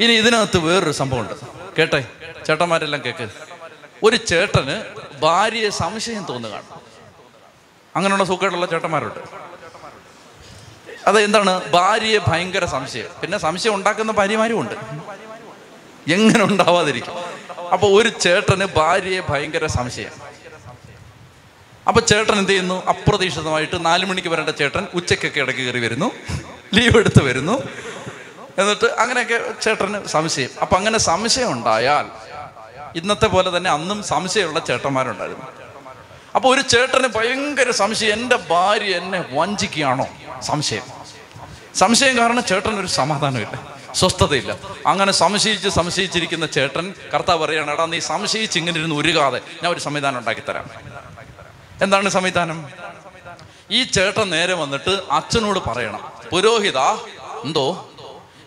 ഇനി 0.00 0.12
ഇതിനകത്ത് 0.12 0.58
വേറൊരു 0.58 0.90
സംഭവമുണ്ട്. 0.90 1.34
കേട്ടെ? 1.78 2.00
ചേട്ടന്മാരെല്ലാം 2.46 3.02
കേക്ക്. 3.06 3.28
ഒരു 4.02 4.16
ചേട്ടന് 4.16 4.76
ഭാര്യയെ 5.24 5.70
സംശയം 5.82 6.24
തോന്നുകയാണ്. 6.32 6.68
അങ്ങനെയുള്ള 7.96 8.24
സുഖമായിട്ടുള്ള 8.24 8.66
ചേട്ടന്മാരുണ്ട്. 8.66 9.20
അത് 11.06 11.20
എന്താണ് 11.20 11.70
ഭാര്യയെ 11.70 12.20
ഭയങ്കര 12.28 12.64
സംശയം. 12.64 13.08
പിന്നെ 13.22 13.38
സംശയം 13.38 13.74
ഉണ്ടാക്കുന്ന 13.74 14.12
ഭാര്യമാരും 14.12 14.60
ഉണ്ട്. 14.60 14.74
എങ്ങനെ 16.08 16.44
ഉണ്ടാവാതിരിക്കും? 16.44 17.14
അപ്പൊ 17.72 17.88
ഒരു 17.88 18.08
ചേട്ടന് 18.08 18.64
ഭാര്യയെ 18.64 19.20
ഭയങ്കര 19.20 19.66
സംശയം. 19.66 20.10
അപ്പൊ 21.88 22.00
ചേട്ടൻ 22.00 22.38
എന്ത് 22.38 22.50
ചെയ്യുന്നു? 22.50 22.86
അപ്രതീക്ഷിതമായിട്ട് 22.86 23.86
നാലു 23.86 24.06
മണിക്ക് 24.06 24.28
വരേണ്ട 24.28 24.50
ചേട്ടൻ 24.50 24.86
ഉച്ചക്കൊക്കെ 24.94 25.40
ഇടയ്ക്ക് 25.40 25.62
കയറി 25.62 25.80
വരുന്നു. 25.80 26.12
ലീവ് 26.74 26.96
എടുത്ത് 26.96 27.22
വരുന്നു. 27.22 27.62
എന്നിട്ട് 28.58 28.84
അങ്ങനെയൊക്കെ 28.84 29.40
ചേട്ടന് 29.62 30.06
സംശയം. 30.06 30.48
അപ്പൊ 30.60 30.76
അങ്ങനെ 30.76 30.98
സംശയം 30.98 31.52
ഉണ്ടായാൽ 31.52 32.06
ഇന്നത്തെ 32.96 33.26
പോലെ 33.26 33.56
തന്നെ 33.56 33.70
അന്നും 33.70 34.02
സംശയമുള്ള 34.02 34.60
ചേട്ടന്മാരുണ്ടായിരുന്നു. 34.60 35.46
അപ്പൊ 36.34 36.54
ഒരു 36.54 36.60
ചേട്ടന് 36.60 37.08
ഭയങ്കര 37.08 37.70
സംശയം 37.70 38.12
എന്റെ 38.12 38.36
ഭാര്യ 38.36 38.96
എന്നെ 38.96 39.24
വഞ്ചിക്കുകയാണോ? 39.32 40.06
സംശയം. 40.42 40.82
സംശയം 41.74 42.18
കാരണം 42.18 42.44
ചേട്ടൻ 42.44 42.80
ഒരു 42.80 42.86
സമാധാനമില്ല. 42.86 43.73
സ്വസ്ഥതയില്ല. 43.94 44.52
അങ്ങനെ 44.86 45.12
സംശയിച്ച് 45.12 45.68
സംശയിച്ചിരിക്കുന്ന 45.68 46.46
ചേട്ടൻ 46.46 46.94
കർത്താവ് 47.14 47.40
പറയാണ് 47.44 47.70
എടാ 47.70 47.86
നീ 47.86 47.98
സംശയിച്ച് 47.98 48.58
ഇങ്ങനെ 48.58 48.78
ഇരുന്ന് 48.78 48.96
ഉരുകാതെ 48.96 49.40
ഞാൻ 49.62 49.72
ഒരു 49.72 49.80
സംവിധാനം 49.80 50.18
ഉണ്ടാക്കി 50.18 50.42
തരാം 50.48 50.66
എന്താണ് 51.82 52.08
സംവിധാനം? 52.08 52.58
ഈ 53.70 53.84
ചേട്ടൻ 53.84 54.30
നേരെ 54.30 54.54
വന്നിട്ട് 54.54 54.92
അച്ഛനോട് 55.10 55.58
പറയണം 55.68 56.02
പുരോഹിത 56.32 56.78
എന്തോ? 57.44 57.66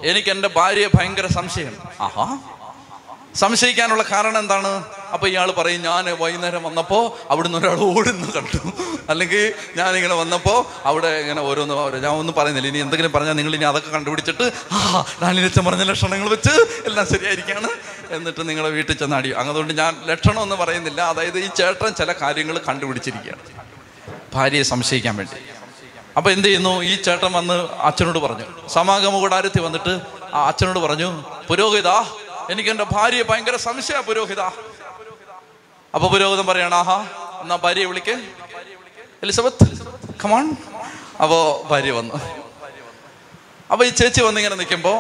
എനിക്ക് 0.04 0.30
എന്റെ 0.30 0.48
ഭാര്യയെ 0.48 0.89
ഭയങ്കര 0.95 1.28
സംശയം. 1.28 1.76
ആഹാ 2.02 2.26
സംശയിക്കാനുള്ള 3.42 4.04
കാരണം 4.04 4.40
എന്താണ്? 4.40 4.72
അപ്പൊ 5.14 5.28
ഇയാൾ 5.28 5.52
പറയും 5.52 5.82
ഞാൻ 5.82 6.06
വൈകുന്നേരം 6.22 6.64
വന്നപ്പോൾ 6.64 7.04
അവിടുന്ന് 7.32 7.58
ഒരാൾ 7.58 7.80
ഓടുന്നു 7.80 8.28
കണ്ടു. 8.36 8.60
അല്ലെങ്കിൽ 9.10 9.54
ഞാനിങ്ങനെ 9.78 10.16
വന്നപ്പോൾ 10.16 10.66
അവിടെ 10.86 11.08
ഇങ്ങനെ 11.08 11.42
ഓരോന്ന് 11.42 11.76
ഞാൻ 12.06 12.14
ഒന്നും 12.22 12.36
പറയുന്നില്ല. 12.40 12.68
ഇനി 12.68 12.78
എന്തെങ്കിലും 12.78 13.12
പറഞ്ഞാൽ 13.12 13.34
നിങ്ങൾ 13.34 13.56
ഇനി 13.56 13.64
അതൊക്കെ 13.64 13.90
കണ്ടുപിടിച്ചിട്ട് 13.90 14.52
ആ 14.72 15.06
ഡാനിലച്ചൻ 15.22 15.66
പറഞ്ഞ 15.66 15.84
ലക്ഷണങ്ങൾ 15.84 16.30
വെച്ച് 16.30 16.54
എല്ലാം 16.86 17.08
ശരിയായിരിക്കാണ്. 17.14 17.70
എന്നിട്ട് 18.12 18.50
നിങ്ങളെ 18.50 18.70
വീട്ടിൽ 18.70 18.96
ചെന്ന് 18.98 19.16
അടിയും 19.16 19.40
അതുകൊണ്ട് 19.40 19.74
ഞാൻ 19.78 19.96
ലക്ഷണം 20.06 20.42
ഒന്നും 20.42 20.60
പറയുന്നില്ല. 20.60 21.02
അതായത് 21.02 21.40
ഈ 21.40 21.48
ചേട്ടൻ 21.56 21.94
ചില 21.94 22.12
കാര്യങ്ങൾ 22.22 22.58
കണ്ടുപിടിച്ചിരിക്കുകയാണ്. 22.70 23.44
ഭാര്യയെ 24.34 24.64
സംശയിക്കാൻ 24.64 25.16
വേണ്ടി. 25.18 25.36
അപ്പൊ 26.18 26.32
എന്ത് 26.32 26.48
ചെയ്യുന്നു? 26.48 26.84
ഈ 26.84 26.96
ചേട്ടൻ 26.96 27.32
വന്ന് 27.32 27.68
അച്ഛനോട് 27.90 28.20
പറഞ്ഞു. 28.20 28.46
സമാഗമ 28.68 29.20
കൂടാരത്തിൽ 29.20 29.62
വന്നിട്ട് 29.62 30.00
ആ 30.34 30.48
അച്ഛനോട് 30.48 30.80
പറഞ്ഞു 30.80 31.24
പുരോഹിത 31.50 31.90
എനിക്ക് 32.52 32.70
എന്റെ 32.70 32.84
ഭാര്യയെ 32.84 33.24
ഭയങ്കര 33.30 33.56
സംശയ 33.56 34.00
പുരോഹിത. 34.08 34.41
അപ്പൊ 35.95 36.08
പുരോഹിതം 36.14 36.45
പറയണ 36.48 36.76
എന്നാ 37.41 37.56
ഭാര്യയെ 37.64 37.86
വിളിക്ക്. 37.86 38.16
എലിസബത്ത് 39.24 39.66
കമാൺ 40.24 40.45
അപ്പോ 41.24 41.39
ഭാര്യ 41.72 41.91
വന്നു. 41.91 42.18
അപ്പൊ 43.72 43.86
ഈ 43.86 43.89
ചേച്ചി 43.89 44.22
വന്നിങ്ങനെ 44.22 44.56
നിൽക്കുമ്പോ 44.56 44.93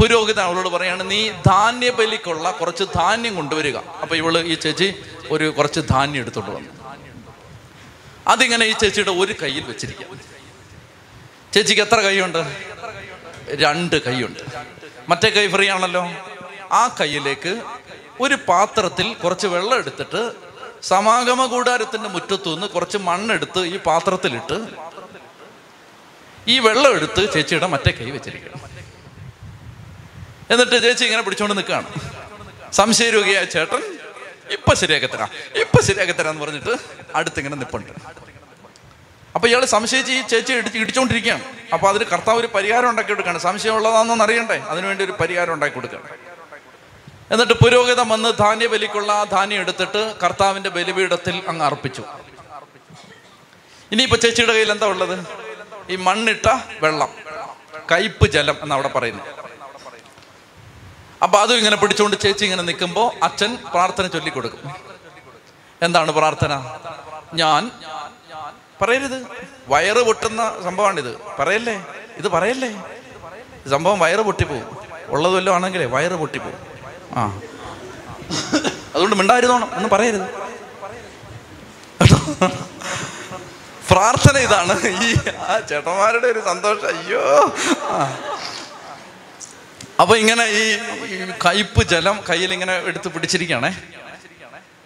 പുരോഹിതൻ 0.00 0.42
അവളോട് 0.42 0.68
പറയാണ് 0.68 1.10
നീ 1.10 1.20
ധാന്യ 1.46 1.90
ബലിക്കുള്ള 1.90 2.50
കുറച്ച് 2.50 2.84
ധാന്യം 2.94 3.34
കൊണ്ടുവരിക. 3.36 3.76
അപ്പൊ 3.76 4.14
ഇവൾ 4.16 4.38
ഈ 4.38 4.54
ചേച്ചി 4.54 4.88
ഒരു 5.30 5.46
കുറച്ച് 5.56 5.80
ധാന്യം 5.90 6.20
എടുത്തോണ്ട് 6.20 6.50
വന്നു. 6.50 6.70
അതിങ്ങനെ 8.28 8.64
ഈ 8.66 8.72
ചേച്ചിയുടെ 8.72 9.10
ഒരു 9.10 9.34
കയ്യിൽ 9.42 9.64
വെച്ചിരിക്കുക 9.64 10.06
ചേച്ചിക്ക് 11.54 11.82
എത്ര 11.82 11.98
കൈയുണ്ട്? 12.00 12.42
രണ്ട് 13.62 13.96
കൈയുണ്ട്. 14.06 14.42
മറ്റേ 15.08 15.28
കൈ 15.30 15.48
ഫ്രീ 15.54 15.68
ആണല്ലോ. 15.68 16.02
ആ 16.80 16.82
കയ്യിലേക്ക് 16.98 17.52
ഒരു 18.24 18.36
പാത്രത്തിൽ 18.48 19.06
കുറച്ച് 19.22 19.46
വെള്ളം 19.54 19.76
എടുത്തിട്ട് 19.82 20.22
സമാഗമ 20.90 21.40
കൂടാരത്തിന്റെ 21.52 22.08
മുറ്റത്തു 22.14 22.50
നിന്ന് 22.54 22.66
കുറച്ച് 22.74 22.98
മണ്ണെടുത്ത് 23.08 23.60
ഈ 23.74 23.76
പാത്രത്തിലിട്ട് 23.88 24.56
ഈ 26.52 26.56
വെള്ളം 26.66 26.92
എടുത്ത് 26.98 27.22
ചേച്ചിയുടെ 27.34 27.68
മറ്റേ 27.74 27.90
കൈ 27.98 28.08
വെച്ചിരിക്കണം 28.16 28.60
എന്നിട്ട് 30.52 30.76
ചേച്ചി 30.84 31.04
ഇങ്ങനെ 31.08 31.22
പിടിച്ചോണ്ട് 31.26 31.54
നിൽക്കുകയാണ്. 31.58 31.88
സംശയരോഗിയായ 32.78 33.44
ചേട്ടൻ 33.54 33.82
ഇപ്പൊ 34.56 34.72
ശരിയാക്കി 34.80 35.08
തരാം 35.12 35.30
ഇപ്പൊ 35.62 35.78
ശരിയാക്കി 35.88 36.14
തരാന്ന് 36.18 36.42
പറഞ്ഞിട്ട് 36.44 36.72
അടുത്തിങ്ങനെ 37.18 37.56
നിപ്പുണ്ട്. 37.62 37.92
അപ്പൊ 39.36 39.46
ഇയാൾ 39.50 39.62
സംശയിച്ച് 39.76 40.12
ഈ 40.18 40.20
ചേച്ചി 40.32 40.52
ഇടിച്ച് 40.60 40.78
ഇടിച്ചോണ്ടിരിക്കുകയാണ്. 40.84 41.44
അപ്പൊ 41.74 41.86
അതിന് 41.90 42.04
കർത്താവ് 42.12 42.38
ഒരു 42.42 42.48
പരിഹാരം 42.56 42.88
ഉണ്ടാക്കി 42.92 43.10
കൊടുക്കുകയാണ് 43.12 43.40
സംശയം 43.48 43.74
ഉള്ളതാണെന്ന് 43.78 44.24
അറിയണ്ടേ? 44.26 44.58
അതിനുവേണ്ടി 44.72 45.04
ഒരു 45.08 45.14
പരിഹാരം 45.22 45.52
ഉണ്ടാക്കി 45.56 45.74
കൊടുക്കുകയാണ് 45.78 46.08
എന്നിട്ട് 47.32 47.52
പുരോഹിതം 47.52 48.08
വന്ന് 48.08 48.32
ധാന്യ 48.38 48.66
ബലിക്കുള്ള 48.66 49.12
ആ 49.12 49.24
ധാന്യം 49.24 49.60
എടുത്തിട്ട് 49.60 50.14
കർത്താവിന്റെ 50.24 50.70
ബലിപീഠത്തിൽ 50.70 51.42
അങ്ങ് 51.48 51.64
അർപ്പിച്ചു. 51.64 52.04
ഇനിയിപ്പോ 53.92 54.16
ചേച്ചിയുടെ 54.16 54.52
കയ്യിൽ 54.52 54.72
എന്താ 54.72 54.86
ഉള്ളത്? 54.86 55.26
ഈ 55.90 55.96
മണ്ണിട്ട 55.96 56.48
വെള്ളം 56.82 57.14
കയ്പ് 57.92 58.26
ജലം 58.26 58.56
എന്ന് 58.62 58.74
അവിടെ 58.74 58.88
പറയുന്നു 58.88 59.22
അപ്പൊ 61.22 61.38
അതും 61.38 61.56
ഇങ്ങനെ 61.56 61.76
പിടിച്ചുകൊണ്ട് 61.76 62.16
ചേച്ചി 62.16 62.44
ഇങ്ങനെ 62.44 62.62
നിൽക്കുമ്പോൾ 62.62 63.24
അച്ഛൻ 63.24 63.58
പ്രാർത്ഥന 63.74 64.06
ചൊല്ലിക്കൊടുക്കും. 64.06 64.74
എന്താണ് 65.82 66.12
പ്രാർത്ഥന? 66.12 66.78
ഞാൻ. 67.34 67.70
പറയരുത്. 68.82 69.26
വയറ് 69.68 70.02
പൊട്ടുന്ന 70.02 70.62
സംഭവമാണിത്. 70.64 71.18
പറയല്ലേ? 71.38 71.86
ഇത് 72.16 72.28
പറയല്ലേ? 72.28 72.82
സംഭവം 73.70 73.98
വയറ് 73.98 74.20
പൊട്ടിപ്പോവും. 74.20 74.76
ഉള്ളത് 75.08 75.34
വല്ലതും 75.34 75.54
ആണെങ്കിലേ 75.54 75.84
വയറ് 75.84 76.12
പൊട്ടിപ്പോവും. 76.12 76.71
ആ. 77.16 77.40
അതുകൊണ്ട് 78.94 79.16
മിണ്ടായിരുന്നോണം 79.16 79.70
എന്ന് 79.74 79.88
പറയരുത്. 79.88 80.22
പ്രാർത്ഥന 83.90 84.36
ഇതാണ്. 84.36 84.86
ഈ 84.86 85.14
ആ 85.38 85.60
ചേട്ടന്മാരുടെ 85.68 86.26
ഒരു 86.26 86.42
സന്തോഷം. 86.44 86.86
അയ്യോ. 86.86 87.20
അപ്പൊ 90.00 90.16
ഇങ്ങനെ 90.16 90.44
ഈ 90.44 90.78
കയ്പ് 91.46 91.82
ജലം 91.82 92.20
കയ്യിൽ 92.30 92.52
ഇങ്ങനെ 92.52 92.72
എടുത്ത് 92.72 93.08
പിടിച്ചിരിക്കുകയാണേ. 93.08 93.76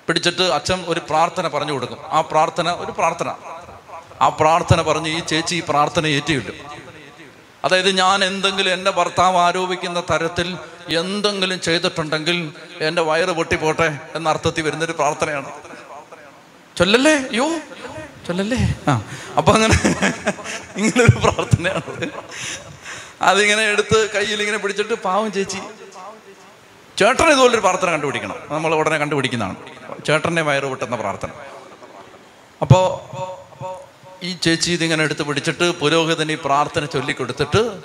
പിടിച്ചിട്ട് 0.09 0.43
അച്ഛൻ 0.43 0.85
ഒരു 0.89 1.01
പ്രാർത്ഥന 1.01 1.49
പറഞ്ഞു 1.49 1.73
കൊടുക്കും. 1.73 1.99
ആ 2.13 2.21
പ്രാർത്ഥന 2.21 2.71
ഒരു 2.71 2.93
പ്രാർത്ഥന. 2.93 3.35
ആ 4.21 4.29
പ്രാർത്ഥന 4.29 4.83
പറഞ്ഞ് 4.83 5.09
ഈ 5.09 5.21
ചേച്ചി 5.21 5.55
ഈ 5.55 5.63
പ്രാർത്ഥന 5.69 6.07
ഏറ്റുകിട്ടും 6.07 6.55
അതായത് 7.65 7.91
ഞാൻ 7.91 8.25
എന്തെങ്കിലും 8.25 8.73
എന്റെ 8.73 8.91
ഭർത്താവ് 8.91 9.37
ആരോപിക്കുന്ന 9.37 10.01
തരത്തിൽ 10.01 10.59
എന്തെങ്കിലും 10.95 11.61
ചെയ്തിട്ടുണ്ടെങ്കിൽ 11.61 12.53
എന്റെ 12.81 13.03
വയറ് 13.03 13.29
പൊട്ടിപ്പോട്ടെ 13.29 13.99
എന്ന 14.15 14.29
അർത്ഥത്തിൽ 14.29 14.63
വരുന്നൊരു 14.63 14.93
പ്രാർത്ഥനയാണ്. 14.93 15.53
ചൊല്ലല്ലേ? 16.77 17.15
യോ 17.33 17.47
ചൊല്ലല്ലേ? 18.27 18.75
ആ 18.89 19.03
അപ്പൊ 19.37 19.53
അങ്ങനെ 19.53 19.75
ഒരു 21.05 21.17
പ്രാർത്ഥനയാണ്. 21.17 22.11
അതിങ്ങനെ 23.23 23.63
എടുത്ത് 23.63 24.11
കയ്യിൽ 24.15 24.41
ഇങ്ങനെ 24.41 24.59
പിടിച്ചിട്ട് 24.59 24.95
പാവം 24.95 25.33
ചേച്ചി. 25.33 25.61
ചേട്ടൻ 26.97 27.29
ഇതുപോലൊരു 27.29 27.61
പ്രാർത്ഥന 27.61 27.91
കണ്ടുപിടിക്കണം. 27.91 28.37
നമ്മൾ 28.51 28.75
ഉടനെ 28.75 28.99
കണ്ടുപിടിക്കുന്നതാണ്. 28.99 29.57
ചേട്ടനെ 30.07 30.43
വയറ് 30.43 30.65
പൊട്ടുന്ന 30.65 30.97
പ്രാർത്ഥന. 30.97 31.31
അപ്പോ 32.61 32.81
ഈ 34.23 34.33
ചേച്ചി 34.43 34.71
ഇതിങ്ങനെ 34.71 35.05
എടുത്ത് 35.05 35.23
പിടിച്ചിട്ട് 35.23 35.71
പുരോഹിതൻ 35.71 36.33
ഈ 36.33 36.35
പ്രാർത്ഥന 36.35 36.85
ചൊല്ലിക്കൊടുത്തിട്ട് 36.85 37.83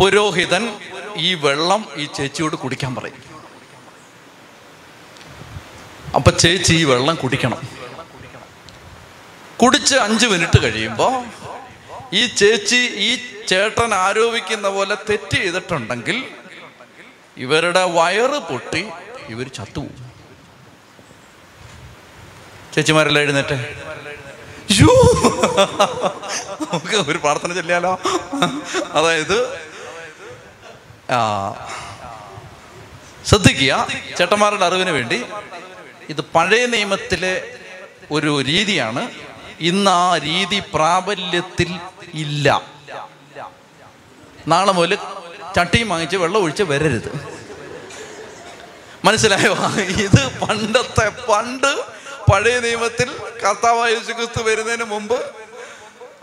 പുരോഹിതൻ 0.00 0.64
ഈ 1.26 1.30
വെള്ളം 1.44 1.82
ഈ 2.02 2.04
ചേച്ചിയോട് 2.16 2.56
കുടിക്കാൻ 2.56 2.92
പറയും. 2.98 3.20
അപ്പൊ 6.16 6.30
ചേച്ചി 6.42 6.74
ഈ 6.82 6.84
വെള്ളം 6.92 7.16
കുടിക്കണം. 7.22 7.60
കുടിച്ച് 9.62 9.96
അഞ്ച് 10.06 10.26
മിനിറ്റ് 10.32 10.58
കഴിയുമ്പോ 10.64 11.08
ഈ 12.20 12.22
ചേച്ചി 12.40 12.80
ഈ 13.08 13.10
ചേട്ടൻ 13.50 13.90
ആരോപിക്കുന്ന 13.94 14.68
പോലെ 14.76 14.94
തെറ്റ് 15.08 15.38
ചെയ്തിട്ടുണ്ടെങ്കിൽ 15.42 16.18
ഇവരുടെ 17.44 17.82
വയറ് 17.98 18.38
പൊട്ടി 18.50 18.82
ഇവർ 19.32 19.46
ചത്തുപോകും. 19.58 20.06
ചേച്ചിമാരെല്ലാം 22.74 23.22
എഴുന്നേറ്റ്. 23.24 23.58
ഒരു 27.10 27.18
പ്രാർത്ഥന 27.24 27.52
ചൊല്ലിയാലോ? 27.58 27.92
അതായത് 28.98 29.38
ശ്രദ്ധിക്കുക 33.26 33.88
ചേട്ടന്മാരുടെ 34.18 34.64
അറിവിന് 34.64 34.90
വേണ്ടി. 34.90 35.22
ഇത് 36.08 36.20
പഴയ 36.20 36.66
നിയമത്തിലെ 36.66 37.54
ഒരു 38.10 38.40
രീതിയാണ്. 38.40 39.10
ഇന്ന് 39.60 39.90
ആ 39.90 40.18
രീതി 40.18 40.62
പ്രാബല്യത്തിൽ 40.74 41.80
ഇല്ല. 42.14 42.62
നാളെ 44.48 44.72
മുതൽ 44.72 44.98
ചട്ടിയും 45.56 45.88
വാങ്ങിച്ച് 45.88 46.16
വെള്ളം 46.16 46.42
ഒഴിച്ച് 46.42 46.62
വരരുത്. 46.62 47.40
മനസ്സിലായോ? 49.04 49.80
ഇത് 49.80 50.40
പണ്ടത്തെ 50.40 51.08
പണ്ട് 51.08 51.82
പഴയ 52.32 52.60
നിയമത്തിൽ 52.60 53.10
കർത്താവായ 53.46 53.90
യേശുക്രിസ്തു 53.90 54.42
വരുന്നതിന് 54.42 54.84
മുമ്പ് 54.84 55.30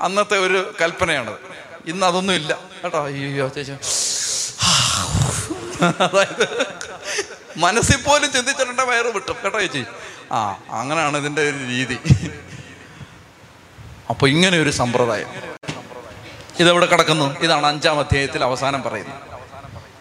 അന്നത്തെ 0.01 0.37
ഒരു 0.37 0.73
കൽപ്പനയാണത്. 0.81 1.37
ഇന്ന് 1.87 2.05
അതൊന്നും 2.05 2.33
ഇല്ല. 2.33 2.57
കേട്ടോ? 2.83 3.05
അയ്യോ 3.05 3.47
ചേച്ചി. 3.47 3.73
അതായത് 5.81 6.45
മനസ്സിൽ 7.57 7.99
പോലും 8.01 8.31
ചിന്തിച്ചിട്ടുണ്ട് 8.31 8.81
വയറ് 8.81 9.05
വിട്ടും. 9.05 9.35
കേട്ടോ 9.43 9.59
ചേച്ചി? 9.59 9.85
ആ 10.31 10.59
അങ്ങനെയാണ് 10.71 11.17
ഇതിന്റെ 11.17 11.41
ഒരു 11.49 11.57
രീതി. 11.57 11.97
അപ്പൊ 14.09 14.27
ഇങ്ങനെ 14.27 14.57
ഒരു 14.57 14.69
സമ്പ്രദായം. 14.69 15.31
ഇതെവിടെ 16.59 16.85
കിടക്കുന്നു? 16.85 17.39
ഇതാണ് 17.39 17.65
അഞ്ചാം 17.65 17.99
അധ്യായത്തിൽ 17.99 18.43
അവസാനം 18.43 18.83
പറയുന്നത്. 18.83 19.21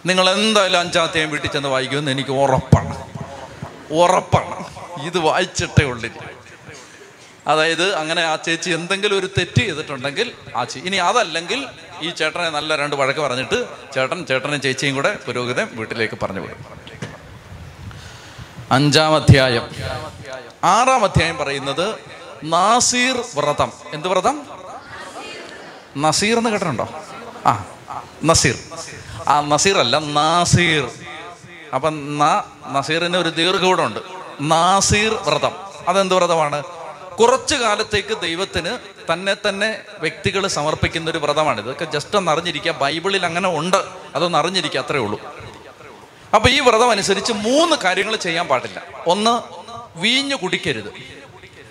നിങ്ങൾ 0.07 0.31
എന്തായാലും 0.31 0.81
അഞ്ചാം 0.81 1.05
അധ്യായം 1.05 1.31
വീട്ടിൽ 1.31 1.51
ചെന്ന് 1.51 1.69
വായിക്കുമെന്ന് 1.69 2.11
എനിക്ക് 2.11 2.31
ഉറപ്പാണ്. 2.31 2.97
ഉറപ്പാണ്. 3.93 4.65
ഇത് 5.07 5.19
വായിച്ചിട്ടേ 5.19 5.85
ഉള്ളിൽ 5.85 6.13
അതായത് 7.47 7.95
അങ്ങനെ 7.95 8.23
ആ 8.23 8.37
ചേച്ചി 8.37 8.71
എന്തെങ്കിലും 8.71 9.19
ഒരു 9.19 9.27
തെറ്റ് 9.27 9.59
ചെയ്തിട്ടുണ്ടെങ്കിൽ 9.59 10.33
ആ 10.57 10.67
ഇനി 10.77 10.97
അതല്ലെങ്കിൽ 10.97 11.67
ഈ 12.03 12.11
ചേട്ടനെ 12.11 12.49
നല്ല 12.49 12.77
രണ്ട് 12.77 12.97
വഴക്ക് 12.97 13.21
പറഞ്ഞിട്ട് 13.21 13.69
ചേട്ടൻ 13.95 14.27
ചേട്ടനും 14.27 14.61
ചേച്ചിയും 14.61 14.95
കൂടെ 14.95 15.19
പുരോഹിതൻ 15.27 15.69
വീട്ടിലേക്ക് 15.73 16.19
പറഞ്ഞു 16.23 16.41
വിടും. 16.41 16.65
അഞ്ചാം 18.71 19.15
അധ്യായം. 19.15 19.71
ആറാം 20.65 21.05
അധ്യായം 21.05 21.37
പറയുന്നത് 21.37 21.95
നാസീർ 22.45 23.25
വ്രതം. 23.37 23.73
എന്ത് 23.95 24.09
വ്രതം? 24.09 24.47
നസീർ 25.99 26.39
എന്ന് 26.39 26.51
കേട്ടിട്ടുണ്ടോ? 26.51 26.89
ആ 27.47 27.65
നസീർ. 28.25 28.55
ആ 29.29 29.41
നസീർ 29.41 29.79
അല്ല 29.79 29.99
നാസീർ. 29.99 30.91
അപ്പം 31.75 32.19
നസീറിന് 32.73 33.17
ഒരു 33.17 33.29
ദീർഘകൂടമുണ്ട്. 33.29 34.01
നാസീർ 34.41 35.15
വ്രതം. 35.15 35.53
അതെന്ത് 35.89 36.15
വ്രതമാണ്? 36.15 36.63
കുറച്ചു 37.21 37.55
കാലത്തേക്ക് 37.55 38.21
ദൈവത്തിന് 38.21 38.79
തന്നെ 39.13 39.37
തന്നെ 39.49 39.83
വ്യക്തികൾ 39.99 40.47
സമർപ്പിക്കുന്ന 40.47 41.11
ഒരു 41.11 41.19
വ്രതമാണ്. 41.19 41.61
ഇതൊക്കെ 41.61 41.85
ജസ്റ്റ് 41.85 42.17
ഒന്ന് 42.17 42.33
അറിഞ്ഞിരിക്കുക. 42.33 42.73
ബൈബിളിൽ 42.73 43.27
അങ്ങനെ 43.27 43.59
ഉണ്ട്. 43.59 43.77
അതൊന്ന് 44.15 44.39
അറിഞ്ഞിരിക്കുക 44.39 44.81
അത്രേ 44.81 44.99
ഉള്ളൂ. 44.99 45.21
അപ്പൊ 46.35 46.49
ഈ 46.49 46.61
വ്രതം 46.61 46.91
അനുസരിച്ച് 46.91 47.33
മൂന്ന് 47.33 47.77
കാര്യങ്ങൾ 47.77 48.17
ചെയ്യാൻ 48.17 48.49
പാടില്ല. 48.49 48.83
ഒന്ന് 49.07 49.43
വീഞ്ഞു 49.99 50.37
കുടിക്കരുത്. 50.37 50.93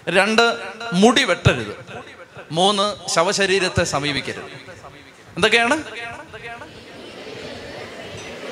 രണ്ട് 0.10 0.58
മുടി 0.94 1.24
വെട്ടരുത്. 1.24 1.86
മൂന്ന് 2.52 3.10
ശവശരീരത്തെ 3.10 3.84
സമീപിക്കരുത്. 3.84 4.46
എന്തൊക്കെയാണ്? 5.36 5.84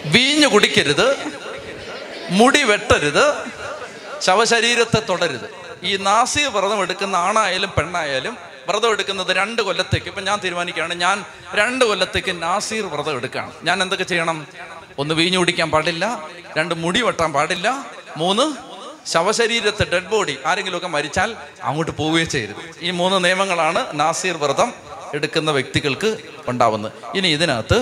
വീഞ്ഞു 0.06 0.48
കുടിക്കരുത്. 0.48 1.16
മുടി 2.30 2.64
വെട്ടരുത്. 2.64 3.34
ശവശരീരത്തെ 4.22 5.00
തുടരുത്. 5.00 5.63
ഈ 5.90 5.92
നാസി 6.08 6.42
വ്രതം 6.56 6.80
എടുക്കുന്ന 6.86 7.16
ആണായാലും 7.28 7.72
പെണ്ണായാലും 7.78 8.36
വ്രതം 8.68 8.92
എടുക്കുന്നത് 8.96 9.32
രണ്ട് 9.40 9.62
കൊല്ലത്തേക്ക്. 9.68 10.08
ഇപ്പം 10.12 10.24
ഞാൻ 10.28 10.38
തീരുമാനിക്കുകയാണ് 10.44 10.94
ഞാൻ 11.06 11.18
രണ്ട് 11.60 11.84
കൊല്ലത്തേക്ക് 11.90 12.34
നാസീർ 12.44 12.86
വ്രതം 12.94 13.16
എടുക്കുകയാണ്. 13.20 13.52
ഞാൻ 13.68 13.78
എന്തൊക്കെ 13.84 14.06
ചെയ്യണം? 14.12 14.38
ഒന്ന് 15.02 15.14
വീഞ്ഞു 15.20 15.40
കുടിക്കാൻ 15.42 15.70
പാടില്ല 15.74 16.06
രണ്ട് 16.58 16.74
മുടി 16.84 17.02
വെട്ടാൻ 17.08 17.30
പാടില്ല 17.38 17.68
മൂന്ന് 18.22 18.46
ശവശരീരത്തെ 19.14 19.86
ഡെഡ് 19.94 20.10
ബോഡി 20.14 20.36
ആരെങ്കിലുമൊക്കെ 20.50 20.90
മരിച്ചാൽ 20.96 21.30
അങ്ങോട്ട് 21.70 21.94
പോവുകയും 22.00 22.30
ചെയ്യരുത്. 22.34 22.62
ഈ 22.86 22.92
മൂന്ന് 23.02 23.18
നിയമങ്ങളാണ് 23.26 23.82
നാസീർ 24.02 24.38
വ്രതം 24.44 24.70
എടുക്കുന്ന 25.18 25.50
വ്യക്തികൾക്ക് 25.58 26.10
ഉണ്ടാവുന്നത്. 26.52 26.94
ഇനി 27.18 27.28
ഇതിനകത്ത് 27.38 27.80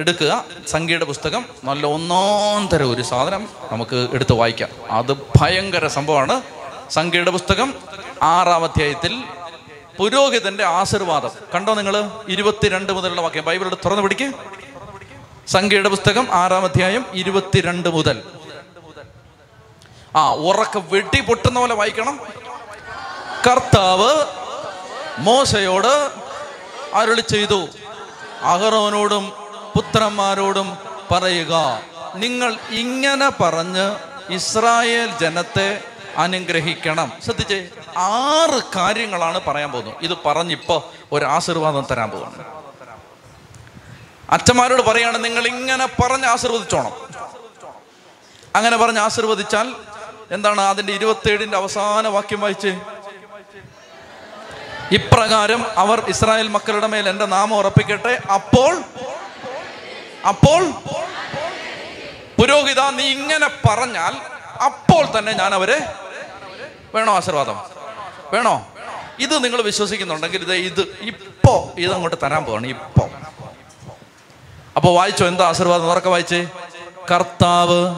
എടുക്കുക 0.00 0.32
സംഖ്യയുടെ 0.74 1.06
പുസ്തകം 1.10 1.42
നല്ല 1.68 1.84
ഒന്നാം 1.96 2.62
തരം 2.72 2.88
ഒരു 2.94 3.04
സാധനം 3.10 3.42
നമുക്ക് 3.72 3.98
എടുത്ത് 4.16 4.34
വായിക്കാം. 4.40 4.70
അത് 4.98 5.12
ഭയങ്കര 5.36 5.86
സംഭവമാണ്. 5.98 6.36
സംഖ്യയുടെ 6.90 7.30
പുസ്തകം 7.30 7.74
ആറാം 8.22 8.64
അധ്യായത്തിൽ 8.64 9.24
പുരോഹിതന്റെ 9.96 10.64
ആശീർവാദം. 10.64 11.30
കണ്ടോ 11.54 11.74
നിങ്ങൾ 11.74 12.10
ഇരുപത്തിരണ്ട് 12.28 12.92
മുതലുള്ള 12.92 13.20
വാക്യം. 13.20 13.44
ബൈബിളിൽ 13.44 13.74
തുറന്നു 13.74 14.02
പിടിക്ക്. 14.02 14.32
സംഖ്യയുടെ 15.46 15.88
പുസ്തകം 15.88 16.28
ആറാം 16.30 16.64
അധ്യായം 16.64 17.06
ഇരുപത്തിരണ്ട് 17.12 17.88
മുതൽ. 17.88 18.22
ആ 20.16 20.32
ഉറക്ക 20.32 20.78
വെട്ടി 20.78 21.20
പൊട്ടുന്ന 21.20 21.58
പോലെ 21.58 21.74
വായിക്കണം. 21.74 22.20
കർത്താവ് 23.50 24.24
മോശയോട് 25.18 26.10
അരുളി 26.94 27.20
ചെയ്തു. 27.20 27.68
അഹറോനോടും 28.42 29.32
പുത്രന്മാരോടും 29.76 30.76
പറയുക 31.10 31.80
നിങ്ങൾ 32.14 32.56
ഇങ്ങനെ 32.70 33.28
പറഞ്ഞ് 33.28 33.96
ഇസ്രായേൽ 34.32 35.10
ജനത്തെ 35.20 35.82
അനുഗ്രഹിക്കണം. 36.16 37.12
ശ്രദ്ധിച്ചേ 37.24 37.68
ആറ് 37.96 38.60
കാര്യങ്ങളാണ് 38.76 39.40
പറയാൻ 39.48 39.72
പോകുന്നത്. 39.72 39.94
ഇത് 40.00 40.16
പറഞ്ഞിപ്പോ 40.26 40.92
ഒരു 41.12 41.24
ആശീർവാദം 41.24 41.86
തരാൻ 41.90 42.10
പോകുന്നു 42.10 42.44
അച്ഛന്മാരോട് 44.30 44.82
പറയാണ് 44.82 45.24
നിങ്ങൾ 45.24 45.46
ഇങ്ങനെ 45.46 45.86
പറഞ്ഞ് 45.86 46.26
ആശീർവദിച്ചോണം. 46.26 46.92
അങ്ങനെ 48.56 48.76
പറഞ്ഞ് 48.76 48.98
ആശീർവദിച്ചാൽ 48.98 49.76
എന്താണ് 50.30 50.60
അതിന്റെ 50.60 50.92
ഇരുപത്തേഴിന്റെ 50.92 51.56
അവസാന 51.56 52.08
വാക്യം 52.08 52.40
വായിച്ച്? 52.40 52.72
ഇപ്രകാരം 54.92 55.66
അവർ 55.76 56.00
ഇസ്രായേൽ 56.08 56.48
മക്കളുടെ 56.48 56.86
മേൽ 56.86 57.08
എന്റെ 57.08 57.26
നാമം 57.26 57.56
ഉറപ്പിക്കട്ടെ. 57.56 58.18
അപ്പോൾ 58.34 58.84
അപ്പോൾ 60.28 60.62
പുരോഹിത 62.38 62.80
നീ 62.80 63.04
ഇങ്ങനെ 63.04 63.48
പറഞ്ഞാൽ 63.68 64.14
അപ്പോൾ 64.64 65.18
തന്നെ 65.18 65.32
ഞാൻ 65.32 65.54
അവരെ 65.54 65.78
വേണോ 66.96 67.16
ആശീർവാദം? 67.16 67.60
വേണോ? 68.32 68.66
ഇത് 69.18 69.44
നിങ്ങൾ 69.44 69.62
വിശ്വസിക്കുന്നുണ്ടെങ്കിൽ 69.62 70.42
ഇത് 70.42 70.54
ഇത് 70.54 70.98
ഇപ്പോ 71.00 71.72
അങ്ങോട്ട് 71.94 72.16
തരാൻ 72.22 72.44
പോവാണ് 72.44 72.66
ഇപ്പോ. 72.66 73.10
അപ്പോൾ 74.76 74.94
വായിച്ചോ 74.94 75.26
എന്താ 75.26 75.48
ആശീർവാദം? 75.48 75.90
ഉറക്കെ 75.90 76.08
വായിച്ചേ? 76.08 76.48
കർത്താവ് 77.10 77.94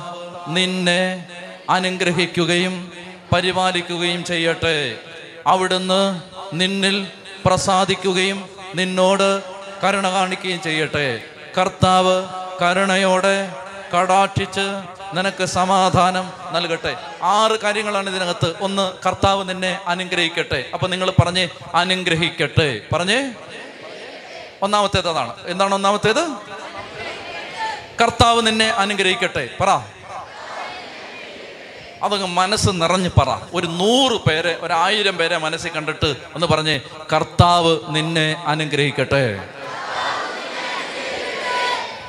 നിന്നെ 0.48 1.26
അനുഗ്രഹിക്കുകയും 1.70 2.92
പരിപാലിക്കുകയും 3.34 4.24
ചെയ്യട്ടെ. 4.24 4.98
അവിടുന്ന് 5.46 6.22
നിന്നിൽ 6.52 7.06
പ്രസാദിക്കുകയും 7.46 8.48
നിന്നോട് 8.74 9.42
കരുണ 9.84 10.10
കാണിക്കുകയും 10.10 10.62
ചെയ്യട്ടെ. 10.62 11.20
കർത്താവ് 11.58 12.26
കരുണയോടെ 12.62 13.52
കടാക്ഷിച്ച് 13.96 14.66
നിനക്ക് 15.14 15.44
സമാധാനം 15.44 16.32
നൽകട്ടെ. 16.52 16.96
ആറ് 17.22 17.60
കാര്യങ്ങളാണ് 17.60 18.10
ഇതിനകത്ത്. 18.10 18.54
ഒന്ന് 18.60 18.92
കർത്താവ് 19.06 19.48
നിന്നെ 19.48 19.80
അനുഗ്രഹിക്കട്ടെ. 19.86 20.64
അപ്പൊ 20.74 20.88
നിങ്ങൾ 20.88 21.10
പറഞ്ഞേ 21.10 21.48
അനുഗ്രഹിക്കട്ടെ. 21.74 22.80
പറഞ്ഞേ? 22.92 23.32
ഒന്നാമത്തേത് 24.62 25.08
അതാണ് 25.08 25.32
എന്താണ് 25.46 25.74
ഒന്നാമത്തേത്? 25.74 26.28
കർത്താവ് 28.00 28.46
നിന്നെ 28.46 28.68
അനുഗ്രഹിക്കട്ടെ. 28.68 29.48
പറ. 29.60 29.80
അതങ്ങ് 32.02 32.26
മനസ്സ് 32.26 32.70
നിറഞ്ഞ് 32.72 33.10
പറ. 33.18 33.38
ഒരു 33.54 33.66
നൂറ് 33.66 34.12
പേരെ 34.12 34.58
ഒരായിരം 34.60 35.16
പേരെ 35.16 35.36
മനസ്സിൽ 35.36 35.70
കണ്ടിട്ട് 35.70 36.14
ഒന്ന് 36.34 36.46
പറഞ്ഞ് 36.46 36.80
കർത്താവ് 37.12 37.78
നിന്നെ 37.88 38.44
അനുഗ്രഹിക്കട്ടെ. 38.46 39.48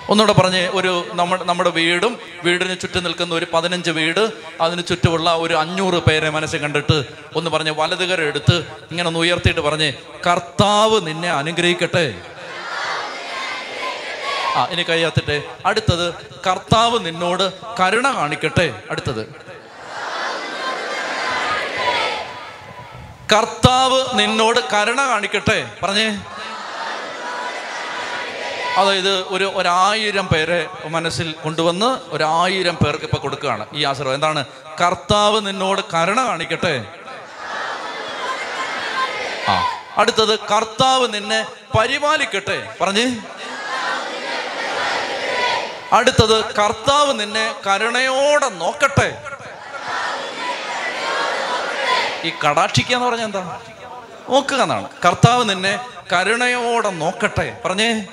ഒന്നുകൂടെ 0.10 0.42
പറഞ്ഞ് 0.42 0.68
ഒരു 0.68 1.08
നമ്മുടെ 1.14 1.44
നമ്മുടെ 1.44 1.70
വീടും 1.70 2.20
വീടിന് 2.44 2.80
ചുറ്റും 2.80 3.04
നിൽക്കുന്ന 3.04 3.36
ഒരു 3.36 3.48
പതിനഞ്ച് 3.54 3.92
വീട് 3.92 4.32
അതിന് 4.62 4.82
ചുറ്റുമുള്ള 4.90 5.36
ഒരു 5.36 5.54
അഞ്ഞൂറ് 5.54 5.94
പേരെ 5.94 6.30
മനസ്സിൽ 6.30 6.62
കണ്ടിട്ട് 6.62 7.06
ഒന്ന് 7.36 7.50
പറഞ്ഞ് 7.50 7.72
വലതുകര 7.72 8.22
എടുത്ത് 8.22 8.56
ഇങ്ങനെ 8.92 9.08
ഒന്ന് 9.08 9.20
ഉയർത്തിയിട്ട് 9.20 9.62
പറഞ്ഞ് 9.62 9.94
കർത്താവ് 10.28 11.08
നിന്നെ 11.08 11.32
അനുഗ്രഹിക്കട്ടെ. 11.32 12.16
ആ 14.56 14.68
ഇനി 14.72 14.84
കഴിയാത്തിട്ടെ 14.84 15.44
അടുത്തത് 15.66 16.14
കർത്താവ് 16.48 17.06
നിന്നോട് 17.06 17.54
കരുണ 17.80 18.16
കാണിക്കട്ടെ. 18.16 18.82
അടുത്തത്. 18.92 19.28
കർത്താവ് 23.36 24.06
നിന്നോട് 24.14 24.60
കരുണ 24.74 25.08
കാണിക്കട്ടെ. 25.08 25.72
പറഞ്ഞേ 25.84 26.20
അതായത് 28.80 29.28
ഒരു 29.28 29.52
ഒരായിരം 29.56 30.28
പേരെ 30.28 30.68
മനസ്സിൽ 30.86 31.32
കൊണ്ടുവന്ന് 31.32 31.98
ഒരായിരം 32.10 32.76
പേർക്ക് 32.76 33.04
ഇപ്പൊ 33.04 33.18
കൊടുക്കുകയാണ് 33.18 33.66
ഈ 33.74 33.86
ആശ്രമം 33.86 34.14
എന്താണ്? 34.14 34.46
കർത്താവ് 34.82 35.48
നിന്നോട് 35.48 35.82
കരുണ 35.82 36.28
കാണിക്കട്ടെ. 36.28 36.86
ആ 39.50 39.84
അടുത്തത് 39.98 40.40
കർത്താവ് 40.40 41.14
നിന്നെ 41.14 41.46
പരിപാലിക്കട്ടെ. 41.80 42.76
പറഞ്ഞ്. 42.82 43.16
അടുത്തത് 45.94 46.54
കർത്താവ് 46.54 47.20
നിന്നെ 47.20 47.56
കരുണയോടെ 47.68 48.50
നോക്കട്ടെ. 48.50 49.24
ഈ 52.24 52.32
കടാക്ഷിക്കുക 52.48 52.96
എന്ന് 52.96 53.08
പറഞ്ഞ 53.10 53.24
എന്താ? 53.24 53.62
നോക്കുക 54.30 54.62
എന്നാണ്. 54.62 54.90
കർത്താവ് 55.06 55.50
നിന്നെ 55.50 55.80
കരുണയോടെ 56.14 56.90
നോക്കട്ടെ. 56.90 57.62
പറഞ്ഞേ. 57.66 58.06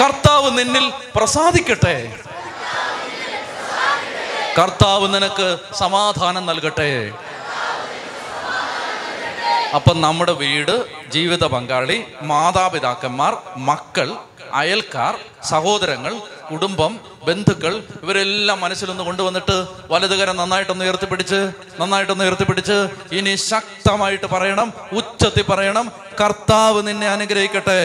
കർത്താവ് 0.00 0.50
നിന്നിൽ 0.58 0.92
പ്രസാദിക്കട്ടെ. 1.16 1.96
കർത്താവ് 4.58 5.14
നിനക്ക് 5.14 5.58
സമാധാനം 5.74 6.46
നൽകട്ടെ. 6.46 7.12
അപ്പം 9.74 10.00
നമ്മുടെ 10.00 10.32
വീട് 10.32 10.74
ജീവിത 11.10 11.44
പങ്കാളി 11.44 12.04
മാതാപിതാക്കന്മാർ 12.22 13.34
മക്കൾ 13.56 14.08
അയൽക്കാർ 14.52 15.18
സഹോദരങ്ങൾ 15.50 16.14
കുടുംബം 16.50 17.00
ബന്ധുക്കൾ 17.26 17.74
ഇവരെല്ലാം 18.02 18.60
മനസ്സിലൊന്ന് 18.60 19.04
കൊണ്ടുവന്നിട്ട് 19.04 19.66
വലതുകരം 19.90 20.36
നന്നായിട്ടൊന്ന് 20.36 20.84
ഉയർത്തിപ്പിടിച്ച് 20.84 21.40
നന്നായിട്ടൊന്ന് 21.80 22.24
ഉയർത്തിപ്പിടിച്ച് 22.24 22.78
ഇനി 23.12 23.34
ശക്തമായിട്ട് 23.36 24.26
പറയണം 24.26 24.72
ഉച്ചത്തി 24.92 25.42
പറയണം 25.42 25.92
കർത്താവ് 26.20 26.86
നിന്നെ 26.86 27.08
അനുഗ്രഹിക്കട്ടെ. 27.08 27.82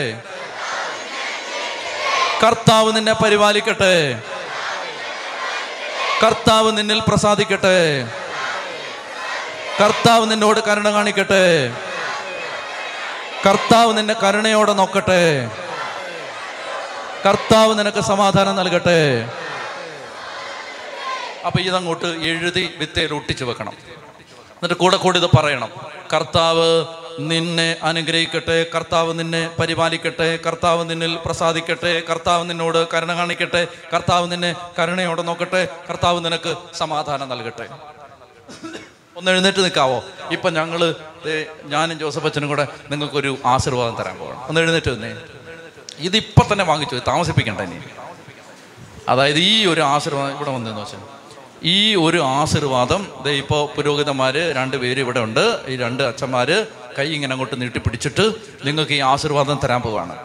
കർത്താവ് 2.43 2.95
നിന്നെ 2.95 3.13
പരിപാലിക്കട്ടെ. 3.13 4.21
കർത്താവ് 6.23 6.77
നിന്നിൽ 6.77 7.01
പ്രസാദിക്കട്ടെ. 7.07 8.07
കർത്താവ് 9.81 10.31
നിന്നോട് 10.31 10.59
കരുണ 10.67 10.91
കാണിക്കട്ടെ. 10.91 11.73
കർത്താവ് 13.45 13.97
നിന്നെ 13.97 14.13
കരുണയോടെ 14.13 14.73
നോക്കട്ടെ. 14.73 15.51
കർത്താവ് 17.25 17.79
നിനക്ക് 17.79 18.01
സമാധാനം 18.01 18.55
നൽകട്ടെ. 18.55 19.29
അപ്പൊ 21.45 21.59
ഇതങ്ങോട്ട് 21.59 22.05
എഴുതി 22.05 22.75
വിത്തയിൽ 22.77 23.13
ഒട്ടിച്ചു 23.13 23.45
വെക്കണം. 23.45 23.73
എന്നിട്ട് 24.49 24.73
കൂടെ 24.73 24.97
കൂടി 24.97 25.19
ഇത് 25.19 25.29
പറയണം. 25.37 25.69
കർത്താവ് 26.13 26.85
നിന്നെ 27.19 27.75
അനുഗ്രഹിക്കട്ടെ 27.83 28.65
കർത്താവ് 28.75 29.19
നിന്നെ 29.19 29.55
പരിപാലിക്കട്ടെ 29.59 30.39
കർത്താവ് 30.47 30.89
നിന്നിൽ 30.89 31.17
പ്രസാദിക്കട്ടെ 31.25 32.03
കർത്താവ് 32.09 32.49
നിന്നോട് 32.49 32.87
കരുണ 32.93 33.15
കാണിക്കട്ടെ 33.15 33.67
കർത്താവ് 33.93 34.31
നിന്നെ 34.31 34.55
കരുണയോടെ 34.79 35.21
നോക്കട്ടെ 35.21 35.67
കർത്താവ് 35.89 36.25
നിനക്ക് 36.25 36.55
സമാധാനം 36.77 37.29
നൽകട്ടെ. 37.29 37.67
ഒന്ന് 39.17 39.31
എഴുന്നേറ്റ് 39.31 39.59
നിൽക്കാവോ? 39.59 40.03
ഇപ്പൊ 40.31 40.49
ഞങ്ങൾ 40.49 40.95
ഞാനും 41.65 41.99
ജോസഫ് 41.99 42.25
അച്ഛനും 42.25 42.49
കൂടെ 42.49 42.67
നിങ്ങൾക്കൊരു 42.91 43.37
ആശീർവാദം 43.45 43.95
തരാൻ 43.95 44.17
പോകണം 44.17 44.45
ഒന്ന് 44.45 44.61
എഴുന്നേറ്റ് 44.61 44.91
നിന്നേ. 44.91 45.15
ഇതിപ്പോ 45.97 46.47
തന്നെ 46.51 46.65
വാങ്ങിച്ചു 46.65 47.01
താമസിപ്പിക്കണ്ട 47.07 47.61
ഇനി. 47.61 47.79
അതായത് 49.09 49.37
ഈ 49.37 49.65
ഒരു 49.65 49.81
ആശീർവാദം 49.81 50.35
ഇവിടെ 50.35 50.51
വന്നെന്ന് 50.51 50.81
വെച്ചാൽ 50.81 51.14
ഈ 51.65 51.95
ഒരു 51.95 52.17
ആശീർവാദം 52.17 53.07
ദേ 53.23 53.31
ഇപ്പോൾ 53.31 53.75
പുരോഹിതന്മാർ 53.75 54.33
രണ്ട് 54.55 54.77
പേര് 54.77 54.99
ഇവിടെ 54.99 55.19
ഉണ്ട്. 55.19 55.59
ഈ 55.67 55.75
രണ്ട് 55.75 56.03
അച്ഛന്മാർ 56.03 56.67
കൈ 56.99 57.07
ഇങ്ങനെ 57.07 57.31
അങ്ങോട്ട് 57.31 57.61
നീട്ടിപ്പിടിച്ചിട്ട് 57.61 58.31
നിങ്ങൾക്ക് 58.65 58.91
ഈ 58.91 58.99
ആശീർവാദം 58.99 59.59
തരാൻ 59.63 59.81
പോവാണ്. 59.81 60.15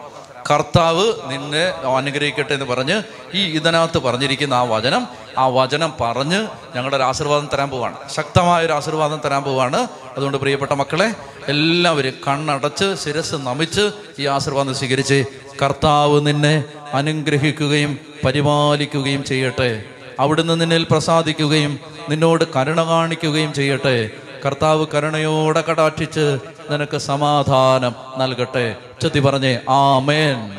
കർത്താവ് 0.51 1.13
നിന്നെ 1.25 1.63
അനുഗ്രഹിക്കട്ടെ 1.97 2.53
എന്ന് 2.53 2.65
പറഞ്ഞ് 2.65 3.01
ഈ 3.33 3.41
ഇതിനകത്ത് 3.57 3.99
പറഞ്ഞിരിക്കുന്ന 3.99 4.53
ആ 4.53 4.63
വചനം 4.63 5.07
ആ 5.37 5.47
വചനം 5.47 5.93
പറഞ്ഞ് 6.01 6.47
ഞങ്ങളുടെ 6.75 6.95
ഒരു 6.95 7.03
ആശീർവാദം 7.03 7.49
തരാൻ 7.53 7.69
പോവാണ്. 7.69 7.95
ശക്തമായ 8.15 8.65
ഒരു 8.65 8.73
ആശീർവാദം 8.73 9.21
തരാൻ 9.25 9.43
പോവാണ്. 9.43 9.87
അതുകൊണ്ട് 10.17 10.37
പ്രിയപ്പെട്ട 10.37 10.71
മക്കളെ 10.71 11.13
എല്ലാവരും 11.47 12.13
കണ്ണടച്ച് 12.27 12.95
ശിരസ് 13.03 13.35
നമിച്ച് 13.35 13.91
ഈ 14.19 14.25
ആശീർവാദം 14.25 14.75
സ്വീകരിച്ച് 14.75 15.23
കർത്താവ് 15.61 16.27
നിന്നെ 16.27 16.63
അനുഗ്രഹിക്കുകയും 16.93 17.99
പരിപാലിക്കുകയും 18.25 19.23
ചെയ്യട്ടെ. 19.23 19.83
അവിടുന്ന് 20.21 20.61
നിന്നിൽ 20.61 20.87
പ്രസാദിക്കുകയും 20.91 21.79
നിന്നോട് 22.09 22.43
കരുണ 22.55 22.83
കാണിക്കുകയും 22.83 23.53
ചെയ്യട്ടെ. 23.53 24.09
കർത്താവ് 24.45 24.85
കരുണയോടെ 24.93 25.61
കടാക്ഷിച്ച് 25.61 26.37
നിനക്ക് 26.69 26.97
സമാധാനം 26.97 27.95
നൽകട്ടെ. 28.17 28.75
ചെത്തി 29.01 29.19
പറഞ്ഞേ 29.19 29.59
ആമേൻ. 29.69 30.57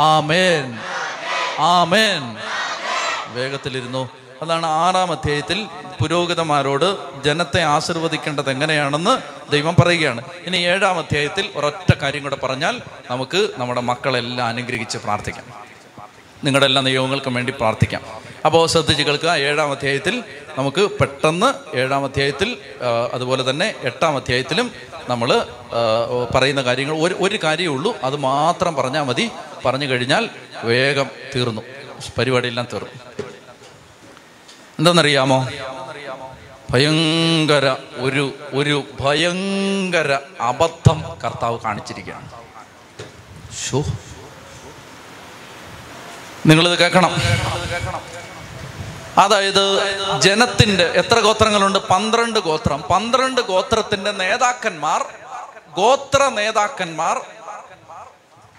ആമേൻ. 0.00 0.78
ആമേൻ. 1.58 2.36
വേഗത്തിലിരുന്നു. 3.34 4.08
അതാണ് 4.42 4.66
ആറാം 4.66 5.12
അധ്യായത്തിൽ 5.12 5.66
പുരോഹിതന്മാരോട് 6.02 6.96
ജനത്തെ 7.24 7.62
ആശീർവദിക്കേണ്ടത് 7.62 8.50
എങ്ങനെയാണെന്ന് 8.50 9.18
ദൈവം 9.50 9.76
പറയുകയാണ്. 9.82 10.22
ഇനി 10.46 10.56
ഏഴാം 10.56 10.98
അധ്യായത്തിൽ 10.98 11.48
ഒരൊറ്റ 11.56 11.94
കാര്യം 12.02 12.22
കൂടെ 12.22 12.36
പറഞ്ഞാൽ 12.36 12.80
നമുക്ക് 13.10 13.48
നമ്മുടെ 13.58 13.80
മക്കളെല്ലാം 13.80 14.48
അനുഗ്രഹിച്ച് 14.48 14.98
പ്രാർത്ഥിക്കാം. 14.98 15.61
നിങ്ങളുടെ 16.44 16.66
എല്ലാ 16.66 16.82
നിയമങ്ങൾക്കും 16.82 17.34
വേണ്ടി 17.34 17.52
പ്രാർത്ഥിക്കാം. 17.52 18.02
അപ്പോൾ 18.44 18.66
ശ്രദ്ധിച്ച് 18.66 19.02
കേൾക്കുക 19.02 19.34
ഏഴാം 19.34 19.70
അധ്യായത്തിൽ 19.70 20.24
നമുക്ക് 20.58 20.90
പെട്ടെന്ന് 20.90 21.76
ഏഴാം 21.76 22.04
അധ്യായത്തിൽ 22.04 22.58
അതുപോലെ 23.12 23.50
തന്നെ 23.50 23.74
എട്ടാം 23.82 24.16
അധ്യായത്തിലും 24.16 24.70
നമ്മൾ 25.08 25.46
പറയുന്ന 26.34 26.62
കാര്യങ്ങൾ 26.62 26.96
ഒരു 26.96 27.14
ഒരു 27.20 27.38
കാര്യമേ 27.44 27.74
ഉള്ളൂ. 27.74 27.96
അത് 28.04 28.16
മാത്രം 28.16 28.74
പറഞ്ഞാൽ 28.74 29.02
മതി. 29.02 29.30
പറഞ്ഞു 29.64 29.86
കഴിഞ്ഞാൽ 29.86 30.28
വേഗം 30.64 31.10
തീർന്നു. 31.34 31.62
പരിപാടിയെല്ലാം 32.18 32.66
തീർന്നു. 32.72 33.24
എന്തെന്നറിയാമോ 34.78 35.48
ഭയങ്കര 36.70 37.76
ഒരു 37.96 38.34
ഒരു 38.52 38.84
ഭയങ്കര 39.00 40.18
അബദ്ധം 40.40 41.04
കർത്താവ് 41.24 41.58
കാണിച്ചിരിക്കുകയാണ്. 41.64 42.28
ഷോ 43.66 43.84
നിങ്ങളിത് 46.46 46.78
കേൾക്കണം. 46.78 47.12
അതായത് 49.18 49.64
ജനത്തിന്റെ 50.20 50.84
എത്ര 50.84 51.20
ഗോത്രങ്ങളുണ്ട്? 51.20 51.78
പന്ത്രണ്ട് 51.78 52.38
ഗോത്രം. 52.40 52.82
പന്ത്രണ്ട് 52.82 53.40
ഗോത്രത്തിന്റെ 53.40 54.10
നേതാക്കന്മാർ 54.10 55.04
ഗോത്ര 55.76 56.28
നേതാക്കന്മാർ 56.28 57.20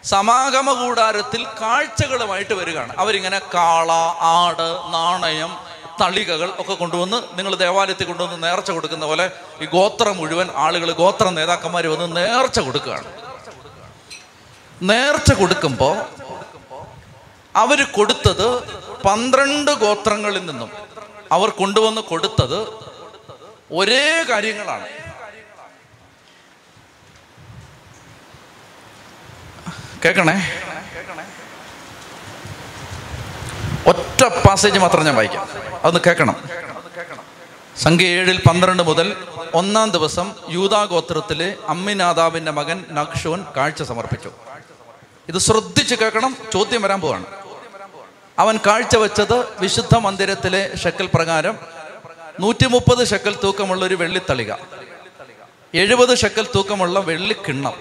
സമാഗമ 0.03 0.73
കൂടാരത്തിൽ 0.73 1.43
കാഴ്ചകളുമായിട്ട് 1.61 2.53
വരികയാണ്. 2.53 2.93
അവരിങ്ങനെ 2.97 3.39
കാള 3.39 3.91
ആട് 4.21 4.93
നാണയം 4.93 5.57
തളികകൾ 6.01 6.53
ഒക്കെ 6.59 6.73
കൊണ്ടുവന്ന് 6.73 7.17
നിങ്ങൾ 7.33 7.55
ദേവാലയത്തിൽ 7.55 8.05
കൊണ്ടുവന്ന് 8.05 8.43
നേർച്ച 8.43 8.71
കൊടുക്കുന്ന 8.71 9.05
പോലെ 9.05 9.31
ഈ 9.61 9.65
ഗോത്രം 9.65 10.17
മുഴുവൻ 10.17 10.49
ആളുകൾ 10.55 10.91
ഗോത്ര 10.91 11.29
നേതാക്കന്മാർ 11.29 11.87
വന്ന് 11.87 12.17
നേർച്ച 12.17 12.59
കൊടുക്കുകയാണ്. 12.59 13.05
നേർച്ച 14.81 15.31
കൊടുക്കുമ്പോൾ 15.31 16.22
അവർ 17.55 17.83
കൊടുത്തത് 17.83 18.63
പന്ത്രണ്ട് 19.01 19.71
ഗോത്രങ്ങളിൽ 19.71 20.45
നിന്നും 20.45 20.71
അവർ 21.31 21.49
കൊണ്ടുവന്ന് 21.49 22.01
കൊടുത്തത് 22.01 22.67
ഒരേ 23.71 24.25
കാര്യങ്ങളാണ്. 24.29 24.87
കേക്കണേ 30.05 30.59
ഒറ്റ 33.87 34.23
പാസേജ് 34.23 34.79
മാത്രം 34.79 35.05
ഞാൻ 35.05 35.15
വായിക്കാം. 35.15 35.47
അതൊന്ന് 35.83 35.99
കേൾക്കണം. 36.05 36.35
സംഖ്യ 37.77 38.05
ഏഴിൽ 38.05 38.41
പന്ത്രണ്ട് 38.49 38.83
മുതൽ 38.83 39.27
ഒന്നാം 39.53 39.91
ദിവസം 39.91 40.33
യൂതാഗോത്രത്തിലെ 40.49 41.55
അമ്മിനാദാവിന്റെ 41.67 42.51
മകൻ 42.51 42.85
നക്ഷോൻ 42.91 43.45
കാഴ്ച 43.57 43.83
സമർപ്പിച്ചു. 43.83 44.31
ഇത് 45.29 45.37
ശ്രദ്ധിച്ച് 45.37 45.95
കേൾക്കണം 45.95 46.37
ചോദ്യം 46.53 46.81
വരാൻ 46.81 47.01
പോവാണ്. 47.01 47.42
അവൻ 48.37 48.55
കാഴ്ചവെച്ചത് 48.57 49.37
വിശുദ്ധ 49.61 49.95
മന്ദിരത്തിലെ 49.95 50.61
ഷക്കൽ 50.77 51.07
പ്രകാരം 51.13 51.55
നൂറ്റി 52.39 52.65
മുപ്പത് 52.65 53.01
ഷക്കൽ 53.07 53.33
തൂക്കമുള്ള 53.41 53.81
ഒരു 53.85 53.95
വെള്ളിത്തളിക 53.95 54.51
എഴുപത് 55.73 56.13
ഷക്കൽ 56.17 56.45
തൂക്കമുള്ള 56.55 56.99
വെള്ളിക്കിണ്ണം 56.99 57.75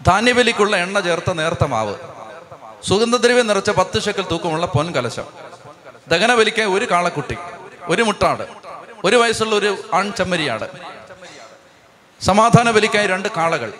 ധാന്യവലിക്കുള്ള 0.00 0.74
എണ്ണ 0.76 0.98
ചേർത്ത 1.00 1.30
നേർത്ത 1.32 1.64
മാവ് 1.64 1.94
സുഗന്ധദ്രവ്യം 2.88 3.46
നിറച്ച 3.46 3.70
പത്ത് 3.70 3.98
ഷക്കൽ 4.02 4.22
തൂക്കമുള്ള 4.22 4.66
പൊൻകലശം 4.66 5.28
ദഹനബലിക്കാൻ 6.08 6.66
ഒരു 6.66 6.86
കാളക്കുട്ടി 6.90 7.36
ഒരു 7.88 8.02
മുട്ടാട് 8.02 8.44
ഒരു 9.04 9.16
വയസ്സുള്ള 9.16 9.54
ഒരു 9.54 9.70
ആൺ 9.94 10.06
ചെമ്മരിയാട് 10.16 10.66
സമാധാന 12.20 12.70
ബലിക്കായി 12.70 13.06
രണ്ട് 13.06 13.28
കാളകൾ 13.28 13.70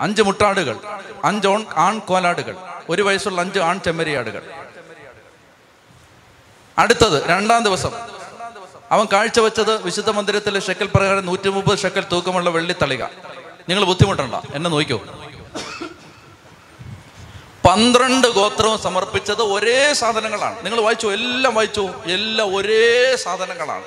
അഞ്ച് 0.00 0.22
മുട്ടാടുകൾ 0.22 0.76
അഞ്ച് 1.24 1.48
ആൺ 1.76 1.94
കോലാടുകൾ 2.00 2.56
ഒരു 2.88 3.02
വയസ്സുള്ള 3.02 3.40
അഞ്ച് 3.40 3.60
ആൺ 3.60 3.76
ചെമ്മരിയാടുകൾ 3.80 4.42
അടുത്തത് 6.78 7.28
രണ്ടാം 7.28 7.64
ദിവസം. 7.64 7.92
അവൻ 8.90 9.06
കാഴ്ചവെച്ചത് 9.12 9.82
വിശുദ്ധ 9.82 10.10
മന്ദിരത്തിലെ 10.10 10.60
ഷെക്കൽ 10.60 10.88
പ്രകാരം 10.94 11.26
നൂറ്റി 11.26 11.48
മുപ്പത് 11.48 11.78
ഷെക്കൽ 11.78 12.04
തൂക്കമുള്ള 12.12 12.50
വെള്ളിത്തളിക. 12.50 13.04
നിങ്ങൾ 13.68 13.84
ബുദ്ധിമുട്ടണ്ട 13.84 14.34
എന്നെ 14.54 14.70
നോക്കിയോ 14.70 15.04
പന്ത്രണ്ട് 17.66 18.26
ഗോത്രവും 18.26 18.78
സമർപ്പിച്ചത് 18.82 19.42
ഒരേ 19.42 19.92
സാധനങ്ങളാണ്. 19.92 20.64
നിങ്ങൾ 20.64 20.80
വായിച്ചു 20.80 21.06
എല്ലാം 21.06 21.54
വായിച്ചു 21.54 21.90
എല്ലാം 22.06 22.56
ഒരേ 22.56 23.16
സാധനങ്ങളാണ്. 23.16 23.84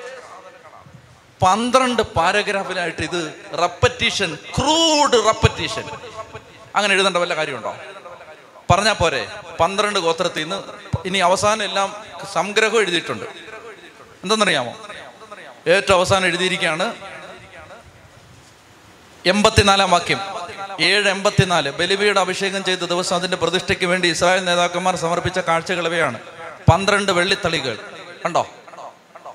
പന്ത്രണ്ട് 1.42 2.02
പാരഗ്രാഫിനായിട്ട് 2.02 3.02
ഇത് 3.02 3.34
റെപ്പറ്റീഷൻ 3.58 4.34
ക്രൂഡ് 4.34 5.26
റെപ്പറ്റീഷൻ. 5.26 5.84
അങ്ങനെ 6.76 6.94
എഴുതേണ്ട 6.94 7.16
വല്ല 7.16 7.36
കാര്യമുണ്ടോ? 7.36 7.76
പറഞ്ഞാ 8.70 8.92
പോരെ 8.92 9.28
പന്ത്രണ്ട് 9.60 9.98
ഗോത്രത്തിൽ 9.98 10.42
നിന്ന് 10.42 10.62
ഇനി 11.06 11.18
അവസാനം 11.18 11.62
എല്ലാം 11.62 11.94
സംഗ്രഹം 12.32 12.80
എഴുതിയിട്ടുണ്ട്. 12.80 13.24
എന്തെന്നറിയാമോ? 14.22 14.88
ഏറ്റവും 15.66 15.96
അവസാനം 15.96 16.26
എഴുതിയിരിക്കുകയാണ് 16.26 16.94
എൺപത്തിനാലാം 19.26 19.90
വാക്യം. 19.90 20.20
ഏഴ് 20.80 21.08
എൺപത്തിനാല്. 21.08 21.70
ബലിബിയുടെ 21.70 22.20
അഭിഷേകം 22.20 22.64
ചെയ്ത 22.64 22.78
ദിവസം 22.78 23.16
അതിന്റെ 23.16 23.36
പ്രതിഷ്ഠയ്ക്ക് 23.36 23.84
വേണ്ടി 23.84 24.08
ഇസ്രായേൽ 24.08 24.44
നേതാക്കന്മാർ 24.44 24.96
സമർപ്പിച്ച 24.96 25.38
കാഴ്ചകളവയാണ് 25.38 26.20
പന്ത്രണ്ട് 26.72 27.12
വെള്ളിത്തളികൾ. 27.12 27.78
കണ്ടോ? 28.24 28.50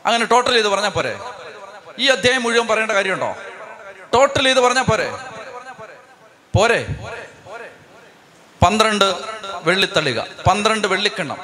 അങ്ങനെ 0.05 0.25
ടോട്ടൽ 0.25 0.53
ചെയ്ത് 0.53 0.67
പറഞ്ഞാൽ 0.67 0.89
പോരെ? 0.89 1.19
ഈ 1.99 2.07
അധ്യായം 2.07 2.43
മുഴുവൻ 2.43 2.67
പറയേണ്ട 2.67 2.91
കാര്യമുണ്ടോ? 2.91 3.35
ടോട്ടൽ 4.13 4.43
ചെയ്ത് 4.43 4.59
പറഞ്ഞാൽ 4.59 4.83
പോരെ? 4.83 5.11
പോരെ? 6.55 6.87
പന്ത്രണ്ട് 8.65 9.15
വെള്ളിത്തളിക. 9.63 10.19
പന്ത്രണ്ട് 10.19 10.87
വെള്ളിക്കിണ്ണം. 10.87 11.37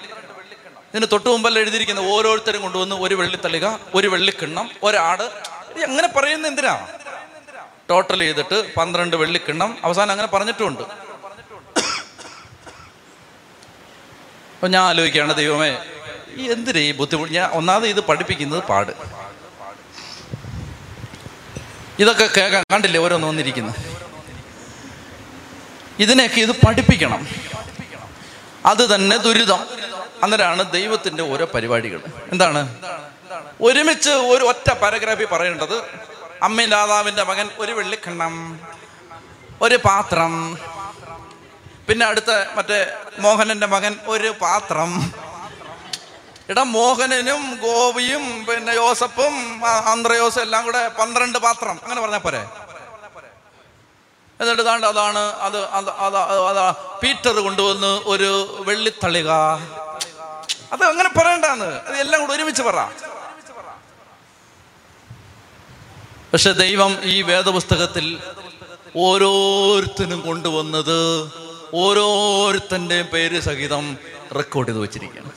ഇതിന് 0.97 1.07
തൊട്ട് 1.11 1.29
മുമ്പല്ല 1.29 1.57
എഴുതിയിരിക്കുന്ന 1.63 2.01
ഓരോരുത്തരും 2.11 2.61
കൊണ്ടുവന്ന് 2.65 2.95
ഒരു 2.95 3.15
വെള്ളി 3.15 3.27
വെള്ളിത്തളിക 3.27 3.65
ഒരു 3.97 4.07
വെള്ളിക്കിണ്ണം 4.13 4.65
ഒരാട്. 4.83 5.23
അങ്ങനെ 5.87 6.07
പറയുന്ന 6.15 6.45
എന്തിനാ? 6.51 6.73
ടോട്ടൽ 7.89 8.19
ചെയ്തിട്ട് 8.23 8.57
പന്ത്രണ്ട് 8.77 9.15
വെള്ളിക്കിണ്ണം 9.21 9.69
അവസാനം 9.87 10.11
അങ്ങനെ 10.13 10.29
പറഞ്ഞിട്ടുമുണ്ട് 10.33 10.83
അപ്പൊ 14.53 14.67
ഞാൻ 14.75 14.83
ആലോചിക്കുകയാണ് 14.91 15.33
ദൈവമേ 15.41 15.69
ഈ 16.41 16.45
എന്തിനാ 16.55 16.81
ഈ 16.87 16.91
ബുദ്ധിമുട്ട് 17.01 17.33
ഞാൻ 17.37 17.47
ഒന്നാമത് 17.59 17.87
ഇത് 17.93 18.01
പഠിപ്പിക്കുന്നത് 18.09 18.61
പാട്. 18.71 18.91
ഇതൊക്കെ 22.03 22.27
കേൾക്കാൻ 22.37 22.63
കണ്ടില്ലേ 22.73 23.01
ഓരോന്ന് 23.05 23.27
വന്നിരിക്കുന്നത് 23.27 23.79
ഇതിനെയൊക്കെ 26.05 26.41
ഇത് 26.47 26.55
പഠിപ്പിക്കണം. 26.65 27.21
അത് 28.71 28.83
തന്നെ 28.95 29.17
ദുരിതം. 29.27 29.61
അന്നേരമാണ് 30.23 30.71
ദൈവത്തിന്റെ 30.71 31.23
ഓരോ 31.23 31.45
പരിപാടികൾ. 31.55 32.01
എന്താണ്? 32.31 32.61
ഒരുമിച്ച് 33.61 34.09
ഒരു 34.09 34.43
ഒറ്റ 34.43 34.71
പാരഗ്രാഫി 34.71 35.25
പറയേണ്ടത് 35.31 35.83
അമ്മയിലാതാവിന്റെ 36.43 37.23
മകൻ 37.23 37.49
ഒരു 37.59 37.71
വെള്ളിക്കണ്ണം 37.71 38.33
ഒരു 39.61 39.75
പാത്രം 39.75 40.57
പിന്നെ 41.87 42.05
അടുത്ത 42.05 42.31
മറ്റേ 42.57 42.93
മോഹനന്റെ 43.19 43.67
മകൻ 43.67 43.99
ഒരു 44.07 44.27
പാത്രം. 44.41 45.13
ഇട 46.49 46.59
മോഹനനും 46.59 47.59
ഗോപിയും 47.61 48.45
പിന്നെ 48.49 48.73
യോസഫും 48.73 49.63
ആന്ധ്രയോസും 49.65 50.41
എല്ലാം 50.41 50.65
കൂടെ 50.65 50.87
പന്ത്രണ്ട് 50.87 51.37
പാത്രം. 51.37 51.79
അങ്ങനെ 51.83 52.01
പറഞ്ഞാൽ 52.01 52.19
പോരെ? 52.19 52.43
എന്നിട്ട് 54.41 54.65
താണ്ട് 54.65 54.87
അതാണ് 54.87 55.19
അത് 55.19 55.57
അത് 55.67 55.89
അതാ 55.89 56.21
അതാ 56.49 56.71
പീറ്റർ 57.03 57.39
കൊണ്ടുവന്ന് 57.39 58.01
ഒരു 58.05 58.29
വെള്ളിത്തളിക. 58.67 59.31
അത് 60.73 60.83
അങ്ങനെ 60.83 61.09
പറയണ്ടാന്ന്. 61.09 61.65
അത് 61.65 61.95
എല്ലാം 61.95 62.21
കൂടെ 62.21 62.33
ഒരുമിച്ച് 62.33 62.61
പറ. 62.61 62.75
പക്ഷെ 66.33 66.51
ദൈവം 66.51 66.97
ഈ 67.03 67.21
വേദപുസ്തകത്തിൽ 67.21 68.19
ഓരോരുത്തരും 68.95 70.21
കൊണ്ടുവന്നത് 70.21 71.31
ഓരോരുത്തന്റെയും 71.73 73.05
പേര് 73.05 73.39
സഹിതം 73.39 73.97
റെക്കോർഡ് 74.35 74.67
ചെയ്ത് 74.67 74.79
വെച്ചിരിക്കുകയാണ്. 74.79 75.31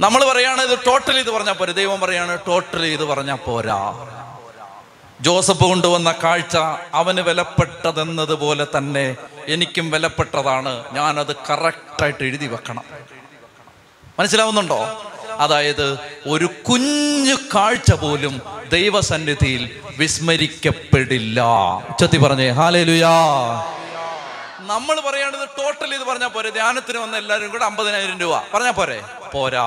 നമ്മൾ 0.00 0.32
പറയാണ് 0.32 0.62
ഇത് 0.62 0.78
ടോട്ടൽ 0.86 1.18
ഇത് 1.18 1.30
പറഞ്ഞാൽ 1.30 1.52
പോരാ. 1.52 1.72
ദൈവം 1.72 2.00
പറയാണ് 2.00 2.38
ടോട്ടൽ 2.46 2.84
ഇത് 2.86 3.04
പറഞ്ഞാൽ 3.04 3.34
പോരാ. 3.34 4.08
ജോസഫ് 5.20 5.64
കൊണ്ടുവന്ന 5.64 6.12
കാഴ്ച 6.12 6.56
അവന് 6.94 7.20
വിലപ്പെട്ടതെന്നതുപോലെ 7.20 8.66
തന്നെ 8.76 9.16
എനിക്കും 9.46 9.90
വിലപ്പെട്ടതാണ്. 9.90 10.84
ഞാനത് 10.92 11.36
കറക്റ്റായിട്ട് 11.36 12.24
എഴുതി 12.24 12.46
വെക്കണം. 12.46 12.84
മനസ്സിലാവുന്നുണ്ടോ? 14.18 15.02
അതായത് 15.38 15.98
ഒരു 16.26 16.46
കുഞ്ഞു 16.46 17.34
കാഴ്ച 17.34 17.92
പോലും 17.92 18.42
ദൈവസന്നിധിയിൽ 18.68 19.80
വിസ്മരിക്കപ്പെടില്ല. 19.96 21.40
ഉച്ചത്തി 21.88 22.18
പറഞ്ഞേ 22.18 22.48
ഹാലേലുയാ. 22.48 23.08
നമ്മൾ 24.58 25.00
പറയേണ്ടത് 25.00 25.48
ടോട്ടൽ 25.58 25.94
ഇത് 25.94 26.04
പറഞ്ഞാൽ 26.04 26.28
പോരെ. 26.28 26.50
ധ്യാനത്തിന് 26.50 26.98
വന്ന 26.98 27.16
എല്ലാവരും 27.16 27.50
കൂടെ 27.50 27.64
അമ്പതിനായിരം 27.64 28.20
രൂപ. 28.20 28.42
പറഞ്ഞാൽ 28.54 28.72
പോരെ. 28.72 29.02
പോരാ. 29.34 29.64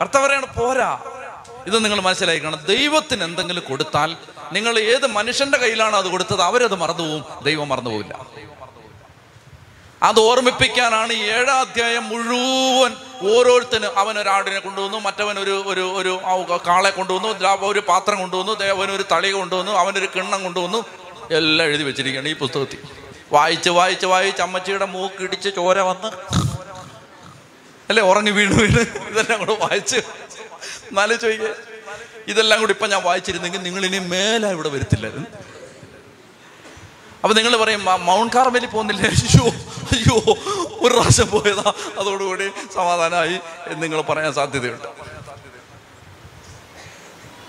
അർത്ഥം 0.00 0.22
പറയാണ് 0.22 0.46
പോരാ. 0.46 0.98
ഇത് 1.66 1.84
നിങ്ങൾ 1.84 2.00
മനസ്സിലാക്കണം 2.00 2.64
ദൈവത്തിന് 2.68 3.24
എന്തെങ്കിലും 3.24 3.62
കൊടുത്താൽ 3.68 4.16
നിങ്ങൾ 4.52 4.78
ഏത് 4.78 5.06
മനുഷ്യന്റെ 5.06 5.58
കയ്യിലാണോ 5.58 5.98
അത് 5.98 6.06
കൊടുത്തത് 6.06 6.42
അവരത് 6.42 6.74
മറന്നുപോകും 6.74 7.44
ദൈവം 7.44 7.68
മറന്നുപോകില്ല 7.68 8.26
അത് 10.02 10.20
ഓർമ്മിപ്പിക്കാനാണ് 10.20 11.12
ഏഴാം 11.12 11.60
അധ്യായം 11.60 12.08
മുഴുവൻ 12.08 12.96
ഓരോരുത്തരും 13.30 13.92
അവൻ 14.02 14.14
ഒരാടിനെ 14.22 14.60
കൊണ്ടുവന്നു 14.66 14.98
മറ്റവൻ 15.06 15.36
ഒരു 15.44 15.54
ഒരു 15.72 15.84
ഒരു 15.98 16.12
കാളെ 16.68 16.90
കൊണ്ടുവന്നു 16.98 17.28
ഒരു 17.70 17.80
പാത്രം 17.90 18.18
കൊണ്ടുവന്നു 18.22 18.52
ദേവൻ 18.64 18.90
ഒരു 18.96 19.04
തളിക 19.12 19.34
കൊണ്ടുവന്നു 19.40 19.72
അവനൊരു 19.82 20.08
കിണ്ണം 20.14 20.40
കൊണ്ടുവന്നു. 20.46 20.80
എല്ലാം 21.38 21.66
എഴുതി 21.68 21.84
വെച്ചിരിക്കുകയാണ് 21.88 22.28
ഈ 22.32 22.36
പുസ്തകത്തിൽ. 22.42 22.80
വായിച്ച് 23.32 23.70
വായിച്ച് 23.78 24.06
വായിച്ച് 24.06 24.42
അമ്മച്ചിയുടെ 24.46 24.86
മൂക്കിടിച്ച് 24.94 25.50
ചോര 25.58 25.78
വന്ന്. 25.90 26.10
അല്ലേ 27.90 28.02
ഉറങ്ങി 28.10 28.32
വീണ് 28.38 28.54
വീണ്. 28.62 28.82
ഇതെല്ലാം 29.10 29.38
കൂടെ 29.42 29.56
വായിച്ച്. 29.64 29.98
എന്നാലും 30.90 31.18
ചോദിക്കേ 31.24 31.52
ഇതെല്ലാം 32.32 32.58
കൂടി 32.60 32.72
ഇപ്പം 32.76 32.90
ഞാൻ 32.90 33.02
വായിച്ചിരുന്നെങ്കിൽ 33.08 33.62
നിങ്ങളിനി 33.68 33.98
മേലെ 34.12 34.48
ഇവിടെ 34.56 34.70
വരുത്തില്ലായിരുന്നു. 34.74 35.28
അപ്പൊ 37.24 37.34
നിങ്ങൾ 37.34 37.56
പറയും 37.56 37.84
മൗണ്ട് 37.84 38.32
കാർമേലിൽ 38.32 38.66
പോകുന്നില്ലേ? 38.66 39.10
അയ്യോ 39.10 39.44
അയ്യോ 39.94 40.16
ഒരു 40.80 40.94
പ്രാവശ്യം 40.94 41.30
പോയതാ. 41.30 41.72
അതോടുകൂടി 41.98 42.48
സമാധാനമായി 42.74 43.34
എന്ന് 43.66 43.82
നിങ്ങൾ 43.82 44.00
പറയാൻ 44.00 44.32
സാധ്യതയുണ്ട്. 44.34 44.88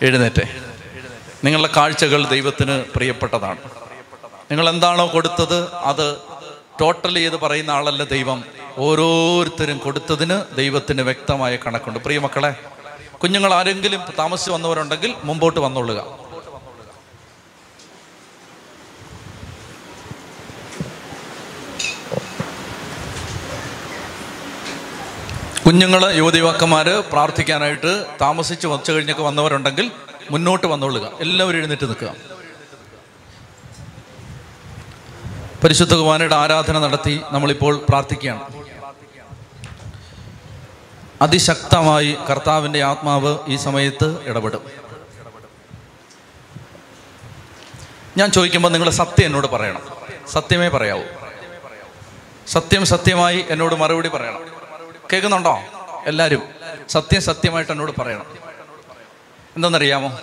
എഴുന്നേറ്റേ. 0.01 0.45
നിങ്ങളുടെ 1.43 1.69
കാഴ്ചകൾ 1.78 2.28
ദൈവത്തിന് 2.28 2.84
പ്രിയപ്പെട്ടതാണ്. 2.95 3.57
നിങ്ങൾ 4.51 4.69
എന്താണോ 4.69 5.11
കൊടുത്തത് 5.13 5.73
അത് 5.76 6.17
ടോട്ടലി 6.82 7.19
ചെയ്ത് 7.19 7.36
പറയുന്ന 7.36 7.71
ആളല്ല 7.71 8.03
ദൈവം. 8.03 8.43
ഓരോരുത്തരും 8.78 9.78
കൊടുത്തതിന് 9.78 10.55
ദൈവത്തിന് 10.55 11.01
വ്യക്തമായ 11.01 11.55
കണക്കുണ്ട്. 11.55 11.99
പ്രിയമക്കളെ 11.99 12.55
കുഞ്ഞുങ്ങൾ 13.21 13.53
ആരെങ്കിലും 13.53 14.01
താമസിച്ച് 14.19 14.51
വന്നവരുണ്ടെങ്കിൽ 14.51 15.15
മുമ്പോട്ട് 15.23 15.59
വന്നോളുക. 15.59 16.24
കുഞ്ഞുങ്ങൾ 25.76 26.11
യുവതിവാക്കന്മാർ 26.11 27.03
പ്രാർത്ഥിക്കാനായിട്ട് 27.11 28.05
താമസിച്ച് 28.21 28.67
വച്ചു 28.67 28.91
കഴിഞ്ഞൊക്കെ 28.91 29.23
വന്നവരുണ്ടെങ്കിൽ 29.23 29.91
മുന്നോട്ട് 30.32 30.67
വന്നോളുക. 30.67 31.11
എല്ലാവരും 31.19 31.57
എഴുന്നേറ്റ് 31.57 31.86
നിൽക്കുക. 31.86 32.15
പരിശുദ്ധ 35.63 35.93
കുമാരയുടെ 35.93 36.36
ആരാധന 36.36 36.80
നടത്തി 36.80 37.21
നമ്മളിപ്പോൾ 37.32 37.86
പ്രാർത്ഥിക്കുകയാണ്. 37.89 38.41
അതിശക്തമായി 41.21 42.17
കർത്താവിന്റെ 42.30 42.84
ആത്മാവ് 42.84 43.38
ഈ 43.47 43.55
സമയത്ത് 43.55 44.28
ഇടപെടും. 44.28 44.61
ഞാൻ 48.17 48.32
ചോദിക്കുമ്പോൾ 48.32 48.69
നിങ്ങൾ 48.69 48.89
സത്യം 48.89 49.26
എന്നോട് 49.26 49.47
പറയണം. 49.47 49.82
സത്യമേ 50.32 50.67
പറയാവൂ. 50.67 51.03
സത്യം 52.47 52.86
സത്യമായി 52.86 53.45
എന്നോട് 53.49 53.76
മറുപടി 53.76 54.09
പറയണം. 54.09 54.55
കേൾക്കുന്നുണ്ടോ? 55.12 55.60
എല്ലാവരും 56.06 56.41
സത്യം 56.89 57.22
സത്യമായിട്ട് 57.22 57.72
എന്നോട് 57.72 57.91
പറയണം. 58.01 58.26
എന്തെന്നറിയാമോ 59.56 60.20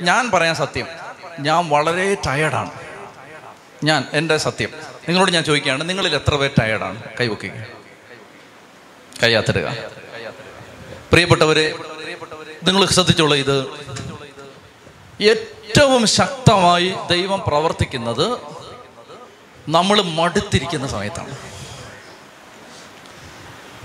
ഞാൻ 0.00 0.30
പറയാൻ 0.30 0.54
സത്യം. 0.54 0.86
ഞാൻ 1.38 1.68
വളരെ 1.68 2.14
ടയേർഡാണ് 2.26 2.70
ഞാൻ 3.84 4.04
എന്റെ 4.12 4.36
സത്യം. 4.36 4.70
നിങ്ങളോട് 5.08 5.30
ഞാൻ 5.30 5.44
ചോദിക്കുകയാണ് 5.44 5.88
നിങ്ങളിൽ 5.88 6.14
എത്ര 6.14 6.34
പേർ 6.36 6.50
ടയേർഡാണ് 6.60 7.02
കൈവക്കുക. 7.20 7.50
കൈയാത്തിടുക 9.22 9.74
പ്രിയപ്പെട്ടവരെ 11.12 11.74
നിങ്ങൾ 12.62 12.86
ശ്രദ്ധിച്ചോളൂ 12.86 13.36
ഇത്. 13.36 13.56
ഏറ്റവും 15.20 16.06
ശക്തമായി 16.06 16.94
ദൈവം 17.10 17.42
പ്രവർത്തിക്കുന്നത് 17.46 18.38
നമ്മൾ 19.68 20.02
മടുത്തിരിക്കുന്ന 20.02 20.86
സമയത്താണ്. 20.88 21.36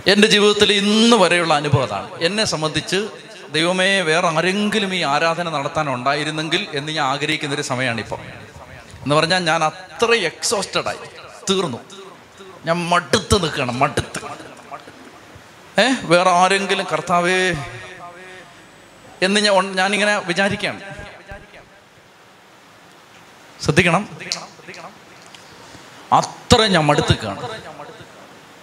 എന്റെ 0.08 0.28
ജീവിതത്തിൽ 0.28 0.74
ഇന്ന് 0.74 1.18
വരെയുള്ള 1.18 1.54
അനുഭവം 1.54 1.84
അതാണ്. 1.84 2.22
എന്നെ 2.22 2.46
സംബന്ധിച്ച് 2.46 3.08
ദൈവമേ 3.52 4.02
വേറെ 4.02 4.28
ആരെങ്കിലും 4.28 4.96
ഈ 4.96 5.02
ആരാധന 5.02 5.50
നടത്താൻ 5.50 5.94
ഉണ്ടായിരുന്നെങ്കിൽ 5.94 6.68
എന്ന് 6.74 6.92
ഞാൻ 6.92 7.06
ആഗ്രഹിക്കുന്ന 7.06 7.56
ഒരു 7.56 7.62
സമയമാണിപ്പോൾ 7.62 8.20
എന്ന് 9.04 9.16
പറഞ്ഞാൽ 9.16 9.40
ഞാൻ 9.44 9.64
അത്ര 9.64 10.14
എക്സോസ്റ്റഡായി 10.14 10.98
തീർന്നു. 11.50 11.78
ഞാൻ 12.66 12.90
മടുത്ത് 12.90 13.44
നിൽക്കണം 13.44 13.80
മടുത്ത്. 13.80 14.20
ഏ? 15.82 15.94
വേറെ 16.02 16.30
ആരെങ്കിലും 16.30 16.86
കർത്താവേ 16.94 17.54
എന്ന് 19.22 19.40
ഞാൻ 19.42 19.76
ഞാനിങ്ങനെ 19.76 20.18
വിചാരിക്കുകയാണ്. 20.18 20.82
ശ്രദ്ധിക്കണം. 23.62 24.10
അത്ര 26.14 26.66
ഞാൻ 26.66 26.86
മടുത്തിക്കാണ് 26.86 27.71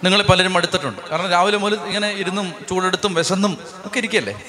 നിങ്ങൾ 0.03 0.21
പലരും 0.21 0.57
അടുത്തിട്ടുണ്ട്. 0.57 1.01
കാരണം 1.09 1.29
രാവിലെ 1.29 1.57
മുതൽ 1.57 1.75
ഇങ്ങനെ 1.75 2.09
ഇരുന്നും 2.09 2.53
ചൂടെടുത്തും 2.69 3.13
വിശന്നും 3.13 3.57
ഒക്കെ 3.85 3.97
ഇരിക്കല്ലേ? 3.97 4.43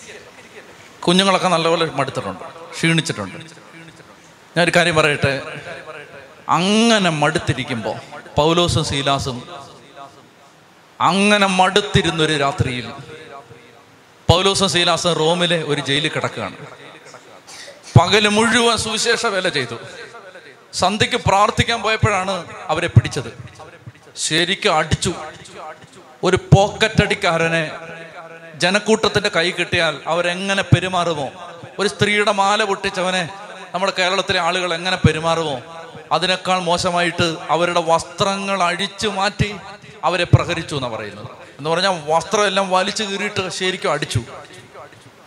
കുഞ്ഞുങ്ങളൊക്കെ 1.01 1.49
നല്ലപോലെ 1.49 1.85
മടുത്തിട്ടുണ്ട് 1.85 2.45
ക്ഷീണിച്ചിട്ടുണ്ട്. 2.75 3.37
ഞാനൊരു 4.57 4.73
കാര്യം 4.77 4.97
പറയട്ടെ? 4.97 5.43
അങ്ങനെ 6.49 7.11
മടുത്തിരിക്കുമ്പോൾ 7.11 7.97
പൗലോസും 8.37 8.85
സീലാസും 8.85 9.37
അങ്ങനെ 11.01 11.47
മടുത്തിരുന്നൊരു 11.47 12.37
രാത്രിയിൽ 12.37 12.93
പൗലോസും 14.31 14.69
സീലാസും 14.69 15.13
റോമിലെ 15.13 15.65
ഒരു 15.65 15.81
ജയിലിൽ 15.81 16.09
കിടക്കുകയാണ്. 16.09 16.57
പകൽ 18.01 18.29
മുഴുവൻ 18.29 18.77
സുവിശേഷ 18.77 19.27
വേല 19.27 19.49
ചെയ്തു. 19.49 19.77
സന്ധ്യക്ക് 20.73 21.17
പ്രാർത്ഥിക്കാൻ 21.17 21.83
പോയപ്പോഴാണ് 21.83 22.47
അവരെ 22.69 22.87
പിടിച്ചത്. 22.87 23.50
ശരിക്കും 24.25 24.77
അടിച്ചു. 24.77 25.13
ഒരു 26.25 26.39
പോക്കറ്റടിക്കാരനെ 26.55 27.71
ജനക്കൂട്ടത്തിന്റെ 28.55 29.31
കൈ 29.37 29.51
കിട്ടിയാൽ 29.51 29.95
അവരെങ്ങനെ 30.07 30.63
പെരുമാറുമോ? 30.63 31.29
ഒരു 31.79 31.89
സ്ത്രീയുടെ 31.89 32.33
മാല 32.33 32.65
പൊട്ടിച്ചവനെ 32.65 33.23
നമ്മുടെ 33.75 33.93
കേരളത്തിലെ 33.99 34.41
ആളുകൾ 34.41 34.75
എങ്ങനെ 34.75 34.97
പെരുമാറുമോ? 34.97 35.57
അതിനേക്കാൾ 36.13 36.59
മോശമായിട്ട് 36.59 37.37
അവരുടെ 37.51 37.83
വസ്ത്രങ്ങൾ 37.87 38.63
അഴിച്ചു 38.63 39.09
മാറ്റി 39.09 39.57
അവരെ 40.05 40.25
പ്രഹരിച്ചു 40.25 40.75
എന്നാണ് 40.75 40.95
പറയുന്നത്. 40.95 41.27
എന്ന് 41.59 41.71
പറഞ്ഞാൽ 41.71 41.95
വസ്ത്രം 42.09 42.47
എല്ലാം 42.47 42.71
വലിച്ചു 42.71 43.05
കീറിയിട്ട് 43.05 43.49
ശരിക്കും 43.49 43.93
അടിച്ചു. 43.93 44.21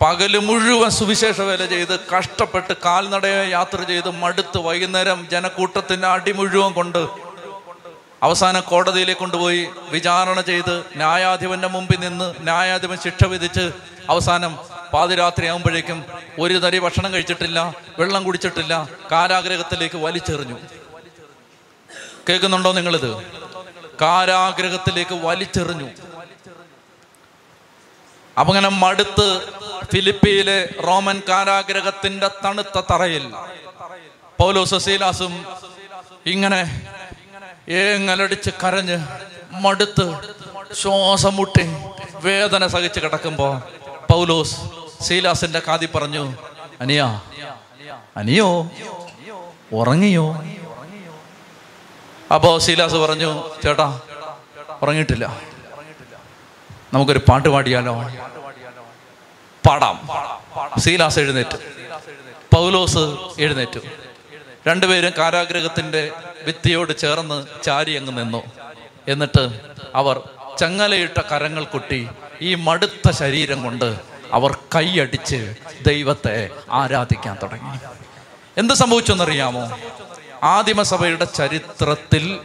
പകൽ 0.02 0.38
മുഴുവൻ 0.38 0.90
സുവിശേഷ 0.90 1.42
വേല 1.42 1.66
ചെയ്ത് 1.66 2.00
കഷ്ടപ്പെട്ട് 2.18 2.74
കാൽനടയെ 2.86 3.50
യാത്ര 3.50 3.84
ചെയ്ത് 3.84 4.10
മടുത്ത് 4.10 4.58
വൈകുന്നേരം 4.58 5.28
ജനക്കൂട്ടത്തിന്റെ 5.32 6.08
അടി 6.08 6.32
മുഴുവൻ 6.32 6.72
കൊണ്ട് 6.74 7.23
അവസാനം 8.24 8.62
കോടതിയിലേക്ക് 8.62 9.22
കൊണ്ടുപോയി 9.22 9.62
വിചാരണ 9.92 10.42
ചെയ്ത് 10.42 10.76
ന്യായാധിപന്റെ 10.98 11.68
മുമ്പിൽ 11.68 12.00
നിന്ന് 12.00 12.28
ന്യായാധിപൻ 12.42 12.98
ശിക്ഷ 13.04 13.24
വിധിച്ച് 13.26 13.66
അവസാനം 14.10 14.54
പാതിരാത്രി 14.94 15.46
ആകുമ്പോഴേക്കും 15.46 16.00
ഒരു 16.40 16.58
തരി 16.58 16.80
ഭക്ഷണം 16.80 17.14
കഴിച്ചിട്ടില്ല 17.14 17.60
വെള്ളം 18.00 18.24
കുടിച്ചിട്ടില്ല 18.24 18.74
കാരാഗ്രഹത്തിലേക്ക് 19.12 19.98
വലിച്ചെറിഞ്ഞു. 19.98 20.58
കേൾക്കുന്നുണ്ടോ 22.30 22.72
നിങ്ങളിത്? 22.72 23.12
കാരാഗ്രഹത്തിലേക്ക് 24.02 25.16
വലിച്ചെറിഞ്ഞു. 25.26 25.88
അപ്പൊ 28.38 28.52
അങ്ങനെ 28.54 28.70
മടുത്ത് 28.84 29.28
ഫിലിപ്പിയിലെ 29.92 30.60
റോമൻ 30.88 31.22
കാരാഗ്രഹത്തിന്റെ 31.30 32.30
തണുത്ത 32.44 32.78
തറയിൽ 32.92 33.26
പൗലോസ് 34.40 34.72
സസീലാസും 34.72 35.34
ഇങ്ങനെ 36.26 36.62
ഏങ്ങലടിച്ച് 37.70 38.50
കരഞ്ഞ് 38.64 39.08
മടുത്ത് 39.52 40.14
ശ്വാസം 40.74 41.36
മുട്ടി 41.36 41.62
വേദന 42.16 42.68
സഹിച്ച് 42.68 43.00
കിടക്കുമ്പോ 43.00 43.62
പൗലോസ് 44.12 44.56
ശീലാസിന്റെ 45.04 45.62
കാതി 45.68 45.90
പറഞ്ഞു 45.96 46.34
അനിയാ 46.82 47.22
അനിയോ 48.18 48.70
ഉറങ്ങിയോ? 49.74 50.44
അപ്പോ 52.36 52.60
ശീലാസ് 52.60 52.96
പറഞ്ഞു 52.96 53.44
ചേട്ടാ 53.64 54.00
ഉറങ്ങിയിട്ടില്ല. 54.82 55.38
നമുക്കൊരു 56.94 57.20
പാട്ട് 57.20 57.50
പാടിയാലോ? 57.50 57.96
പാടാം. 59.68 60.10
ശീലാസ് 60.80 61.20
എഴുന്നേറ്റ്. 61.20 61.58
പൗലോസ് 62.56 62.98
എഴുന്നേറ്റു. 63.40 63.80
രണ്ടുപേരും 64.68 65.14
കാരാഗ്രഹത്തിന്റെ 65.18 66.12
ഭിത്തിയോട് 66.46 66.98
ചേർന്ന് 66.98 67.64
ചാരി 67.64 67.92
അങ്ങ് 67.92 68.18
നിന്നു. 68.18 68.44
എന്നിട്ട് 69.08 69.60
അവർ 69.96 70.22
ചങ്ങലയിട്ട 70.60 71.22
കരങ്ങൾ 71.22 71.64
കൊട്ടി 71.64 72.10
ഈ 72.42 72.56
മടുത്ത 72.56 73.12
ശരീരം 73.12 73.64
കൊണ്ട് 73.64 74.00
അവർ 74.34 74.58
കൈയടിച്ച് 74.76 75.56
ദൈവത്തെ 75.88 76.50
ആരാധിക്കാൻ 76.72 77.38
തുടങ്ങി. 77.44 77.78
എന്ത് 78.58 78.74
സംഭവിച്ചെന്നറിയാമോ? 78.74 79.80
ആദിമസഭയുടെ 80.44 81.26
ചരിത്രത്തിൽ 81.26 82.40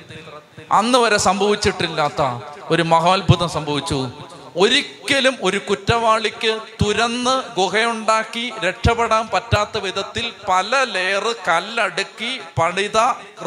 അന്ന് 0.73 0.99
വരെ 0.99 1.17
സംഭവിച്ചിട്ടില്ലാത്ത 1.17 2.23
ഒരു 2.71 2.83
മഹാത്ഭുതം 2.83 3.49
സംഭവിച്ചു. 3.49 4.11
ഒരിക്കലും 4.57 5.37
ഒരു 5.43 5.59
കുറ്റവാളിക്ക് 5.59 6.61
തുരന്ന് 6.83 7.43
ഗുഹയുണ്ടാക്കി 7.57 8.53
രക്ഷപ്പെടാൻ 8.65 9.29
പറ്റാത്ത 9.33 9.79
വിധത്തിൽ 9.79 10.33
പല 10.49 10.85
ലെയർ 10.85 11.35
കല്ലടുക്കി 11.49 12.41
പണിത 12.59 12.99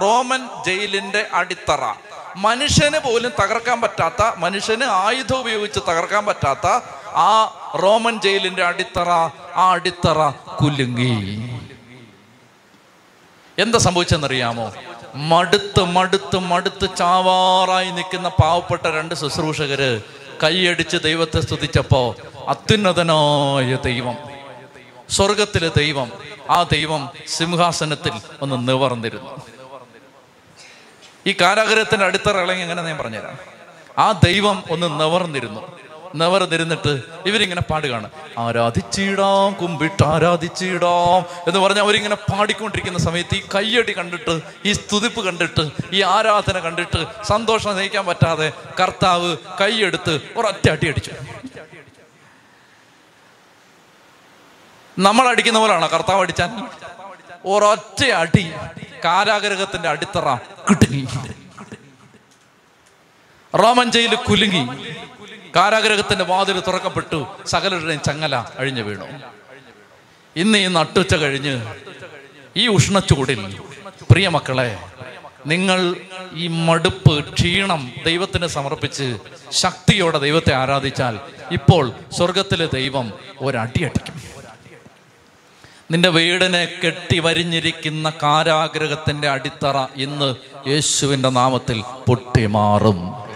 റോമൻ 0.02 0.49
ജയിലിന്റെ 0.66 1.28
അടിത്തറ. 1.34 1.93
മനുഷ്യന് 2.38 2.99
പോലും 2.99 3.32
തകർക്കാൻ 3.41 3.82
പറ്റാത്ത 3.82 4.36
മനുഷ്യന് 4.38 4.84
ആയുധം 4.84 5.39
ഉപയോഗിച്ച് 5.39 5.80
തകർക്കാൻ 5.80 6.26
പറ്റാത്ത 6.26 6.68
ആ 7.16 7.34
റോമൻ 7.76 8.22
ജയിലിന്റെ 8.22 8.64
അടിത്തറ 8.64 9.10
ആ 9.56 9.72
അടിത്തറ 9.72 10.30
കുലുങ്ങി. 10.62 11.14
എന്താ 13.60 13.80
സംഭവിച്ചെന്നറിയാമോ? 13.80 14.74
മടുത്ത് 15.16 15.84
മടുത്ത് 15.84 16.38
മടുത്ത് 16.39 16.97
ചാവാറായി 16.97 17.89
നിൽക്കുന്ന 17.91 18.30
പാവപ്പെട്ട 18.30 18.88
രണ്ട് 18.88 19.16
ശുശ്രൂഷകര് 19.16 20.02
കൈയടിച്ച് 20.43 20.97
ദൈവത്തെ 20.97 21.39
സ്തുതിച്ചപ്പോ 21.39 22.15
അത്യുന്നതനായ 22.47 23.75
ദൈവം. 23.75 24.15
സ്വർഗത്തിലെ 25.09 25.71
ദൈവം 25.77 26.11
ആ 26.49 26.63
ദൈവം 26.63 27.09
സിംഹാസനത്തിൽ 27.27 28.11
ഒന്ന് 28.41 28.67
നിവർന്നിരുന്നു. 28.67 29.41
ഈ 31.27 31.35
കാരാഗ്രഹത്തിന്റെ 31.41 32.05
അടിത്തറ 32.05 32.37
ഇളങ്ങി 32.41 32.61
എങ്ങനെ 32.61 32.81
ഞാൻ 32.81 32.97
പറഞ്ഞുതരാം? 32.97 33.37
ആ 33.97 34.11
ദൈവം 34.11 34.63
ഒന്ന് 34.71 34.99
നിവർന്നിരുന്നു. 34.99 35.80
നിവർന്നിരുന്നിട്ട് 36.16 37.03
ഇവരിങ്ങനെ 37.26 37.62
പാടുകയാണ് 37.62 38.09
ആരാധിച്ചിടാം 38.38 39.53
കുമ്പിട്ട് 39.53 40.03
ആരാധിച്ചിടാം 40.03 41.26
എന്ന് 41.47 41.59
പറഞ്ഞ് 41.59 41.80
അവരിങ്ങനെ 41.80 42.16
പാടിക്കൊണ്ടിരിക്കുന്ന 42.16 42.99
സമയത്ത് 42.99 43.36
ഈ 43.36 43.41
കയ്യടി 43.55 43.91
കണ്ടിട്ട് 43.91 44.41
ഈ 44.66 44.74
സ്തുതിപ്പ് 44.74 45.26
കണ്ടിട്ട് 45.26 45.72
ഈ 45.93 46.01
ആരാധന 46.01 46.59
കണ്ടിട്ട് 46.59 47.07
സന്തോഷം 47.24 47.76
നയിക്കാൻ 47.76 48.05
പറ്റാതെ 48.05 48.51
കർത്താവ് 48.80 49.38
കൈയെടുത്ത് 49.62 50.22
ഒരൊറ്റ 50.38 50.70
അടി 50.70 50.88
അടിച്ചു. 50.88 51.12
നമ്മൾ 54.97 55.28
അടിക്കുന്ന 55.28 55.59
പോലെയാണോ 55.59 55.88
കർത്താവ് 55.88 56.22
അടിച്ചാൽ 56.22 56.49
ഒരൊറ്റ 57.45 58.03
അടി 58.12 58.45
കാരാഗ്രഹത്തിന്റെ 59.05 59.89
അടിത്തറ 59.89 60.36
കിട്ടുകയില്ല 60.70 61.20
റോമൻ 63.53 63.91
ജയിൽ 63.91 64.16
കുലുങ്ങി. 64.16 64.62
കാരാഗ്രഹത്തിന്റെ 65.56 66.26
വാതിൽ 66.26 66.60
തുറക്കപ്പെട്ടു. 66.60 67.28
സകലരുടെയും 67.45 68.02
ചങ്ങല 68.02 68.36
അഴിഞ്ഞു 68.36 68.82
വീണു. 68.82 69.06
ഇന്ന് 70.36 70.58
ഈ 70.58 70.68
നട്ടുച്ച 70.68 71.16
കഴിഞ്ഞ് 71.16 71.76
ഈ 72.58 72.68
ഉഷ്ണച്ചൂടിൽ 72.68 73.60
പ്രിയ 74.12 74.28
മക്കളെ 74.30 74.78
നിങ്ങൾ 75.45 75.95
ഈ 76.34 76.47
മടുപ്പ് 76.47 77.34
ക്ഷീണം 77.34 77.91
ദൈവത്തിന് 78.06 78.47
സമർപ്പിച്ച് 78.47 79.18
ശക്തിയോടെ 79.52 80.18
ദൈവത്തെ 80.18 80.54
ആരാധിച്ചാൽ 80.54 81.20
ഇപ്പോൾ 81.52 81.91
സ്വർഗത്തിലെ 82.18 82.70
ദൈവം 82.74 83.14
ഒരടിയടിക്കും. 83.41 84.22
നിന്റെ 85.91 86.10
വീടിനെ 86.10 86.80
കെട്ടി 86.86 87.20
വരിഞ്ഞിരിക്കുന്ന 87.20 88.10
കാരാഗ്രഹത്തിന്റെ 88.24 89.30
അടിത്തറ 89.30 89.78
ഇന്ന് 89.95 90.36
യേശുവിന്റെ 90.70 91.30
നാമത്തിൽ 91.30 91.84
പൊട്ടിമാറും. 92.08 93.30